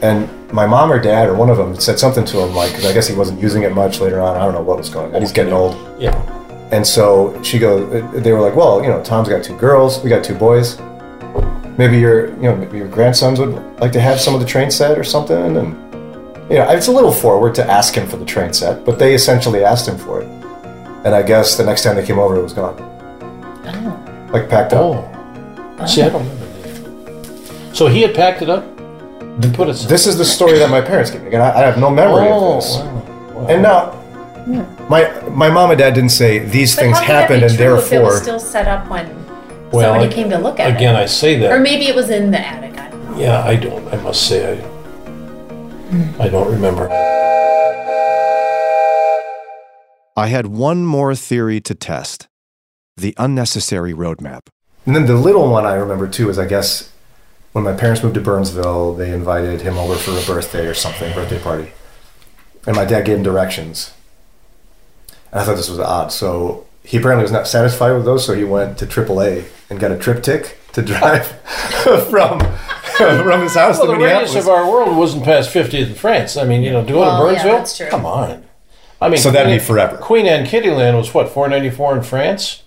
and 0.00 0.28
my 0.52 0.64
mom 0.66 0.92
or 0.92 1.00
dad 1.00 1.28
or 1.28 1.34
one 1.34 1.50
of 1.50 1.56
them 1.56 1.74
said 1.80 1.98
something 1.98 2.24
to 2.26 2.38
him 2.40 2.54
like, 2.54 2.70
because 2.70 2.86
I 2.86 2.92
guess 2.92 3.08
he 3.08 3.16
wasn't 3.16 3.40
using 3.40 3.64
it 3.64 3.72
much 3.74 3.98
later 4.00 4.20
on. 4.20 4.36
I 4.36 4.44
don't 4.44 4.54
know 4.54 4.62
what 4.62 4.78
was 4.78 4.90
going 4.90 5.12
on. 5.12 5.20
He's 5.20 5.32
getting 5.32 5.52
old. 5.52 5.74
yeah. 6.00 6.38
And 6.72 6.86
so 6.86 7.40
she 7.42 7.58
goes, 7.58 7.90
they 8.22 8.32
were 8.32 8.40
like, 8.40 8.56
well, 8.56 8.82
you 8.82 8.88
know, 8.88 9.02
Tom's 9.04 9.28
got 9.28 9.44
two 9.44 9.56
girls, 9.58 10.02
we 10.02 10.08
got 10.08 10.24
two 10.24 10.34
boys. 10.34 10.78
Maybe 11.78 11.98
your, 11.98 12.28
you 12.36 12.42
know, 12.42 12.56
maybe 12.56 12.78
your 12.78 12.88
grandsons 12.88 13.38
would 13.40 13.50
like 13.80 13.92
to 13.92 14.00
have 14.00 14.20
some 14.20 14.34
of 14.34 14.40
the 14.40 14.46
train 14.46 14.70
set 14.70 14.98
or 14.98 15.04
something. 15.04 15.56
And, 15.56 15.68
you 16.50 16.56
know, 16.58 16.70
it's 16.70 16.86
a 16.88 16.92
little 16.92 17.12
forward 17.12 17.54
to 17.56 17.64
ask 17.70 17.94
him 17.94 18.06
for 18.08 18.16
the 18.16 18.24
train 18.24 18.52
set, 18.52 18.84
but 18.84 18.98
they 18.98 19.14
essentially 19.14 19.64
asked 19.64 19.86
him 19.88 19.98
for 19.98 20.22
it. 20.22 20.26
And 21.04 21.14
I 21.14 21.22
guess 21.22 21.56
the 21.56 21.64
next 21.64 21.82
time 21.82 21.96
they 21.96 22.06
came 22.06 22.18
over, 22.18 22.36
it 22.36 22.42
was 22.42 22.52
gone. 22.52 22.76
Oh. 23.64 24.28
Like 24.32 24.48
packed 24.48 24.72
up. 24.72 24.80
Oh. 24.80 25.86
See, 25.86 26.02
I 26.02 26.08
don't 26.10 26.26
remember 26.28 26.46
that. 26.46 27.76
So 27.76 27.86
he 27.86 28.02
had 28.02 28.14
packed 28.14 28.40
it 28.42 28.48
up 28.50 28.64
and 28.78 29.54
put 29.54 29.68
it. 29.68 29.76
This 29.88 30.06
is 30.06 30.16
the 30.16 30.24
story 30.24 30.58
that 30.58 30.70
my 30.70 30.80
parents 30.80 31.10
gave 31.10 31.22
me. 31.22 31.28
Again, 31.28 31.40
I, 31.40 31.52
I 31.52 31.60
have 31.60 31.78
no 31.78 31.90
memory 31.90 32.28
Oh, 32.28 32.58
of 32.58 32.62
this. 32.62 32.76
wow, 32.76 33.32
wow. 33.34 33.46
And 33.48 33.62
now, 33.62 34.81
my 34.92 35.02
my 35.30 35.48
mom 35.56 35.70
and 35.70 35.78
dad 35.78 35.94
didn't 35.94 36.10
say 36.22 36.38
these 36.38 36.74
But 36.76 36.82
things 36.82 36.98
how 36.98 37.04
could 37.04 37.12
that 37.12 37.20
happened 37.22 37.42
and 37.44 37.54
true 37.56 37.76
if 37.78 37.86
it 37.86 37.90
therefore. 37.90 38.10
was 38.12 38.22
still 38.22 38.38
set 38.54 38.66
up 38.68 38.82
when 38.90 39.06
Well, 39.72 39.82
somebody 39.94 40.10
I- 40.10 40.14
came 40.18 40.28
to 40.30 40.38
look 40.38 40.60
at 40.60 40.66
Again, 40.68 40.72
it. 40.74 40.76
Again, 40.76 40.96
I 40.96 41.06
say 41.06 41.38
that. 41.40 41.50
or 41.52 41.60
maybe 41.60 41.84
it 41.86 41.94
was 41.94 42.10
in 42.10 42.30
the 42.30 42.40
attic. 42.40 42.74
I 42.78 42.88
don't 42.90 43.10
know. 43.10 43.18
Yeah, 43.18 43.42
I 43.52 43.56
don't. 43.56 43.84
I 43.94 43.96
must 44.06 44.20
say, 44.28 44.38
I. 44.52 44.54
I 46.24 46.28
don't 46.28 46.50
remember. 46.56 46.84
I 50.24 50.26
had 50.26 50.46
one 50.46 50.84
more 50.84 51.14
theory 51.14 51.60
to 51.62 51.74
test 51.74 52.28
the 52.98 53.14
unnecessary 53.18 53.94
roadmap. 53.94 54.42
And 54.84 54.94
then 54.94 55.06
the 55.06 55.16
little 55.16 55.48
one 55.50 55.64
I 55.64 55.74
remember 55.74 56.06
too 56.08 56.28
is 56.28 56.38
I 56.38 56.46
guess 56.46 56.90
when 57.52 57.64
my 57.64 57.72
parents 57.72 58.02
moved 58.02 58.14
to 58.16 58.20
Burnsville, 58.20 58.94
they 58.94 59.10
invited 59.12 59.62
him 59.62 59.78
over 59.78 59.94
for 59.96 60.12
a 60.12 60.22
birthday 60.34 60.66
or 60.66 60.74
something, 60.74 61.12
birthday 61.14 61.38
party. 61.38 61.68
And 62.66 62.76
my 62.76 62.84
dad 62.84 63.06
gave 63.06 63.16
him 63.18 63.22
directions. 63.22 63.92
And 65.32 65.40
I 65.40 65.44
thought 65.44 65.56
this 65.56 65.68
was 65.70 65.78
odd. 65.78 66.12
So 66.12 66.66
he 66.84 66.98
apparently 66.98 67.22
was 67.22 67.32
not 67.32 67.48
satisfied 67.48 67.92
with 67.92 68.04
those, 68.04 68.24
so 68.26 68.34
he 68.34 68.44
went 68.44 68.78
to 68.78 68.86
AAA 68.86 69.44
and 69.70 69.80
got 69.80 69.90
a 69.92 69.96
TripTik 69.96 70.52
to 70.74 70.82
drive 70.82 71.26
from 72.10 72.40
from 72.96 73.40
his 73.42 73.54
house 73.54 73.78
Well, 73.78 73.86
to 73.86 73.92
the 73.92 73.98
radius 73.98 74.34
Minneapolis. 74.34 74.36
of 74.44 74.48
our 74.48 74.70
world 74.70 74.96
wasn't 74.96 75.24
past 75.24 75.50
50th 75.52 75.88
in 75.88 75.94
France. 75.94 76.36
I 76.36 76.44
mean, 76.44 76.62
you 76.62 76.70
know, 76.72 76.84
to 76.84 76.92
go 76.92 77.00
Well, 77.00 77.26
to 77.26 77.32
yeah, 77.32 77.42
Burnsville? 77.42 77.52
that's 77.58 77.76
true. 77.76 77.88
Come 77.88 78.04
on. 78.06 78.44
I 79.00 79.08
mean, 79.08 79.18
So 79.18 79.30
that'd 79.30 79.46
Queen- 79.48 79.58
be 79.58 79.64
forever. 79.64 79.96
Queen 79.96 80.26
Anne 80.26 80.46
Kiddieland 80.46 80.96
was 80.96 81.12
what, 81.12 81.28
494 81.30 81.96
in 81.96 82.02
France? 82.02 82.62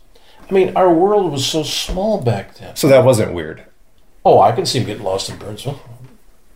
I 0.50 0.54
mean, 0.54 0.76
our 0.76 0.92
world 0.94 1.32
was 1.32 1.46
so 1.46 1.64
small 1.64 2.20
back 2.22 2.56
then. 2.56 2.76
So 2.76 2.88
that 2.90 3.04
wasn't 3.06 3.34
weird. 3.34 3.64
Oh, 4.26 4.42
I 4.42 4.52
can 4.52 4.66
see 4.66 4.80
him 4.80 4.86
getting 4.86 5.04
lost 5.04 5.30
in 5.30 5.38
Burnsville. 5.38 5.80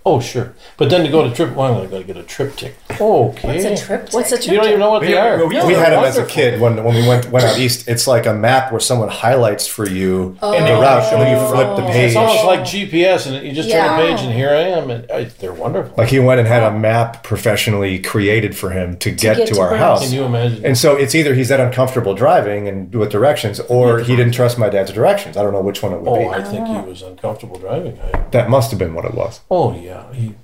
Oh, 0.10 0.20
sure. 0.20 0.56
But 0.78 0.90
then 0.90 1.06
to 1.06 1.12
go 1.12 1.28
to 1.28 1.36
trip, 1.36 1.56
well, 1.56 1.72
I'm 1.72 1.90
going 1.90 2.02
to 2.02 2.14
get 2.14 2.18
a 2.18 2.24
TripTik. 2.24 3.00
Okay. 3.00 3.48
What's 3.48 3.82
a 3.82 3.86
trip? 3.86 4.10
What's 4.12 4.32
a 4.32 4.42
You 4.44 4.58
don't 4.58 4.66
even 4.68 4.80
know 4.80 4.90
what 4.90 5.02
We, 5.02 5.08
they 5.08 5.18
are. 5.18 5.46
we- 5.46 5.54
No, 5.54 5.68
we 5.68 5.74
had 5.74 5.94
them 5.94 6.04
as 6.04 6.18
a 6.18 6.26
kid 6.26 6.60
when, 6.60 6.84
when 6.84 6.96
we 6.96 7.08
went 7.08 7.30
went 7.30 7.46
out 7.46 7.60
east. 7.60 7.88
It's 7.88 8.08
like 8.08 8.26
a 8.26 8.34
map 8.34 8.72
where 8.72 8.80
someone 8.80 9.10
highlights 9.10 9.68
for 9.68 9.88
you 9.88 10.36
Oh. 10.42 10.52
the 10.52 10.74
route, 10.74 11.14
and 11.14 11.22
then 11.22 11.38
you 11.38 11.44
oh. 11.44 11.54
flip 11.54 11.76
the 11.76 11.92
page. 11.92 12.08
It's 12.08 12.16
almost 12.16 12.44
like 12.46 12.62
GPS, 12.62 13.28
and 13.28 13.46
you 13.46 13.54
just 13.54 13.70
Yeah. 13.70 13.88
turn 13.88 13.98
the 14.00 14.04
page, 14.08 14.22
and 14.26 14.34
here 14.34 14.50
I 14.50 14.62
am, 14.78 14.90
and 14.90 15.12
I, 15.12 15.26
they're 15.40 15.54
wonderful. 15.54 15.94
Like 15.96 16.10
he 16.10 16.20
went 16.20 16.40
and 16.40 16.48
had 16.48 16.64
a 16.64 16.72
map 16.72 17.22
professionally 17.24 18.00
created 18.00 18.58
for 18.58 18.72
him 18.72 18.98
to 18.98 19.12
get 19.12 19.36
to, 19.36 19.46
get 19.46 19.54
to 19.54 19.60
our 19.62 19.70
Burns. 19.70 19.82
house. 19.82 20.04
Can 20.06 20.14
you 20.14 20.24
imagine? 20.24 20.66
And 20.66 20.76
so 20.76 20.96
it's 20.96 21.14
either 21.14 21.36
he's 21.36 21.50
that 21.50 21.60
uncomfortable 21.60 22.16
driving 22.16 22.68
and 22.68 22.92
with 22.96 23.12
directions, 23.12 23.60
or 23.62 24.00
he 24.00 24.16
didn't 24.16 24.34
trust 24.34 24.58
my 24.58 24.70
dad's 24.70 24.92
directions. 24.92 25.38
I 25.38 25.44
don't 25.44 25.54
know 25.54 25.62
which 25.62 25.84
one 25.84 25.94
it 25.94 26.02
would 26.02 26.10
oh, 26.10 26.18
be. 26.18 26.26
I 26.28 26.44
think 26.44 26.66
he 26.68 26.74
ah. 26.74 26.82
was 26.82 27.04
uncomfortable 27.04 27.60
driving. 27.60 28.00
I, 28.00 28.26
that 28.32 28.50
must 28.50 28.72
have 28.72 28.80
been 28.80 28.94
what 28.96 29.06
it 29.06 29.14
was. 29.14 29.42
oh, 29.52 29.76
yeah. 29.80 29.99
He 30.14 30.36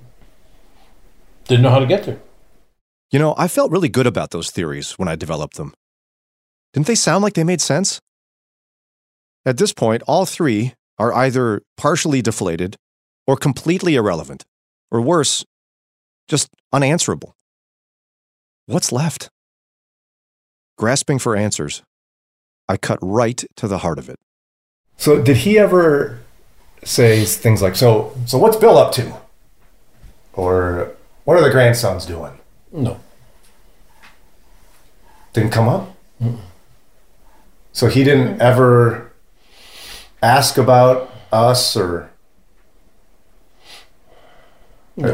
didn't 1.48 1.64
know 1.64 1.70
how 1.70 1.80
to 1.80 1.86
get 1.86 2.04
there. 2.06 2.20
You 3.12 3.20
know, 3.20 3.36
I 3.38 3.48
felt 3.48 3.72
really 3.72 3.90
good 3.90 4.08
about 4.08 4.32
those 4.32 4.52
theories 4.52 4.94
when 4.94 5.08
I 5.08 5.16
developed 5.16 5.58
them. 5.58 5.74
Didn't 6.74 6.88
they 6.88 6.96
sound 6.96 7.24
like 7.24 7.34
they 7.34 7.44
made 7.44 7.62
sense? 7.62 8.02
At 9.46 9.58
this 9.58 9.72
point, 9.72 10.02
all 10.08 10.26
three 10.26 10.74
are 10.98 11.14
either 11.14 11.62
partially 11.78 12.22
deflated 12.22 12.76
or 13.28 13.38
completely 13.38 13.96
irrelevant, 13.96 14.44
or 14.92 15.02
worse, 15.02 15.46
just 16.28 16.50
unanswerable. 16.74 17.36
What's 18.66 18.92
left? 18.92 19.30
Grasping 20.78 21.20
for 21.20 21.36
answers, 21.36 21.84
I 22.68 22.78
cut 22.78 23.00
right 23.02 23.44
to 23.56 23.68
the 23.68 23.80
heart 23.80 24.00
of 24.00 24.10
it. 24.10 24.18
So 24.98 25.22
did 25.22 25.38
he 25.38 25.60
ever 25.60 26.20
say 26.84 27.24
things 27.26 27.62
like, 27.62 27.76
"So, 27.76 28.16
so 28.26 28.38
what's 28.38 28.58
Bill 28.58 28.78
up 28.78 28.92
to?" 28.94 29.22
Or 30.36 30.96
what 31.24 31.38
are 31.38 31.44
the 31.44 31.50
grandsons 31.50 32.06
doing? 32.06 32.40
No. 32.72 33.00
Didn't 35.34 35.52
come 35.52 35.68
up? 35.68 35.96
So 37.74 37.88
he 37.88 38.04
didn't 38.04 38.42
ever 38.42 39.12
ask 40.22 40.58
about 40.58 41.12
us 41.32 41.76
or. 41.76 42.10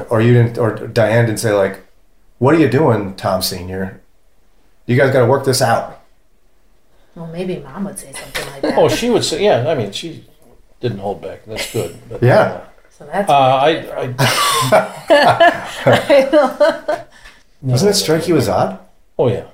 Or 0.10 0.22
you 0.22 0.34
didn't, 0.34 0.60
or 0.60 0.76
Diane 0.88 1.26
didn't 1.26 1.40
say, 1.40 1.54
like, 1.54 1.84
what 2.38 2.54
are 2.54 2.60
you 2.60 2.70
doing, 2.70 3.16
Tom 3.16 3.42
Sr.? 3.42 4.00
You 4.86 4.96
guys 4.96 5.12
got 5.12 5.22
to 5.22 5.26
work 5.26 5.44
this 5.44 5.60
out. 5.60 6.02
Well, 7.16 7.28
maybe 7.28 7.58
mom 7.58 7.86
would 7.86 7.98
say 7.98 8.12
something 8.14 8.46
like 8.46 8.64
oh, 8.64 8.70
that. 8.70 8.78
Oh, 8.78 8.90
she 8.90 9.10
would 9.10 9.24
say, 9.24 9.44
yeah. 9.44 9.68
I 9.68 9.74
mean, 9.74 9.92
she 9.92 10.24
didn't 10.82 11.00
hold 11.00 11.22
back. 11.22 11.46
That's 11.46 11.72
good. 11.74 11.98
But, 12.10 12.22
Yeah. 12.22 12.42
Uh, 12.42 12.68
So 13.02 13.08
that's. 13.12 13.30
Uh, 13.30 13.34
I, 13.34 13.70
I, 13.98 14.06
Doesn't 17.68 17.90
it 17.90 17.94
strike 17.94 18.28
you 18.28 18.38
as 18.38 18.48
odd? 18.48 18.78
oh 19.18 19.28
yeah. 19.28 19.46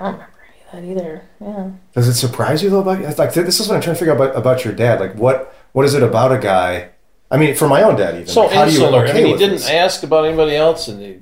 I 0.00 0.04
don't 0.04 0.12
remember 0.14 0.32
that 0.72 0.84
either. 0.84 1.22
Yeah. 1.42 1.70
Does 1.94 2.08
it 2.08 2.14
surprise 2.14 2.62
you 2.62 2.70
though? 2.70 2.80
About 2.80 3.18
like 3.18 3.34
this 3.34 3.60
is 3.60 3.68
what 3.68 3.74
I'm 3.74 3.82
trying 3.82 3.96
to 3.96 3.98
figure 3.98 4.14
out 4.14 4.20
about, 4.20 4.36
about 4.36 4.64
your 4.64 4.72
dad. 4.72 4.98
Like 4.98 5.14
what 5.14 5.54
what 5.72 5.84
is 5.84 5.92
it 5.92 6.02
about 6.02 6.32
a 6.32 6.38
guy? 6.38 6.88
I 7.30 7.36
mean, 7.36 7.54
for 7.54 7.68
my 7.68 7.82
own 7.82 7.96
dad, 7.96 8.14
even. 8.14 8.28
So 8.28 8.44
like, 8.44 8.52
how 8.52 8.64
do 8.64 8.70
you 8.70 8.78
insular. 8.78 9.04
okay 9.04 9.10
I 9.10 9.14
mean, 9.24 9.26
he 9.26 9.36
didn't 9.36 9.56
this? 9.56 9.68
ask 9.68 10.02
about 10.02 10.24
anybody 10.24 10.56
else, 10.56 10.88
and 10.88 11.02
he 11.02 11.18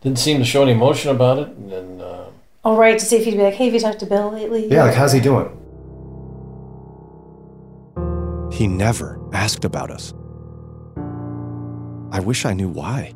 didn't 0.00 0.18
seem 0.18 0.38
to 0.38 0.44
show 0.46 0.62
any 0.62 0.72
emotion 0.72 1.10
about 1.10 1.38
it. 1.38 1.48
And 1.48 1.70
then, 1.70 2.00
uh, 2.00 2.30
Oh, 2.64 2.76
right. 2.76 2.98
To 2.98 3.04
see 3.04 3.16
if 3.16 3.26
he'd 3.26 3.36
be 3.36 3.42
like, 3.42 3.54
hey, 3.54 3.66
have 3.66 3.74
you 3.74 3.80
talked 3.80 4.00
to 4.00 4.06
Bill 4.06 4.30
lately? 4.30 4.68
Yeah, 4.68 4.84
like 4.84 4.94
how's 4.94 5.12
he 5.12 5.20
doing? 5.20 5.48
He 8.52 8.66
never 8.66 9.18
asked 9.32 9.64
about 9.64 9.90
us. 9.90 10.12
I 12.12 12.20
wish 12.20 12.44
I 12.44 12.52
knew 12.52 12.68
why. 12.68 13.14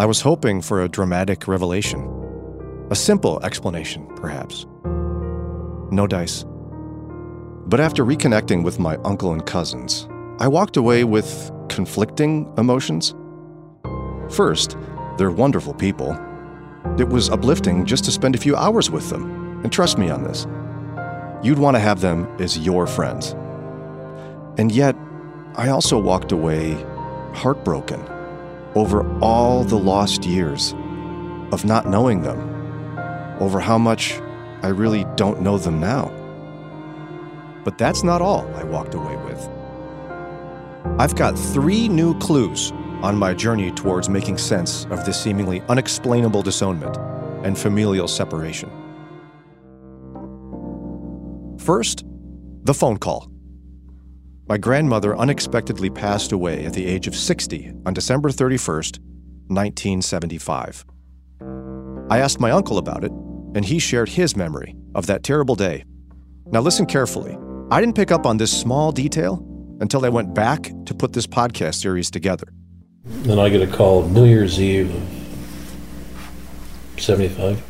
I 0.00 0.06
was 0.06 0.20
hoping 0.20 0.60
for 0.60 0.82
a 0.82 0.88
dramatic 0.88 1.46
revelation, 1.46 2.08
a 2.90 2.96
simple 2.96 3.42
explanation, 3.44 4.06
perhaps. 4.16 4.66
No 5.90 6.06
dice. 6.08 6.44
But 7.66 7.80
after 7.80 8.04
reconnecting 8.04 8.64
with 8.64 8.78
my 8.78 8.96
uncle 9.04 9.32
and 9.32 9.44
cousins, 9.46 10.08
I 10.40 10.48
walked 10.48 10.76
away 10.76 11.04
with 11.04 11.52
conflicting 11.68 12.52
emotions. 12.58 13.14
First, 14.30 14.76
they're 15.18 15.30
wonderful 15.30 15.74
people. 15.74 16.18
It 16.98 17.08
was 17.08 17.30
uplifting 17.30 17.84
just 17.84 18.04
to 18.04 18.10
spend 18.10 18.34
a 18.34 18.38
few 18.38 18.56
hours 18.56 18.90
with 18.90 19.08
them, 19.10 19.62
and 19.62 19.72
trust 19.72 19.98
me 19.98 20.10
on 20.10 20.24
this. 20.24 20.46
You'd 21.42 21.58
want 21.58 21.76
to 21.76 21.80
have 21.80 22.00
them 22.00 22.26
as 22.40 22.58
your 22.58 22.86
friends. 22.86 23.32
And 24.58 24.72
yet, 24.72 24.96
I 25.58 25.70
also 25.70 25.98
walked 25.98 26.30
away 26.30 26.74
heartbroken 27.34 28.00
over 28.76 29.02
all 29.20 29.64
the 29.64 29.76
lost 29.76 30.24
years 30.24 30.72
of 31.50 31.64
not 31.64 31.88
knowing 31.88 32.22
them, 32.22 32.38
over 33.40 33.58
how 33.58 33.76
much 33.76 34.20
I 34.62 34.68
really 34.68 35.04
don't 35.16 35.42
know 35.42 35.58
them 35.58 35.80
now. 35.80 36.12
But 37.64 37.76
that's 37.76 38.04
not 38.04 38.22
all 38.22 38.46
I 38.54 38.62
walked 38.62 38.94
away 38.94 39.16
with. 39.16 39.48
I've 41.00 41.16
got 41.16 41.36
three 41.36 41.88
new 41.88 42.16
clues 42.20 42.70
on 43.02 43.16
my 43.16 43.34
journey 43.34 43.72
towards 43.72 44.08
making 44.08 44.38
sense 44.38 44.84
of 44.90 45.04
this 45.04 45.20
seemingly 45.20 45.60
unexplainable 45.62 46.42
disownment 46.42 46.96
and 47.44 47.58
familial 47.58 48.06
separation. 48.06 48.70
First, 51.58 52.04
the 52.62 52.74
phone 52.74 52.98
call. 52.98 53.28
My 54.48 54.56
grandmother 54.56 55.14
unexpectedly 55.14 55.90
passed 55.90 56.32
away 56.32 56.64
at 56.64 56.72
the 56.72 56.86
age 56.86 57.06
of 57.06 57.14
60 57.14 57.70
on 57.84 57.92
December 57.92 58.30
31st, 58.30 58.98
1975. 59.48 60.86
I 62.08 62.18
asked 62.18 62.40
my 62.40 62.50
uncle 62.50 62.78
about 62.78 63.04
it, 63.04 63.12
and 63.54 63.62
he 63.62 63.78
shared 63.78 64.08
his 64.08 64.36
memory 64.36 64.74
of 64.94 65.04
that 65.06 65.22
terrible 65.22 65.54
day. 65.54 65.84
Now, 66.46 66.60
listen 66.60 66.86
carefully. 66.86 67.36
I 67.70 67.78
didn't 67.80 67.94
pick 67.94 68.10
up 68.10 68.24
on 68.24 68.38
this 68.38 68.50
small 68.50 68.90
detail 68.90 69.44
until 69.80 70.06
I 70.06 70.08
went 70.08 70.34
back 70.34 70.72
to 70.86 70.94
put 70.94 71.12
this 71.12 71.26
podcast 71.26 71.74
series 71.74 72.10
together. 72.10 72.48
then 73.04 73.38
I 73.38 73.50
get 73.50 73.60
a 73.60 73.66
call 73.66 74.08
New 74.08 74.24
Year's 74.24 74.58
Eve 74.58 74.94
of 74.94 75.02
'75, 77.02 77.60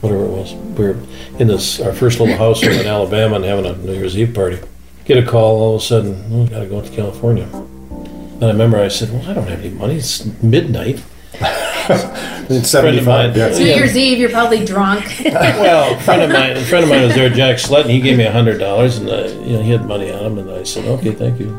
whatever 0.00 0.24
it 0.24 0.30
was. 0.30 0.52
We 0.52 0.84
were 0.84 0.96
in 1.38 1.46
this 1.46 1.78
our 1.78 1.92
first 1.92 2.18
little 2.18 2.36
house 2.36 2.60
in 2.64 2.86
Alabama 2.86 3.36
and 3.36 3.44
having 3.44 3.66
a 3.66 3.76
New 3.76 3.92
Year's 3.92 4.18
Eve 4.18 4.34
party. 4.34 4.58
Get 5.06 5.18
a 5.18 5.26
call 5.26 5.60
all 5.62 5.76
of 5.76 5.82
a 5.82 5.84
sudden. 5.84 6.24
Oh, 6.32 6.42
we 6.42 6.48
gotta 6.48 6.66
go 6.66 6.80
to 6.80 6.90
California. 6.90 7.44
And 7.44 8.44
I 8.44 8.48
remember 8.48 8.78
I 8.78 8.88
said, 8.88 9.10
"Well, 9.12 9.30
I 9.30 9.34
don't 9.34 9.46
have 9.46 9.60
any 9.60 9.70
money. 9.70 9.96
It's 9.96 10.24
midnight." 10.42 11.02
It's 12.48 12.70
Friend 12.70 12.96
of 12.98 13.04
mine- 13.04 13.34
75. 13.34 13.36
Yeah. 13.36 13.52
So 13.52 13.58
New 13.58 13.64
Year's 13.64 13.96
Eve, 13.96 14.18
you're 14.18 14.30
probably 14.30 14.64
drunk. 14.64 15.04
well, 15.24 15.94
a 15.96 16.00
friend 16.00 16.22
of 16.22 16.30
mine, 16.30 16.56
a 16.56 16.60
friend 16.64 16.84
of 16.84 16.90
mine 16.90 17.02
was 17.02 17.14
there, 17.14 17.28
Jack 17.28 17.56
Sletton. 17.56 17.90
He 17.90 18.00
gave 18.00 18.18
me 18.18 18.24
a 18.24 18.30
hundred 18.30 18.58
dollars, 18.58 18.98
and 18.98 19.08
uh, 19.08 19.26
you 19.44 19.56
know 19.56 19.62
he 19.62 19.70
had 19.72 19.84
money 19.84 20.12
on 20.12 20.24
him, 20.24 20.38
and 20.38 20.50
I 20.50 20.62
said, 20.62 20.84
"Okay, 20.84 21.12
thank 21.12 21.40
you." 21.40 21.58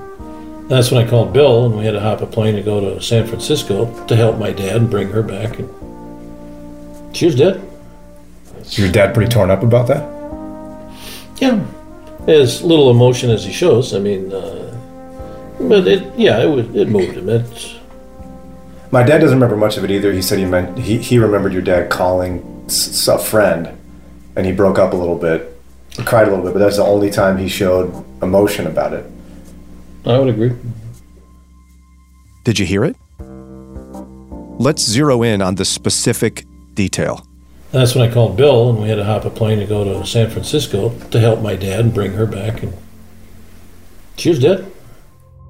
That's 0.70 0.92
when 0.92 1.06
I 1.06 1.10
called 1.10 1.32
Bill, 1.34 1.66
and 1.66 1.78
we 1.78 1.84
had 1.86 1.92
to 1.92 2.00
hop 2.02 2.22
a 2.22 2.26
plane 2.26 2.56
to 2.56 2.62
go 2.62 2.80
to 2.82 3.02
San 3.02 3.26
Francisco 3.28 4.06
to 4.08 4.16
help 4.16 4.38
my 4.38 4.52
dad 4.52 4.76
and 4.78 4.90
bring 4.90 5.10
her 5.10 5.24
back. 5.24 5.60
And 5.60 7.16
she 7.16 7.26
was 7.26 7.36
dead. 7.36 7.62
Is 8.60 8.78
your 8.78 8.92
dad 8.92 9.14
pretty 9.14 9.30
torn 9.32 9.50
up 9.52 9.64
about 9.64 9.88
that? 9.88 10.04
Yeah, 11.38 11.64
as 12.28 12.62
little 12.64 12.90
emotion 12.92 13.30
as 13.30 13.46
he 13.46 13.52
shows. 13.52 13.94
I 13.94 14.00
mean, 14.00 14.32
uh, 14.34 14.64
but 15.60 15.88
it, 15.88 16.04
yeah, 16.18 16.42
it 16.42 16.48
was, 16.50 16.66
it 16.76 16.88
moved 16.90 17.18
him. 17.18 17.30
It's 17.30 17.76
My 18.92 19.04
dad 19.04 19.20
doesn't 19.20 19.38
remember 19.38 19.58
much 19.58 19.78
of 19.78 19.84
it 19.84 19.92
either. 19.92 20.12
He 20.14 20.22
said 20.22 20.40
he 20.40 20.46
meant 20.46 20.78
he, 20.78 20.98
he 20.98 21.18
remembered 21.18 21.54
your 21.54 21.62
dad 21.62 21.90
calling 21.90 22.64
s- 22.68 23.08
a 23.08 23.18
friend, 23.18 23.70
and 24.36 24.46
he 24.46 24.52
broke 24.52 24.78
up 24.78 24.94
a 24.94 24.96
little 24.96 25.18
bit, 25.18 25.58
cried 26.06 26.28
a 26.28 26.30
little 26.32 26.44
bit. 26.46 26.54
But 26.54 26.60
that's 26.60 26.78
the 26.78 26.84
only 26.86 27.10
time 27.10 27.38
he 27.38 27.48
showed 27.48 27.92
emotion 28.22 28.68
about 28.68 28.94
it. 28.94 29.06
I 30.06 30.20
would 30.20 30.30
agree. 30.30 30.52
Did 32.44 32.60
you 32.60 32.66
hear 32.66 32.84
it? 32.86 32.96
Let's 34.60 34.82
zero 34.82 35.22
in 35.24 35.42
on 35.42 35.56
the 35.56 35.66
specific 35.66 36.46
detail. 36.74 37.26
That's 37.72 37.96
when 37.96 38.10
I 38.10 38.14
called 38.14 38.38
Bill, 38.38 38.70
and 38.70 38.82
we 38.82 38.90
had 38.90 38.96
to 38.96 39.04
hop 39.04 39.26
a 39.26 39.30
plane 39.30 39.60
to 39.60 39.66
go 39.66 39.84
to 39.84 40.06
San 40.06 40.30
Francisco 40.30 40.98
to 41.12 41.20
help 41.20 41.42
my 41.42 41.56
dad 41.56 41.82
and 41.82 41.94
bring 41.94 42.14
her 42.14 42.26
back. 42.26 42.64
And 42.64 42.74
she 44.16 44.30
was 44.30 44.40
dead. 44.40 44.72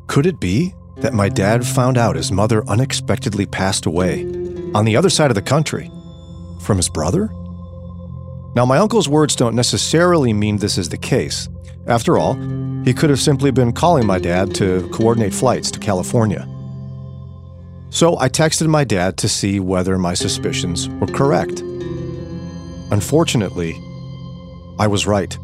Could 0.07 0.25
it 0.25 0.39
be 0.39 0.73
that 0.97 1.13
my 1.13 1.29
dad 1.29 1.65
found 1.65 1.97
out 1.97 2.15
his 2.15 2.31
mother 2.31 2.67
unexpectedly 2.67 3.45
passed 3.45 3.85
away 3.85 4.23
on 4.73 4.83
the 4.83 4.97
other 4.97 5.09
side 5.09 5.29
of 5.29 5.35
the 5.35 5.41
country 5.41 5.91
from 6.63 6.77
his 6.77 6.89
brother? 6.89 7.29
Now, 8.55 8.65
my 8.65 8.79
uncle's 8.79 9.07
words 9.07 9.35
don't 9.35 9.55
necessarily 9.55 10.33
mean 10.33 10.57
this 10.57 10.79
is 10.79 10.89
the 10.89 10.97
case. 10.97 11.47
After 11.85 12.17
all, 12.17 12.33
he 12.83 12.93
could 12.93 13.11
have 13.11 13.19
simply 13.19 13.51
been 13.51 13.71
calling 13.71 14.07
my 14.07 14.17
dad 14.17 14.55
to 14.55 14.89
coordinate 14.89 15.33
flights 15.33 15.69
to 15.71 15.79
California. 15.79 16.47
So 17.91 18.17
I 18.17 18.27
texted 18.27 18.67
my 18.67 18.83
dad 18.83 19.17
to 19.17 19.29
see 19.29 19.59
whether 19.59 19.97
my 19.97 20.13
suspicions 20.15 20.89
were 20.89 21.07
correct. 21.07 21.61
Unfortunately, 22.91 23.73
I 24.79 24.87
was 24.87 25.07
right. 25.07 25.37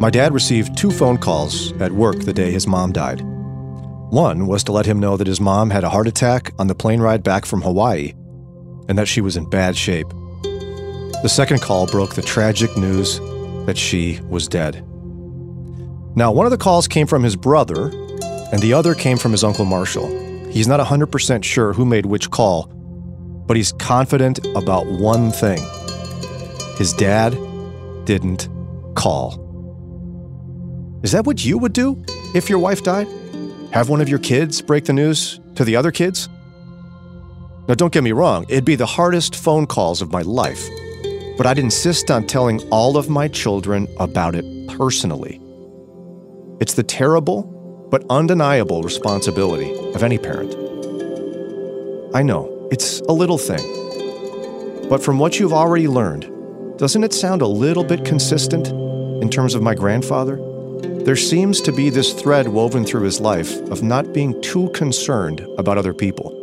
My 0.00 0.10
dad 0.10 0.32
received 0.32 0.76
two 0.76 0.90
phone 0.90 1.18
calls 1.18 1.72
at 1.80 1.92
work 1.92 2.20
the 2.20 2.32
day 2.32 2.50
his 2.50 2.66
mom 2.66 2.92
died. 2.92 3.20
One 4.10 4.46
was 4.46 4.64
to 4.64 4.72
let 4.72 4.86
him 4.86 4.98
know 4.98 5.16
that 5.16 5.26
his 5.26 5.40
mom 5.40 5.70
had 5.70 5.84
a 5.84 5.90
heart 5.90 6.08
attack 6.08 6.52
on 6.58 6.66
the 6.66 6.74
plane 6.74 7.00
ride 7.00 7.22
back 7.22 7.44
from 7.44 7.62
Hawaii 7.62 8.14
and 8.88 8.98
that 8.98 9.06
she 9.06 9.20
was 9.20 9.36
in 9.36 9.48
bad 9.48 9.76
shape. 9.76 10.08
The 11.22 11.28
second 11.28 11.60
call 11.60 11.86
broke 11.86 12.14
the 12.14 12.22
tragic 12.22 12.76
news 12.76 13.20
that 13.66 13.78
she 13.78 14.18
was 14.28 14.48
dead. 14.48 14.84
Now, 16.16 16.32
one 16.32 16.46
of 16.46 16.50
the 16.50 16.58
calls 16.58 16.88
came 16.88 17.06
from 17.06 17.22
his 17.22 17.36
brother, 17.36 17.90
and 18.52 18.60
the 18.60 18.72
other 18.72 18.94
came 18.96 19.16
from 19.16 19.30
his 19.30 19.44
Uncle 19.44 19.64
Marshall. 19.64 20.08
He's 20.50 20.66
not 20.66 20.80
100% 20.80 21.44
sure 21.44 21.72
who 21.72 21.84
made 21.84 22.06
which 22.06 22.30
call, 22.30 22.72
but 23.50 23.56
he's 23.56 23.72
confident 23.72 24.38
about 24.54 24.86
one 24.86 25.32
thing 25.32 25.60
his 26.78 26.92
dad 26.92 27.32
didn't 28.04 28.48
call. 28.94 29.40
Is 31.02 31.10
that 31.10 31.26
what 31.26 31.44
you 31.44 31.58
would 31.58 31.72
do 31.72 32.00
if 32.32 32.48
your 32.48 32.60
wife 32.60 32.84
died? 32.84 33.08
Have 33.72 33.88
one 33.88 34.00
of 34.00 34.08
your 34.08 34.20
kids 34.20 34.62
break 34.62 34.84
the 34.84 34.92
news 34.92 35.40
to 35.56 35.64
the 35.64 35.74
other 35.74 35.90
kids? 35.90 36.28
Now, 37.66 37.74
don't 37.74 37.92
get 37.92 38.04
me 38.04 38.12
wrong, 38.12 38.46
it'd 38.48 38.64
be 38.64 38.76
the 38.76 38.86
hardest 38.86 39.34
phone 39.34 39.66
calls 39.66 40.00
of 40.00 40.12
my 40.12 40.22
life, 40.22 40.68
but 41.36 41.44
I'd 41.44 41.58
insist 41.58 42.08
on 42.08 42.28
telling 42.28 42.60
all 42.70 42.96
of 42.96 43.08
my 43.08 43.26
children 43.26 43.88
about 43.98 44.36
it 44.36 44.44
personally. 44.68 45.40
It's 46.60 46.74
the 46.74 46.84
terrible 46.84 47.88
but 47.90 48.04
undeniable 48.10 48.84
responsibility 48.84 49.74
of 49.92 50.04
any 50.04 50.18
parent. 50.18 50.54
I 52.14 52.22
know, 52.22 52.59
it's 52.70 53.00
a 53.00 53.12
little 53.12 53.38
thing, 53.38 54.88
but 54.88 55.02
from 55.02 55.18
what 55.18 55.38
you've 55.38 55.52
already 55.52 55.88
learned, 55.88 56.30
doesn't 56.78 57.04
it 57.04 57.12
sound 57.12 57.42
a 57.42 57.46
little 57.46 57.84
bit 57.84 58.04
consistent 58.04 58.68
in 59.22 59.28
terms 59.28 59.54
of 59.54 59.62
my 59.62 59.74
grandfather? 59.74 60.38
there 61.04 61.16
seems 61.16 61.60
to 61.62 61.72
be 61.72 61.88
this 61.88 62.12
thread 62.12 62.48
woven 62.48 62.84
through 62.84 63.02
his 63.02 63.20
life 63.20 63.56
of 63.70 63.82
not 63.82 64.12
being 64.12 64.40
too 64.42 64.68
concerned 64.70 65.40
about 65.56 65.78
other 65.78 65.94
people. 65.94 66.36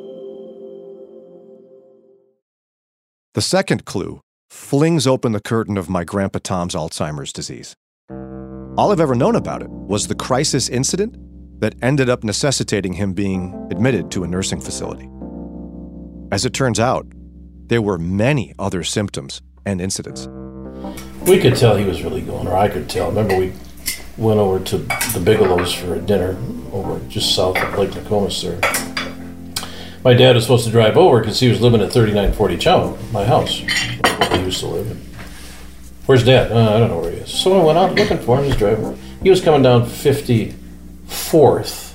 The 3.36 3.42
second 3.42 3.86
clue 3.86 4.20
flings 4.50 5.06
open 5.06 5.32
the 5.32 5.40
curtain 5.40 5.78
of 5.78 5.90
my 5.90 6.04
Grandpa 6.04 6.40
Tom's 6.42 6.74
Alzheimer's 6.74 7.32
disease. 7.32 7.76
All 8.78 8.92
I've 8.92 9.00
ever 9.00 9.16
known 9.16 9.36
about 9.36 9.62
it 9.62 9.70
was 9.70 10.08
the 10.08 10.16
crisis 10.16 10.70
incident 10.70 11.16
that 11.62 11.76
ended 11.82 12.10
up 12.10 12.24
necessitating 12.24 12.94
him 12.94 13.14
being 13.14 13.54
admitted 13.72 14.10
to 14.12 14.24
a 14.24 14.28
nursing 14.28 14.60
facility. 14.60 15.08
As 16.30 16.44
it 16.44 16.54
turns 16.54 16.78
out, 16.78 17.08
there 17.68 17.82
were 17.82 17.98
many 17.98 18.54
other 18.60 18.84
symptoms 18.84 19.42
and 19.66 19.80
incidents. 19.80 20.28
We 21.26 21.40
could 21.40 21.56
tell 21.56 21.78
he 21.78 21.86
was 21.86 22.04
really 22.04 22.20
going, 22.22 22.48
or 22.48 22.58
I 22.58 22.68
could 22.68 22.90
tell. 22.90 23.08
Remember, 23.08 23.38
we 23.38 23.54
went 24.18 24.38
over 24.38 24.62
to 24.66 24.78
the 24.78 25.22
Bigelows 25.24 25.74
for 25.74 25.96
a 25.96 26.00
dinner 26.00 26.38
over 26.74 27.00
just 27.08 27.34
south 27.34 27.56
of 27.58 27.78
Lake 27.78 27.92
Nokomis 27.92 28.42
there. 28.42 28.60
My 30.04 30.14
dad 30.14 30.36
was 30.36 30.44
supposed 30.44 30.66
to 30.66 30.72
drive 30.72 30.98
over 30.98 31.20
because 31.20 31.40
he 31.40 31.48
was 31.48 31.62
living 31.62 31.82
at 31.82 31.94
3940 31.94 32.58
Chow, 32.58 32.98
my 33.14 33.24
house, 33.24 33.62
where 33.62 34.38
he 34.38 34.44
used 34.44 34.60
to 34.60 34.68
live. 34.68 34.98
Where's 36.08 36.26
dad? 36.26 36.52
Uh, 36.52 36.76
I 36.76 36.80
don't 36.80 36.90
know 36.90 37.00
where 37.00 37.12
he 37.12 37.20
is. 37.20 37.32
So 37.32 37.58
I 37.58 37.64
went 37.64 37.78
out 37.78 37.96
looking 37.96 38.20
for 38.20 38.38
him. 38.38 38.44
He's 38.44 38.58
driving. 38.58 39.00
He 39.24 39.30
was 39.30 39.40
coming 39.40 39.62
down 39.62 39.84
54th 39.84 41.87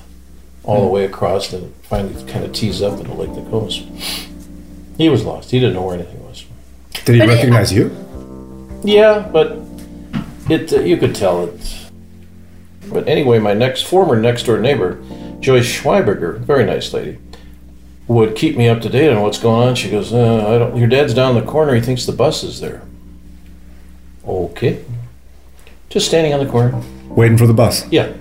all 0.64 0.82
the 0.82 0.88
way 0.88 1.04
across 1.04 1.52
and 1.52 1.74
finally 1.82 2.14
kind 2.30 2.44
of 2.44 2.52
tees 2.52 2.82
up 2.82 2.98
into 2.98 3.12
Lake 3.12 3.30
Nokomis. 3.30 3.82
He 4.96 5.08
was 5.08 5.24
lost. 5.24 5.50
He 5.50 5.58
didn't 5.58 5.74
know 5.74 5.82
where 5.82 5.94
anything 5.94 6.22
was. 6.24 6.44
Did 7.04 7.16
he 7.16 7.26
recognize 7.26 7.72
you? 7.72 7.90
Yeah, 8.84 9.28
but 9.32 9.58
it 10.48 10.72
uh, 10.72 10.80
you 10.80 10.96
could 10.96 11.14
tell 11.14 11.44
it. 11.44 11.90
But 12.88 13.08
anyway, 13.08 13.38
my 13.38 13.54
next 13.54 13.82
former 13.82 14.16
next 14.20 14.44
door 14.44 14.58
neighbor, 14.58 15.02
Joyce 15.40 15.66
Schweiberger, 15.66 16.38
very 16.38 16.64
nice 16.64 16.92
lady, 16.92 17.18
would 18.06 18.36
keep 18.36 18.56
me 18.56 18.68
up 18.68 18.80
to 18.82 18.88
date 18.88 19.10
on 19.10 19.22
what's 19.22 19.38
going 19.38 19.68
on. 19.68 19.74
She 19.74 19.90
goes, 19.90 20.12
uh, 20.12 20.54
"I 20.54 20.58
don't. 20.58 20.76
Your 20.76 20.88
dad's 20.88 21.14
down 21.14 21.34
the 21.34 21.42
corner. 21.42 21.74
He 21.74 21.80
thinks 21.80 22.06
the 22.06 22.12
bus 22.12 22.42
is 22.42 22.60
there." 22.60 22.82
Okay. 24.26 24.84
Just 25.88 26.06
standing 26.06 26.32
on 26.32 26.44
the 26.44 26.50
corner. 26.50 26.80
Waiting 27.08 27.36
for 27.36 27.46
the 27.46 27.54
bus. 27.54 27.86
Yeah. 27.90 28.12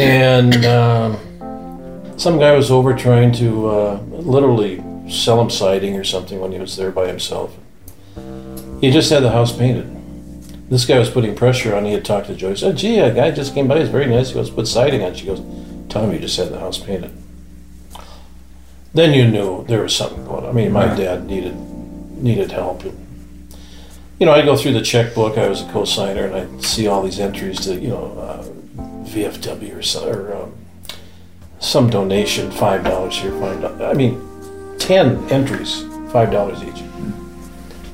And 0.00 0.64
um, 0.64 2.18
some 2.18 2.38
guy 2.38 2.52
was 2.52 2.70
over 2.70 2.94
trying 2.94 3.32
to 3.32 3.68
uh, 3.68 4.00
literally 4.08 4.82
sell 5.10 5.40
him 5.40 5.50
siding 5.50 5.96
or 5.96 6.04
something 6.04 6.40
when 6.40 6.52
he 6.52 6.58
was 6.58 6.76
there 6.76 6.90
by 6.90 7.06
himself. 7.06 7.54
He 8.80 8.90
just 8.90 9.10
had 9.10 9.22
the 9.22 9.30
house 9.30 9.54
painted. 9.54 9.96
This 10.70 10.86
guy 10.86 10.98
was 10.98 11.10
putting 11.10 11.34
pressure 11.34 11.74
on. 11.74 11.84
He 11.84 11.92
had 11.92 12.04
talked 12.04 12.28
to 12.28 12.34
Joyce. 12.34 12.62
Oh, 12.62 12.72
gee, 12.72 12.98
a 12.98 13.12
guy 13.12 13.30
just 13.30 13.54
came 13.54 13.68
by. 13.68 13.80
He's 13.80 13.88
very 13.88 14.06
nice. 14.06 14.28
He 14.28 14.34
goes, 14.34 14.50
put 14.50 14.66
siding 14.68 15.02
on. 15.02 15.14
She 15.14 15.26
goes, 15.26 15.42
Tom, 15.88 16.12
you 16.12 16.18
just 16.18 16.38
had 16.38 16.48
the 16.48 16.60
house 16.60 16.78
painted. 16.78 17.10
Then 18.94 19.12
you 19.12 19.28
knew 19.28 19.64
there 19.66 19.82
was 19.82 19.94
something 19.94 20.24
going 20.24 20.44
on. 20.44 20.50
I 20.50 20.52
mean, 20.52 20.72
my 20.72 20.86
dad 20.94 21.26
needed 21.26 21.56
needed 21.56 22.52
help. 22.52 22.84
And, 22.84 23.06
you 24.18 24.26
know, 24.26 24.32
I'd 24.32 24.44
go 24.44 24.56
through 24.56 24.72
the 24.72 24.82
checkbook. 24.82 25.38
I 25.38 25.48
was 25.48 25.62
a 25.62 25.70
co-signer, 25.72 26.26
and 26.26 26.34
I'd 26.34 26.62
see 26.62 26.86
all 26.86 27.02
these 27.02 27.18
entries 27.18 27.60
to, 27.60 27.74
you 27.74 27.88
know, 27.88 28.04
uh, 28.18 28.44
VFW 29.10 29.78
or, 29.78 29.82
so, 29.82 30.08
or 30.08 30.36
um, 30.36 30.54
some 31.58 31.90
donation, 31.90 32.50
five 32.50 32.84
dollars 32.84 33.16
here, 33.16 33.32
five 33.40 33.60
dollars. 33.60 33.80
I 33.80 33.94
mean, 33.94 34.20
ten 34.78 35.18
entries, 35.30 35.82
five 36.12 36.30
dollars 36.30 36.62
each. 36.62 36.82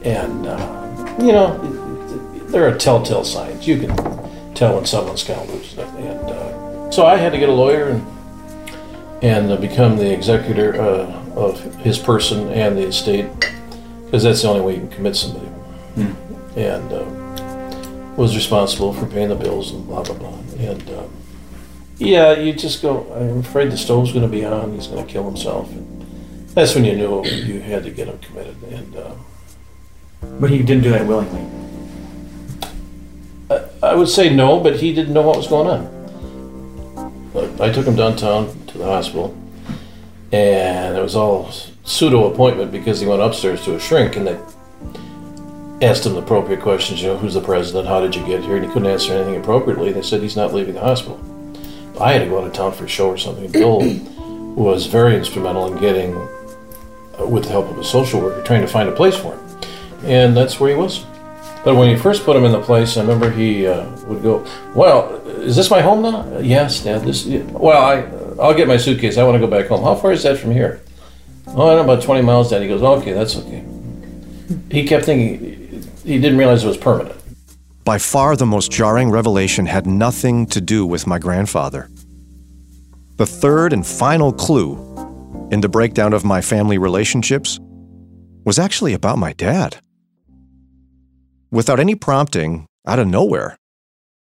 And 0.05 0.47
uh, 0.47 1.17
you 1.21 1.33
know, 1.33 1.59
there 2.49 2.69
are 2.69 2.77
telltale 2.77 3.25
signs. 3.25 3.67
You 3.67 3.79
can 3.79 4.55
tell 4.55 4.77
when 4.77 4.87
someone's 4.87 5.25
kind 5.25 5.41
of 5.41 5.53
losing 5.53 5.81
it. 5.81 5.89
And 5.89 6.31
uh, 6.31 6.91
so 6.91 7.07
I 7.07 7.17
had 7.17 7.33
to 7.33 7.39
get 7.39 7.49
a 7.49 7.53
lawyer 7.53 7.89
and 7.89 8.07
and 9.23 9.51
uh, 9.51 9.57
become 9.57 9.97
the 9.97 10.13
executor 10.13 10.81
uh, 10.81 11.07
of 11.35 11.61
his 11.77 11.99
person 11.99 12.49
and 12.51 12.77
the 12.77 12.83
estate 12.83 13.27
because 14.05 14.23
that's 14.23 14.43
the 14.43 14.49
only 14.49 14.61
way 14.61 14.75
you 14.75 14.81
can 14.81 14.91
commit 14.91 15.17
somebody. 15.17 15.49
And 16.57 16.93
uh, 16.93 17.05
was 18.17 18.35
responsible 18.35 18.93
for 18.93 19.07
paying 19.07 19.29
the 19.29 19.35
bills 19.35 19.73
and 19.73 19.87
blah 19.87 20.03
blah 20.03 20.15
blah. 20.15 20.39
And 20.59 20.89
um, 20.91 21.11
yeah, 21.99 22.33
you 22.33 22.53
just 22.53 22.83
go. 22.83 23.07
I'm 23.15 23.39
afraid 23.39 23.71
the 23.71 23.77
stove's 23.79 24.13
going 24.13 24.25
to 24.25 24.29
be 24.29 24.45
on. 24.45 24.75
He's 24.75 24.87
going 24.87 25.05
to 25.05 25.13
kill 25.13 25.25
himself. 25.25 25.71
And 25.71 26.07
that's 26.55 26.75
when 26.75 26.85
you 26.85 26.97
knew 26.97 27.25
you 27.25 27.61
had 27.61 27.85
to 27.85 27.91
get 27.91 28.09
him 28.09 28.19
committed. 28.19 28.57
And 28.71 28.97
uh, 28.97 29.15
But 30.41 30.51
he 30.51 30.59
didn't 30.63 30.83
do 30.83 30.91
that 30.91 31.07
willingly. 31.07 31.45
I, 33.51 33.91
I 33.91 33.95
would 33.95 34.09
say 34.09 34.35
no, 34.35 34.61
but 34.61 34.77
he 34.77 34.93
didn't 34.93 35.15
know 35.15 35.23
what 35.23 35.37
was 35.37 35.47
going 35.47 35.69
on. 35.69 37.31
But 37.33 37.61
I 37.61 37.73
took 37.73 37.87
him 37.87 37.97
downtown 37.97 38.49
to 38.69 38.79
the 38.79 38.85
hospital, 38.85 39.37
and 40.33 40.97
it 40.97 41.03
was 41.03 41.15
all 41.15 41.51
pseudo 41.85 42.33
appointment 42.33 42.73
because 42.73 43.01
he 43.01 43.07
went 43.07 43.23
upstairs 43.23 43.63
to 43.65 43.75
a 43.75 43.81
shrink, 43.81 44.17
and 44.17 44.27
they 44.27 44.39
asked 45.83 46.07
him 46.07 46.15
the 46.15 46.21
appropriate 46.21 46.61
questions. 46.61 47.03
You 47.03 47.09
know, 47.09 47.17
who's 47.17 47.35
the 47.35 47.41
president? 47.41 47.87
How 47.87 48.01
did 48.01 48.15
you 48.15 48.25
get 48.25 48.43
here? 48.43 48.57
And 48.57 48.65
he 48.65 48.71
couldn't 48.71 48.91
answer 48.91 49.13
anything 49.13 49.37
appropriately. 49.41 49.93
They 49.93 50.03
said 50.03 50.23
he's 50.23 50.37
not 50.37 50.55
leaving 50.55 50.75
the 50.75 50.81
hospital. 50.81 51.21
I 52.01 52.13
had 52.13 52.21
to 52.21 52.27
go 52.27 52.41
out 52.41 52.47
of 52.47 52.53
town 52.53 52.73
for 52.73 52.85
a 52.85 52.89
show 52.89 53.09
or 53.09 53.19
something. 53.19 53.51
Bill 53.53 53.81
was 54.55 54.87
very 54.87 55.17
instrumental 55.17 55.73
in 55.73 55.79
getting, 55.79 56.17
uh, 56.17 57.27
with 57.27 57.45
the 57.45 57.51
help 57.51 57.71
of 57.71 57.79
a 57.79 57.85
social 57.85 58.21
worker, 58.21 58.43
trying 58.43 58.63
to 58.63 58.69
find 58.69 58.89
a 58.89 58.93
place 58.93 59.17
for 59.17 59.35
him, 59.35 59.61
and 60.05 60.37
that's 60.37 60.59
where 60.59 60.71
he 60.71 60.77
was. 60.77 61.05
But 61.65 61.75
when 61.75 61.91
you 61.91 61.99
first 61.99 62.25
put 62.25 62.37
him 62.37 62.45
in 62.45 62.53
the 62.53 62.63
place, 62.63 62.97
I 62.97 63.01
remember 63.01 63.31
he 63.31 63.67
uh, 63.67 63.91
would 64.07 64.23
go, 64.23 64.47
"Well, 64.75 65.15
is 65.41 65.57
this 65.57 65.71
my 65.71 65.81
home 65.81 66.03
now?" 66.03 66.21
"Uh, 66.21 66.39
"Yes, 66.39 66.83
Dad. 66.83 67.03
This. 67.03 67.27
yeah." 67.27 67.43
Well, 67.43 67.83
I 67.83 68.41
I'll 68.41 68.55
get 68.55 68.69
my 68.69 68.77
suitcase. 68.77 69.19
I 69.19 69.25
want 69.25 69.35
to 69.35 69.41
go 69.41 69.47
back 69.47 69.67
home. 69.67 69.83
How 69.83 69.95
far 69.95 70.13
is 70.13 70.23
that 70.23 70.39
from 70.39 70.53
here? 70.53 70.81
Oh, 71.49 71.69
I 71.69 71.75
don't 71.75 71.87
know, 71.87 71.93
about 71.93 72.05
20 72.05 72.23
miles, 72.23 72.51
Dad. 72.51 72.63
He 72.63 72.69
goes, 72.69 72.83
"Okay, 72.83 73.13
that's 73.13 73.37
okay." 73.37 73.65
He 74.71 74.87
kept 74.87 75.07
thinking 75.07 75.66
he 76.07 76.21
didn't 76.21 76.39
realize 76.39 76.63
it 76.63 76.69
was 76.69 76.77
permanent. 76.77 77.17
By 77.85 77.99
far, 77.99 78.37
the 78.37 78.47
most 78.47 78.71
jarring 78.71 79.11
revelation 79.11 79.67
had 79.67 79.87
nothing 79.87 80.47
to 80.47 80.61
do 80.61 80.87
with 80.87 81.07
my 81.07 81.19
grandfather. 81.19 81.91
The 83.17 83.27
third 83.27 83.73
and 83.73 83.87
final 83.87 84.33
clue 84.33 84.75
in 85.51 85.61
the 85.61 85.69
breakdown 85.69 86.13
of 86.13 86.25
my 86.25 86.41
family 86.41 86.79
relationships 86.79 87.59
was 88.45 88.59
actually 88.59 88.93
about 88.93 89.19
my 89.19 89.33
dad. 89.33 89.79
Without 91.51 91.81
any 91.81 91.95
prompting, 91.95 92.67
out 92.87 92.99
of 92.99 93.09
nowhere, 93.09 93.57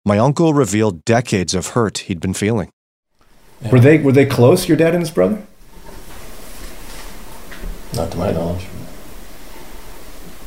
my 0.06 0.18
uncle 0.18 0.54
revealed 0.54 1.04
decades 1.04 1.54
of 1.54 1.68
hurt 1.68 2.00
he'd 2.00 2.22
been 2.22 2.34
feeling. 2.34 2.70
Were 3.72 3.80
they 3.80 3.98
were 3.98 4.12
they 4.12 4.26
close? 4.26 4.68
Your 4.68 4.78
dad 4.78 4.94
and 4.94 5.02
his 5.02 5.12
brother? 5.12 5.42
Not 7.94 8.12
to 8.12 8.18
my 8.18 8.32
knowledge. 8.32 8.66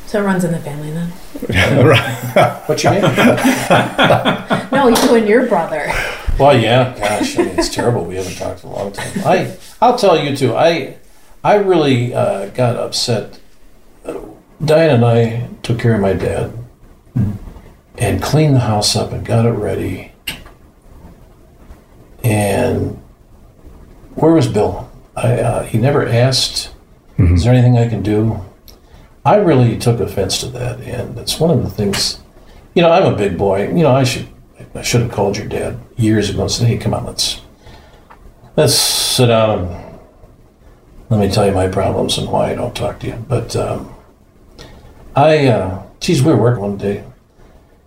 So 0.07 0.21
it 0.21 0.25
runs 0.25 0.45
in 0.45 0.53
the 0.53 0.59
family 0.59 0.89
then. 0.91 1.11
right. 1.85 2.63
What 2.65 2.83
you 2.83 2.91
mean? 2.91 3.01
No, 4.71 4.89
you 4.89 5.15
and 5.15 5.27
your 5.27 5.47
brother. 5.47 5.91
Well, 6.39 6.57
yeah, 6.57 6.95
gosh, 6.97 7.37
I 7.37 7.43
mean, 7.43 7.57
it's 7.57 7.69
terrible. 7.69 8.05
We 8.05 8.15
haven't 8.15 8.35
talked 8.35 8.63
in 8.63 8.69
a 8.69 8.73
long 8.73 8.91
time. 8.91 9.11
I, 9.25 9.57
I'll 9.81 9.97
tell 9.97 10.23
you 10.23 10.35
too. 10.35 10.55
I, 10.55 10.97
I 11.43 11.55
really 11.55 12.13
uh, 12.13 12.49
got 12.49 12.75
upset. 12.75 13.39
Diane 14.63 14.95
and 14.95 15.05
I 15.05 15.49
took 15.63 15.79
care 15.79 15.95
of 15.95 16.01
my 16.01 16.13
dad 16.13 16.53
and 17.97 18.21
cleaned 18.21 18.55
the 18.55 18.59
house 18.59 18.95
up 18.95 19.11
and 19.11 19.25
got 19.25 19.45
it 19.45 19.51
ready. 19.51 20.11
And 22.23 23.01
where 24.15 24.33
was 24.33 24.47
Bill? 24.47 24.89
I, 25.15 25.39
uh, 25.39 25.63
he 25.63 25.77
never 25.77 26.05
asked, 26.05 26.71
"Is 27.17 27.43
there 27.43 27.53
anything 27.53 27.77
I 27.77 27.87
can 27.87 28.03
do?" 28.03 28.43
I 29.27 29.35
really 29.35 29.77
took 29.77 29.99
offense 29.99 30.39
to 30.39 30.45
that, 30.51 30.79
and 30.79 31.19
it's 31.19 31.37
one 31.37 31.51
of 31.51 31.61
the 31.61 31.69
things. 31.69 32.21
You 32.73 32.81
know, 32.81 32.89
I'm 32.89 33.13
a 33.13 33.17
big 33.17 33.37
boy. 33.37 33.67
You 33.67 33.83
know, 33.83 33.91
I 33.91 34.05
should 34.05 34.25
I 34.73 34.81
should 34.81 35.01
have 35.01 35.11
called 35.11 35.35
your 35.35 35.47
dad 35.47 35.77
years 35.97 36.29
ago 36.29 36.43
and 36.43 36.51
said, 36.51 36.67
"Hey, 36.69 36.77
come 36.77 36.93
on, 36.93 37.05
let's 37.05 37.41
let's 38.55 38.73
sit 38.73 39.27
down 39.27 39.67
and 39.67 39.99
let 41.09 41.19
me 41.19 41.29
tell 41.29 41.45
you 41.45 41.51
my 41.51 41.67
problems 41.67 42.17
and 42.17 42.31
why 42.31 42.51
I 42.51 42.55
don't 42.55 42.73
talk 42.73 43.01
to 43.01 43.07
you." 43.07 43.25
But 43.27 43.53
um, 43.57 43.93
I, 45.13 45.47
uh, 45.47 45.83
geez, 45.99 46.23
we 46.23 46.31
were 46.31 46.41
working 46.41 46.61
one 46.61 46.77
day 46.77 47.03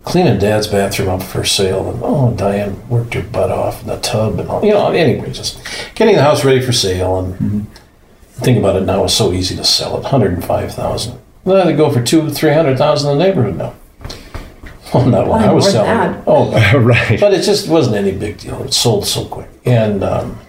cleaning 0.03 0.37
dad's 0.37 0.67
bathroom 0.67 1.09
up 1.09 1.23
for 1.23 1.43
sale 1.43 1.87
and 1.91 2.01
oh 2.03 2.33
diane 2.35 2.89
worked 2.89 3.13
her 3.13 3.21
butt 3.21 3.51
off 3.51 3.83
in 3.83 3.87
the 3.87 3.99
tub 3.99 4.39
and 4.39 4.49
all 4.49 4.65
you 4.65 4.71
know 4.71 4.89
anyway 4.89 5.31
just 5.31 5.61
getting 5.93 6.15
the 6.15 6.23
house 6.23 6.43
ready 6.43 6.59
for 6.59 6.71
sale 6.71 7.19
and 7.19 7.35
mm-hmm. 7.35 7.59
think 8.43 8.57
about 8.57 8.75
it 8.75 8.81
now 8.81 9.03
it's 9.03 9.13
so 9.13 9.31
easy 9.31 9.55
to 9.55 9.63
sell 9.63 9.95
it 9.95 10.01
105000 10.01 11.21
no, 11.45 11.65
they 11.65 11.73
go 11.73 11.91
for 11.91 12.03
two, 12.03 12.29
three 12.29 12.53
hundred 12.53 12.77
thousand 12.77 13.11
in 13.11 13.17
the 13.17 13.23
neighborhood 13.23 13.57
now. 13.57 13.75
Well, 14.93 15.05
not 15.07 15.27
when 15.27 15.41
I 15.41 15.53
was 15.53 15.71
selling. 15.71 15.87
That. 15.87 16.23
Oh, 16.27 16.51
right. 16.79 17.19
But 17.19 17.33
it 17.33 17.43
just 17.43 17.67
wasn't 17.67 17.95
any 17.95 18.11
big 18.11 18.37
deal. 18.37 18.61
It 18.63 18.73
sold 18.73 19.05
so 19.07 19.25
quick, 19.25 19.49
and 19.65 20.03
um, 20.03 20.39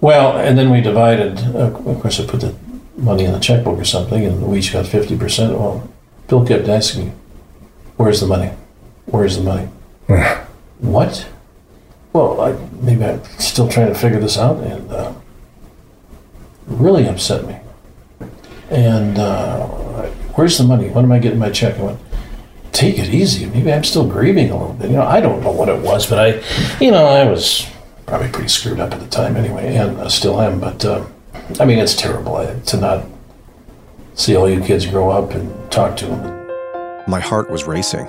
well, 0.00 0.38
and 0.38 0.58
then 0.58 0.70
we 0.70 0.80
divided. 0.80 1.38
Uh, 1.54 1.74
of 1.74 2.00
course, 2.00 2.18
I 2.18 2.26
put 2.26 2.40
the 2.40 2.54
money 2.96 3.24
in 3.24 3.32
the 3.32 3.38
checkbook 3.38 3.78
or 3.78 3.84
something, 3.84 4.24
and 4.24 4.46
we 4.46 4.58
each 4.58 4.72
got 4.72 4.86
fifty 4.86 5.16
percent. 5.16 5.52
Well, 5.52 5.88
Bill 6.26 6.44
kept 6.46 6.66
asking 6.68 7.06
me, 7.06 7.12
"Where's 7.96 8.20
the 8.20 8.26
money? 8.26 8.52
Where's 9.06 9.36
the 9.36 9.42
money? 9.42 9.68
what? 10.78 11.28
Well, 12.12 12.40
I, 12.40 12.52
maybe 12.80 13.04
I'm 13.04 13.22
still 13.38 13.68
trying 13.68 13.88
to 13.88 13.94
figure 13.94 14.18
this 14.18 14.38
out, 14.38 14.56
and 14.64 14.90
uh, 14.90 15.12
really 16.66 17.06
upset 17.06 17.46
me 17.46 17.58
and 18.70 19.18
uh, 19.18 19.66
where's 20.34 20.58
the 20.58 20.64
money? 20.64 20.88
When 20.88 21.04
am 21.04 21.12
I 21.12 21.18
getting 21.18 21.38
my 21.38 21.50
check? 21.50 21.78
I 21.78 21.82
went, 21.82 22.00
take 22.72 22.98
it 22.98 23.12
easy. 23.12 23.46
Maybe 23.46 23.72
I'm 23.72 23.84
still 23.84 24.06
grieving 24.06 24.50
a 24.50 24.56
little 24.56 24.74
bit. 24.74 24.90
You 24.90 24.96
know, 24.96 25.02
I 25.02 25.20
don't 25.20 25.42
know 25.42 25.52
what 25.52 25.68
it 25.68 25.80
was, 25.82 26.06
but 26.06 26.18
I, 26.18 26.78
you 26.84 26.90
know, 26.90 27.06
I 27.06 27.28
was 27.28 27.66
probably 28.06 28.28
pretty 28.28 28.48
screwed 28.48 28.80
up 28.80 28.92
at 28.92 29.00
the 29.00 29.08
time 29.08 29.36
anyway, 29.36 29.76
and 29.76 29.98
I 30.00 30.08
still 30.08 30.40
am. 30.40 30.60
But 30.60 30.84
uh, 30.84 31.04
I 31.60 31.64
mean, 31.64 31.78
it's 31.78 31.94
terrible 31.94 32.36
to 32.66 32.76
not 32.76 33.06
see 34.14 34.36
all 34.36 34.48
you 34.48 34.60
kids 34.60 34.86
grow 34.86 35.10
up 35.10 35.30
and 35.32 35.70
talk 35.70 35.96
to 35.98 36.06
them. 36.06 36.46
My 37.08 37.20
heart 37.20 37.50
was 37.50 37.64
racing. 37.64 38.06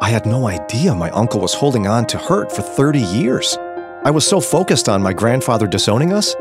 I 0.00 0.10
had 0.10 0.26
no 0.26 0.48
idea 0.48 0.94
my 0.94 1.10
uncle 1.10 1.40
was 1.40 1.54
holding 1.54 1.86
on 1.86 2.06
to 2.08 2.18
hurt 2.18 2.52
for 2.52 2.62
30 2.62 3.00
years. 3.00 3.56
I 4.04 4.10
was 4.10 4.26
so 4.26 4.40
focused 4.40 4.88
on 4.88 5.02
my 5.02 5.12
grandfather 5.12 5.66
disowning 5.66 6.12
us 6.12 6.34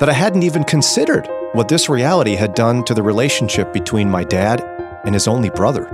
that 0.00 0.08
I 0.08 0.12
hadn't 0.12 0.44
even 0.44 0.64
considered 0.64 1.28
what 1.52 1.68
this 1.68 1.88
reality 1.88 2.36
had 2.36 2.54
done 2.54 2.84
to 2.84 2.94
the 2.94 3.02
relationship 3.02 3.72
between 3.72 4.10
my 4.10 4.22
dad 4.22 4.60
and 5.04 5.14
his 5.14 5.26
only 5.26 5.50
brother. 5.50 5.86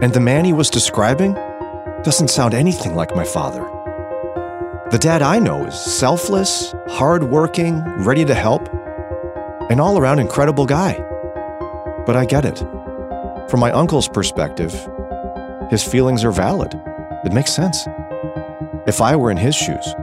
And 0.00 0.14
the 0.14 0.20
man 0.20 0.44
he 0.44 0.52
was 0.52 0.70
describing 0.70 1.34
doesn't 2.04 2.28
sound 2.28 2.54
anything 2.54 2.94
like 2.94 3.14
my 3.14 3.24
father. 3.24 3.62
The 4.90 4.98
dad 4.98 5.20
I 5.20 5.38
know 5.38 5.66
is 5.66 5.78
selfless, 5.78 6.74
hardworking, 6.88 7.82
ready 8.02 8.24
to 8.24 8.34
help, 8.34 8.68
an 9.70 9.78
all 9.78 9.98
around 9.98 10.18
incredible 10.18 10.64
guy. 10.64 10.94
But 12.06 12.16
I 12.16 12.24
get 12.24 12.44
it. 12.44 12.58
From 13.50 13.60
my 13.60 13.70
uncle's 13.72 14.08
perspective, 14.08 14.72
his 15.70 15.84
feelings 15.84 16.24
are 16.24 16.32
valid. 16.32 16.72
It 17.24 17.32
makes 17.32 17.52
sense. 17.52 17.86
If 18.86 19.02
I 19.02 19.16
were 19.16 19.30
in 19.30 19.36
his 19.36 19.54
shoes, 19.54 19.94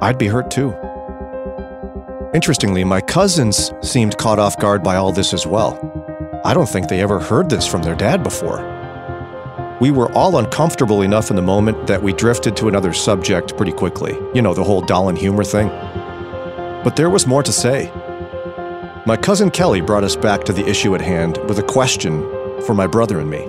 I'd 0.00 0.18
be 0.18 0.26
hurt 0.26 0.50
too. 0.50 0.76
Interestingly, 2.34 2.82
my 2.82 3.02
cousins 3.02 3.72
seemed 3.82 4.16
caught 4.16 4.38
off 4.38 4.58
guard 4.58 4.82
by 4.82 4.96
all 4.96 5.12
this 5.12 5.34
as 5.34 5.46
well. 5.46 5.78
I 6.46 6.54
don't 6.54 6.68
think 6.68 6.88
they 6.88 7.02
ever 7.02 7.20
heard 7.20 7.50
this 7.50 7.66
from 7.66 7.82
their 7.82 7.94
dad 7.94 8.22
before. 8.22 8.56
We 9.82 9.90
were 9.90 10.10
all 10.12 10.38
uncomfortable 10.38 11.02
enough 11.02 11.28
in 11.28 11.36
the 11.36 11.42
moment 11.42 11.86
that 11.88 12.02
we 12.02 12.14
drifted 12.14 12.56
to 12.56 12.68
another 12.68 12.94
subject 12.94 13.54
pretty 13.58 13.72
quickly. 13.72 14.14
You 14.34 14.40
know, 14.40 14.54
the 14.54 14.64
whole 14.64 14.80
Dahlen 14.80 15.18
humor 15.18 15.44
thing. 15.44 15.68
But 16.82 16.96
there 16.96 17.10
was 17.10 17.26
more 17.26 17.42
to 17.42 17.52
say. 17.52 17.92
My 19.04 19.18
cousin 19.18 19.50
Kelly 19.50 19.82
brought 19.82 20.04
us 20.04 20.16
back 20.16 20.42
to 20.44 20.54
the 20.54 20.66
issue 20.66 20.94
at 20.94 21.02
hand 21.02 21.36
with 21.48 21.58
a 21.58 21.62
question 21.62 22.22
for 22.62 22.72
my 22.72 22.86
brother 22.86 23.20
and 23.20 23.28
me. 23.28 23.46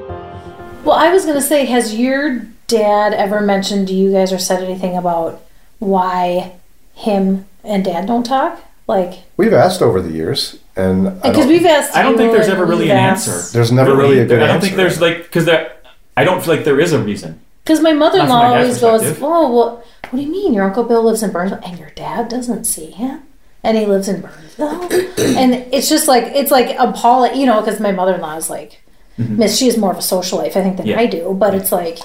Well, 0.84 0.98
I 0.98 1.10
was 1.10 1.24
going 1.24 1.40
to 1.40 1.42
say, 1.42 1.64
has 1.66 1.96
your 1.96 2.40
dad 2.68 3.14
ever 3.14 3.40
mentioned 3.40 3.88
to 3.88 3.94
you 3.94 4.12
guys 4.12 4.34
or 4.34 4.40
said 4.40 4.62
anything 4.62 4.98
about 4.98 5.42
why 5.80 6.52
him 6.96 7.46
and 7.64 7.86
dad 7.86 8.08
don't 8.08 8.26
talk? 8.26 8.62
Like, 8.88 9.20
We've 9.38 9.54
asked 9.54 9.82
over 9.82 10.02
the 10.02 10.12
years, 10.12 10.60
and 10.76 11.22
because 11.22 11.48
we've 11.48 11.66
asked. 11.66 11.96
I 11.96 12.04
don't 12.04 12.18
think 12.18 12.34
there's 12.34 12.50
ever 12.50 12.66
really 12.66 12.90
an 12.90 12.98
asked- 12.98 13.28
answer. 13.30 13.54
There's 13.54 13.72
never 13.72 13.96
really 13.96 14.20
a 14.20 14.26
good 14.26 14.40
answer. 14.40 14.44
I 14.44 14.48
don't 14.48 14.62
think 14.62 14.76
there's 14.76 15.00
like 15.00 15.24
because 15.24 15.46
there. 15.46 15.72
I 16.18 16.24
don't 16.26 16.44
feel 16.44 16.56
like 16.56 16.66
there 16.66 16.80
is 16.80 16.92
a 16.94 17.00
reason. 17.00 17.40
Because 17.64 17.80
my 17.80 17.94
mother-in-law 17.94 18.42
my 18.50 18.58
always 18.60 18.82
goes, 18.82 19.02
"Oh, 19.22 19.56
well, 19.56 19.84
what 20.10 20.12
do 20.12 20.22
you 20.22 20.30
mean? 20.32 20.54
Your 20.54 20.66
uncle 20.66 20.84
Bill 20.84 21.02
lives 21.04 21.24
in 21.24 21.32
Burnsville, 21.32 21.62
and 21.66 21.80
your 21.80 21.92
dad 21.92 22.28
doesn't 22.28 22.66
see 22.66 22.92
him, 22.92 23.22
and 23.64 23.78
he 23.78 23.86
lives 23.86 24.10
in 24.10 24.20
Burnsville." 24.22 24.84
and 25.38 25.54
it's 25.74 25.88
just 25.88 26.08
like 26.10 26.26
it's 26.36 26.52
like 26.52 26.76
appalling, 26.78 27.40
you 27.40 27.46
know, 27.46 27.62
because 27.62 27.80
my 27.80 27.94
mother-in-law 27.94 28.36
is 28.36 28.50
like, 28.50 28.82
mm-hmm. 29.18 29.38
Miss, 29.38 29.58
she 29.58 29.68
has 29.68 29.78
more 29.78 29.92
of 29.92 29.98
a 29.98 30.02
social 30.02 30.40
life, 30.40 30.58
I 30.58 30.62
think, 30.62 30.76
than 30.76 30.88
Yeah. 30.88 31.00
I 31.00 31.06
do. 31.06 31.34
But 31.34 31.56
it's 31.56 31.72
like, 31.72 32.00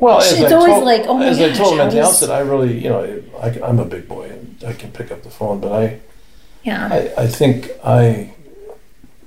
Well, 0.00 0.18
it's 0.18 0.32
I 0.32 0.52
always 0.52 0.72
told, 0.72 0.84
like, 0.84 1.02
oh 1.06 1.16
my 1.16 1.26
as 1.26 1.38
gosh, 1.38 1.52
I 1.52 1.54
told 1.54 1.72
him 1.74 1.78
how 1.78 1.84
at 1.84 1.90
the 1.90 1.96
does- 1.98 2.08
outset, 2.08 2.30
I 2.32 2.40
really, 2.40 2.76
you 2.82 2.88
know, 2.90 3.22
I, 3.40 3.46
I'm 3.62 3.78
a 3.78 3.84
big 3.84 4.08
boy 4.08 4.24
and 4.30 4.62
I 4.66 4.72
can 4.72 4.90
pick 4.90 5.12
up 5.12 5.22
the 5.22 5.30
phone, 5.30 5.60
but 5.60 5.70
I, 5.72 6.00
yeah, 6.64 6.88
I, 6.90 7.22
I 7.22 7.26
think 7.26 7.70
I 7.84 8.34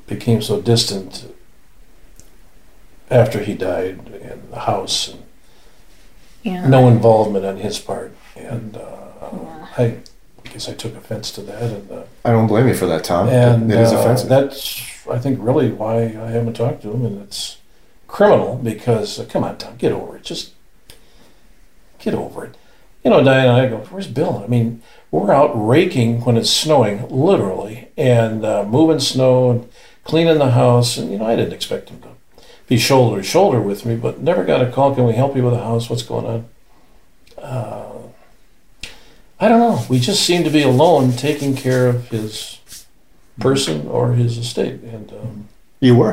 became 0.08 0.42
so 0.42 0.62
distant 0.62 1.32
after 3.10 3.40
he 3.40 3.54
died 3.54 4.08
in 4.22 4.50
the 4.52 4.60
house 4.60 5.08
and 5.08 5.24
yeah. 6.44 6.68
no 6.68 6.88
involvement 6.88 7.46
on 7.46 7.58
his 7.58 7.80
part, 7.80 8.14
and 8.36 8.78
uh, 8.78 9.68
I 9.78 9.98
guess 10.46 10.68
I 10.68 10.74
took 10.74 10.96
offense 10.96 11.32
to 11.32 11.42
that, 11.44 11.64
and 11.64 11.92
uh, 11.92 12.04
I 12.26 12.32
don't 12.32 12.48
blame 12.48 12.68
you 12.68 12.74
for 12.74 12.88
that, 12.88 13.04
Tom. 13.04 13.30
and 13.30 13.72
it 13.72 13.80
is 13.80 13.94
uh, 13.94 13.98
offensive. 13.98 14.30
That's 14.30 15.08
I 15.08 15.20
think 15.20 15.40
really 15.42 15.72
why 15.72 16.04
I 16.04 16.32
haven't 16.32 16.56
talked 16.56 16.82
to 16.84 16.92
him, 16.92 17.06
and 17.06 17.22
it's 17.22 17.58
criminal 18.08 18.56
because 18.56 19.20
uh, 19.20 19.26
come 19.26 19.44
on, 19.44 19.58
Tom, 19.58 19.78
get 19.78 19.92
over 19.92 20.18
it. 20.18 20.24
Just 20.24 20.54
get 22.00 22.14
over 22.14 22.46
it. 22.46 22.57
You 23.08 23.14
know, 23.14 23.24
Diane 23.24 23.48
and 23.48 23.56
I 23.56 23.70
go, 23.70 23.78
"Where's 23.90 24.06
Bill?" 24.06 24.42
I 24.44 24.48
mean, 24.48 24.82
we're 25.12 25.32
out 25.32 25.52
raking 25.56 26.26
when 26.26 26.36
it's 26.36 26.50
snowing, 26.50 27.08
literally, 27.08 27.88
and 27.96 28.44
uh, 28.44 28.66
moving 28.66 29.00
snow 29.00 29.50
and 29.50 29.70
cleaning 30.04 30.40
the 30.40 30.52
house. 30.52 30.98
And 30.98 31.10
you 31.10 31.18
know, 31.18 31.26
I 31.26 31.38
didn't 31.38 31.54
expect 31.54 31.88
him 31.88 32.02
to 32.02 32.10
be 32.68 32.78
shoulder 32.78 33.22
to 33.22 33.24
shoulder 33.24 33.62
with 33.62 33.86
me, 33.86 33.96
but 33.96 34.20
never 34.20 34.44
got 34.44 34.62
a 34.62 34.70
call. 34.70 34.94
Can 34.94 35.06
we 35.06 35.14
help 35.14 35.38
you 35.38 35.44
with 35.46 35.54
the 35.54 35.64
house? 35.64 35.90
What's 35.90 36.04
going 36.04 36.26
on? 36.26 36.46
Uh, 37.42 37.94
I 39.40 39.48
don't 39.48 39.62
know. 39.62 39.86
We 39.90 40.00
just 40.00 40.26
seem 40.26 40.44
to 40.44 40.50
be 40.50 40.64
alone, 40.64 41.14
taking 41.14 41.56
care 41.56 41.88
of 41.88 42.10
his 42.10 42.60
person 43.40 43.88
or 43.88 44.16
his 44.16 44.38
estate, 44.38 44.82
and 44.82 45.14
um, 45.14 45.48
you 45.80 45.96
were, 45.96 46.12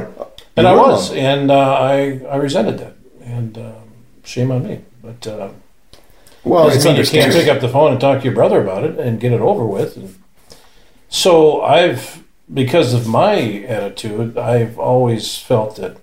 and 0.56 0.64
You 0.64 0.72
I 0.72 0.76
was, 0.76 1.10
alone. 1.10 1.18
and 1.18 1.50
uh, 1.50 1.72
I 1.74 2.20
I 2.30 2.36
resented 2.36 2.78
that, 2.78 2.94
and 3.24 3.58
um, 3.58 3.74
shame 4.22 4.52
on 4.52 4.62
me. 4.62 4.82
But 5.02 5.26
uh, 5.26 5.48
Well, 6.44 6.64
doesn't 6.64 6.96
it's 6.96 7.12
mean 7.12 7.22
you 7.22 7.30
can't 7.30 7.32
pick 7.32 7.48
up 7.48 7.60
the 7.60 7.68
phone 7.68 7.92
and 7.92 8.00
talk 8.00 8.18
to 8.18 8.24
your 8.24 8.34
brother 8.34 8.60
about 8.60 8.84
it 8.84 8.98
and 8.98 9.18
get 9.18 9.32
it 9.32 9.40
over 9.40 9.64
with. 9.66 9.96
And 9.96 10.14
so 11.08 11.62
I've, 11.62 12.22
because 12.52 12.92
of 12.92 13.06
my 13.06 13.62
attitude, 13.62 14.36
I've 14.36 14.78
always 14.78 15.38
felt 15.38 15.76
that 15.76 15.96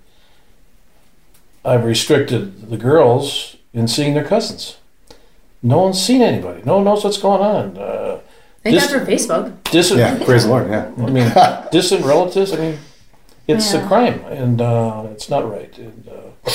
I've 1.64 1.84
restricted 1.84 2.70
the 2.70 2.76
girls 2.76 3.56
in 3.72 3.86
seeing 3.86 4.14
their 4.14 4.24
cousins. 4.24 4.78
No 5.62 5.78
one's 5.78 6.02
seen 6.02 6.22
anybody. 6.22 6.62
No 6.64 6.76
one 6.76 6.84
knows 6.84 7.04
what's 7.04 7.18
going 7.18 7.40
on. 7.40 7.78
Uh, 7.78 8.20
Thank 8.64 8.74
dis- 8.74 8.92
God 8.92 9.00
for 9.00 9.06
Facebook. 9.06 9.70
distant, 9.70 10.00
Yeah, 10.00 10.24
praise 10.24 10.42
the 10.44 10.50
Lord. 10.50 10.68
Yeah. 10.68 10.90
I 10.98 11.10
mean, 11.10 11.32
distant 11.70 12.04
relatives. 12.04 12.52
I 12.52 12.56
mean, 12.56 12.78
it's 13.46 13.72
a 13.74 13.86
crime, 13.86 14.20
and 14.26 14.60
uh, 14.60 15.06
it's 15.10 15.28
not 15.28 15.48
right. 15.48 15.76
And, 15.78 16.08
uh, 16.08 16.50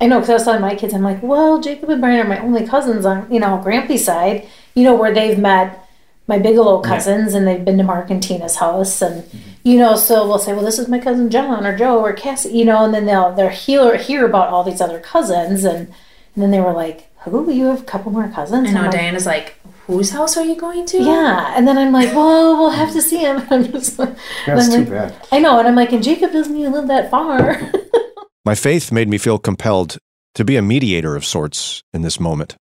I 0.00 0.06
know 0.06 0.20
because 0.20 0.30
I 0.30 0.34
was 0.34 0.44
telling 0.44 0.60
my 0.60 0.74
kids, 0.74 0.94
I'm 0.94 1.02
like, 1.02 1.22
well, 1.22 1.60
Jacob 1.60 1.90
and 1.90 2.00
Brian 2.00 2.20
are 2.20 2.28
my 2.28 2.38
only 2.38 2.66
cousins 2.66 3.04
on, 3.04 3.32
you 3.32 3.40
know, 3.40 3.60
Grampy's 3.64 4.04
side, 4.04 4.48
you 4.74 4.84
know, 4.84 4.94
where 4.94 5.12
they've 5.12 5.38
met 5.38 5.88
my 6.28 6.38
Bigelow 6.38 6.82
cousins 6.82 7.34
and 7.34 7.46
they've 7.46 7.64
been 7.64 7.78
to 7.78 7.84
Mark 7.84 8.10
and 8.10 8.22
Tina's 8.22 8.56
house. 8.56 9.02
And, 9.02 9.24
mm-hmm. 9.24 9.38
you 9.64 9.78
know, 9.78 9.96
so 9.96 10.28
we'll 10.28 10.38
say, 10.38 10.52
well, 10.52 10.64
this 10.64 10.78
is 10.78 10.88
my 10.88 10.98
cousin 10.98 11.30
John 11.30 11.66
or 11.66 11.76
Joe 11.76 11.98
or 12.00 12.12
Cassie, 12.12 12.50
you 12.50 12.64
know, 12.64 12.84
and 12.84 12.94
then 12.94 13.06
they'll, 13.06 13.34
they'll 13.34 13.48
hear, 13.48 13.96
hear 13.96 14.26
about 14.26 14.48
all 14.48 14.62
these 14.62 14.80
other 14.80 15.00
cousins. 15.00 15.64
And, 15.64 15.88
and 16.34 16.42
then 16.44 16.50
they 16.50 16.60
were 16.60 16.72
like, 16.72 17.08
who? 17.20 17.50
You 17.50 17.66
have 17.66 17.80
a 17.80 17.84
couple 17.84 18.12
more 18.12 18.28
cousins? 18.28 18.68
I 18.68 18.72
know 18.72 18.78
I'm 18.78 18.84
like, 18.84 18.92
Diana's 18.92 19.26
like, 19.26 19.56
whose 19.88 20.10
house 20.10 20.36
are 20.36 20.44
you 20.44 20.54
going 20.54 20.86
to? 20.86 20.98
Yeah. 20.98 21.54
And 21.56 21.66
then 21.66 21.78
I'm 21.78 21.92
like, 21.92 22.14
well, 22.14 22.58
we'll 22.58 22.70
have 22.70 22.92
to 22.92 23.02
see 23.02 23.18
him. 23.18 23.42
I'm 23.50 23.72
just, 23.72 23.96
That's 23.96 24.18
I'm 24.46 24.70
too 24.70 24.78
like, 24.78 24.90
bad. 24.90 25.26
I 25.32 25.40
know. 25.40 25.58
And 25.58 25.66
I'm 25.66 25.74
like, 25.74 25.92
and 25.92 26.04
Jacob 26.04 26.30
doesn't 26.30 26.56
even 26.56 26.72
live 26.72 26.88
that 26.88 27.10
far. 27.10 27.58
My 28.48 28.54
faith 28.54 28.90
made 28.90 29.10
me 29.10 29.18
feel 29.18 29.38
compelled 29.38 29.98
to 30.34 30.42
be 30.42 30.56
a 30.56 30.62
mediator 30.62 31.16
of 31.16 31.26
sorts 31.26 31.82
in 31.92 32.00
this 32.00 32.18
moment. 32.18 32.56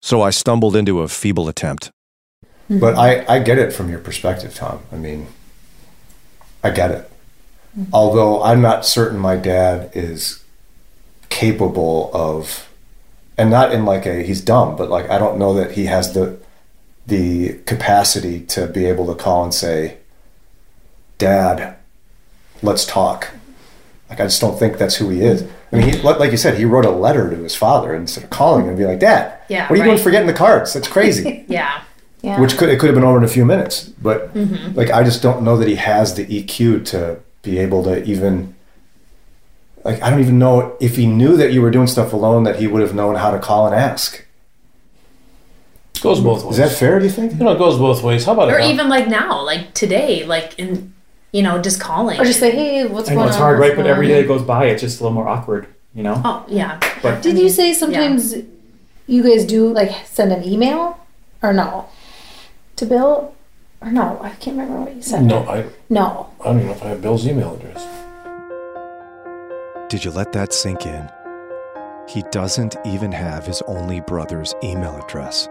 So 0.00 0.22
I 0.22 0.30
stumbled 0.30 0.74
into 0.74 1.02
a 1.02 1.08
feeble 1.08 1.46
attempt. 1.46 1.90
Mm-hmm. 2.42 2.78
But 2.78 2.94
I, 2.94 3.26
I 3.28 3.38
get 3.40 3.58
it 3.58 3.70
from 3.74 3.90
your 3.90 3.98
perspective, 3.98 4.54
Tom. 4.54 4.80
I 4.90 4.96
mean, 4.96 5.26
I 6.64 6.70
get 6.70 6.90
it. 6.90 7.12
Mm-hmm. 7.78 7.92
Although 7.92 8.42
I'm 8.42 8.62
not 8.62 8.86
certain 8.86 9.18
my 9.18 9.36
dad 9.36 9.90
is 9.92 10.42
capable 11.28 12.10
of, 12.14 12.66
and 13.36 13.50
not 13.50 13.72
in 13.72 13.84
like 13.84 14.06
a 14.06 14.22
he's 14.22 14.40
dumb, 14.40 14.74
but 14.74 14.88
like 14.88 15.10
I 15.10 15.18
don't 15.18 15.38
know 15.38 15.52
that 15.52 15.72
he 15.72 15.84
has 15.84 16.14
the 16.14 16.38
the 17.06 17.58
capacity 17.66 18.40
to 18.54 18.66
be 18.66 18.86
able 18.86 19.06
to 19.08 19.22
call 19.22 19.44
and 19.44 19.52
say, 19.52 19.98
"Dad, 21.18 21.76
let's 22.62 22.86
talk." 22.86 23.34
Like 24.10 24.20
I 24.20 24.24
just 24.24 24.40
don't 24.40 24.58
think 24.58 24.76
that's 24.76 24.96
who 24.96 25.08
he 25.08 25.22
is. 25.22 25.44
I 25.72 25.76
mean, 25.76 25.88
he, 25.88 25.98
like 26.02 26.18
like 26.18 26.30
you 26.32 26.36
said, 26.36 26.58
he 26.58 26.64
wrote 26.64 26.84
a 26.84 26.90
letter 26.90 27.30
to 27.30 27.36
his 27.36 27.54
father 27.54 27.94
instead 27.94 28.24
of 28.24 28.30
calling 28.30 28.64
him 28.64 28.70
and 28.70 28.78
be 28.78 28.84
like, 28.84 28.98
"Dad, 28.98 29.38
Yeah, 29.48 29.62
what 29.68 29.72
are 29.72 29.76
you 29.76 29.84
doing 29.84 29.96
right. 29.96 30.02
forgetting 30.02 30.26
the 30.26 30.32
cards? 30.34 30.72
That's 30.74 30.88
crazy." 30.88 31.44
Yeah. 31.48 31.82
yeah. 32.22 32.38
which 32.40 32.56
could 32.58 32.68
it 32.68 32.78
could 32.80 32.86
have 32.88 32.94
been 32.96 33.04
over 33.04 33.16
in 33.18 33.24
a 33.24 33.28
few 33.28 33.44
minutes 33.46 33.84
but 34.02 34.34
Mhm. 34.34 34.76
like 34.76 34.90
i 34.90 35.02
just 35.02 35.22
don't 35.22 35.40
know 35.42 35.56
that 35.56 35.66
he 35.68 35.76
has 35.76 36.14
the 36.16 36.26
eq 36.26 36.84
to 36.92 37.18
be 37.42 37.58
able 37.58 37.82
to 37.84 38.04
even 38.04 38.54
like 39.84 40.02
i 40.02 40.10
don't 40.10 40.20
even 40.20 40.38
know 40.38 40.76
if 40.80 40.96
he 40.96 41.06
knew 41.06 41.34
that 41.38 41.52
you 41.54 41.62
were 41.62 41.70
doing 41.70 41.86
stuff 41.86 42.12
alone 42.12 42.42
that 42.44 42.56
he 42.60 42.66
would 42.66 42.82
have 42.82 42.94
known 42.94 43.14
how 43.14 43.30
to 43.30 43.38
call 43.38 43.64
and 43.66 43.74
ask 43.74 44.26
it 45.94 46.02
goes 46.02 46.20
both 46.20 46.44
ways. 46.44 46.58
is 46.58 46.58
that 46.58 46.76
fair 46.78 46.98
do 46.98 47.04
you 47.06 47.10
think 47.10 47.32
You 47.32 47.38
know, 47.44 47.52
it 47.52 47.58
goes 47.58 47.78
both 47.78 48.02
ways. 48.02 48.24
How 48.26 48.32
about 48.32 48.48
it? 48.50 48.54
Or 48.54 48.58
it? 48.58 48.70
even 48.70 48.88
like 48.88 49.08
now, 49.08 49.42
like 49.44 49.72
today, 49.74 50.24
like 50.24 50.58
in, 50.58 50.92
you 51.32 51.42
know, 51.42 51.60
just 51.60 51.80
calling. 51.80 52.18
or 52.20 52.24
just 52.24 52.40
say, 52.40 52.50
hey, 52.50 52.86
what's 52.86 53.08
I 53.08 53.14
going 53.14 53.16
know 53.16 53.22
on? 53.22 53.28
it's 53.28 53.36
hard, 53.36 53.58
What's 53.58 53.70
right? 53.70 53.76
But 53.76 53.86
every 53.86 54.06
day 54.08 54.14
every 54.14 54.22
that 54.22 54.28
goes 54.28 54.42
by, 54.46 54.66
it's 54.66 54.80
just 54.82 55.00
a 55.00 55.02
little 55.04 55.14
more 55.14 55.28
awkward. 55.28 55.66
You 55.94 56.02
know. 56.04 56.20
Oh 56.24 56.44
yeah. 56.48 56.78
But 57.02 57.22
Did 57.22 57.38
you 57.38 57.48
say 57.48 57.72
sometimes 57.72 58.34
you 59.06 59.22
guys 59.22 59.44
do 59.44 59.72
like 59.72 59.90
send 60.06 60.30
an 60.32 60.44
email 60.44 60.98
or 61.42 61.52
no 61.52 61.88
to 62.76 62.86
Bill 62.86 63.34
or 63.80 63.90
no? 63.90 64.20
I 64.22 64.30
can't 64.30 64.56
remember 64.56 64.82
what 64.82 64.94
you 64.94 65.02
said. 65.02 65.24
No, 65.24 65.48
I, 65.48 65.66
No. 65.88 66.30
I 66.40 66.44
don't 66.44 66.56
even 66.58 66.68
know 66.68 66.74
if 66.74 66.82
I 66.84 66.88
have 66.88 67.02
Bill's 67.02 67.26
email 67.26 67.54
address. 67.54 67.84
Did 69.90 70.04
you 70.04 70.12
let 70.12 70.32
that 70.32 70.52
sink 70.52 70.86
in? 70.86 71.10
He 72.08 72.22
doesn't 72.30 72.76
even 72.84 73.10
have 73.10 73.44
his 73.46 73.60
only 73.62 74.00
brother's 74.00 74.54
email 74.62 74.96
address. 74.96 75.48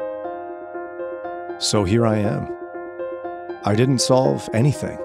So 1.58 1.84
here 1.84 2.08
I 2.08 2.18
am. 2.20 2.48
I 3.66 3.76
didn't 3.76 4.00
solve 4.00 4.48
anything. 4.54 4.98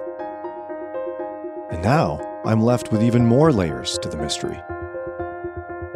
And 1.74 1.82
now 1.82 2.20
I'm 2.44 2.60
left 2.60 2.92
with 2.92 3.02
even 3.02 3.26
more 3.26 3.52
layers 3.52 3.98
to 3.98 4.08
the 4.08 4.16
mystery 4.16 4.62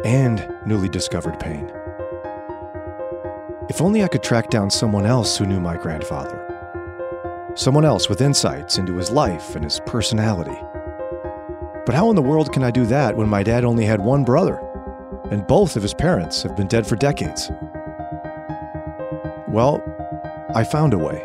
and 0.03 0.53
newly 0.65 0.89
discovered 0.89 1.39
pain. 1.39 1.71
If 3.69 3.81
only 3.81 4.03
I 4.03 4.09
could 4.09 4.21
track 4.21 4.49
down 4.49 4.69
someone 4.69 5.05
else 5.05 5.37
who 5.37 5.45
knew 5.45 5.61
my 5.61 5.77
grandfather. 5.77 6.35
Someone 7.55 7.85
else 7.85 8.09
with 8.09 8.19
insights 8.19 8.77
into 8.77 8.97
his 8.97 9.09
life 9.09 9.55
and 9.55 9.63
his 9.63 9.79
personality. 9.85 10.59
But 11.85 11.95
how 11.95 12.09
in 12.09 12.17
the 12.17 12.21
world 12.21 12.51
can 12.51 12.63
I 12.63 12.71
do 12.71 12.85
that 12.87 13.15
when 13.15 13.29
my 13.29 13.41
dad 13.41 13.63
only 13.63 13.85
had 13.85 14.01
one 14.01 14.25
brother, 14.25 14.61
and 15.31 15.47
both 15.47 15.77
of 15.77 15.81
his 15.81 15.93
parents 15.93 16.43
have 16.43 16.57
been 16.57 16.67
dead 16.67 16.85
for 16.85 16.97
decades? 16.97 17.49
Well, 19.47 19.81
I 20.53 20.65
found 20.65 20.93
a 20.93 20.97
way, 20.97 21.21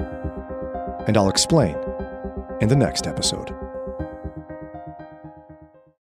and 1.08 1.16
I'll 1.16 1.28
explain 1.28 1.76
in 2.60 2.68
the 2.68 2.76
next 2.76 3.08
episode. 3.08 3.63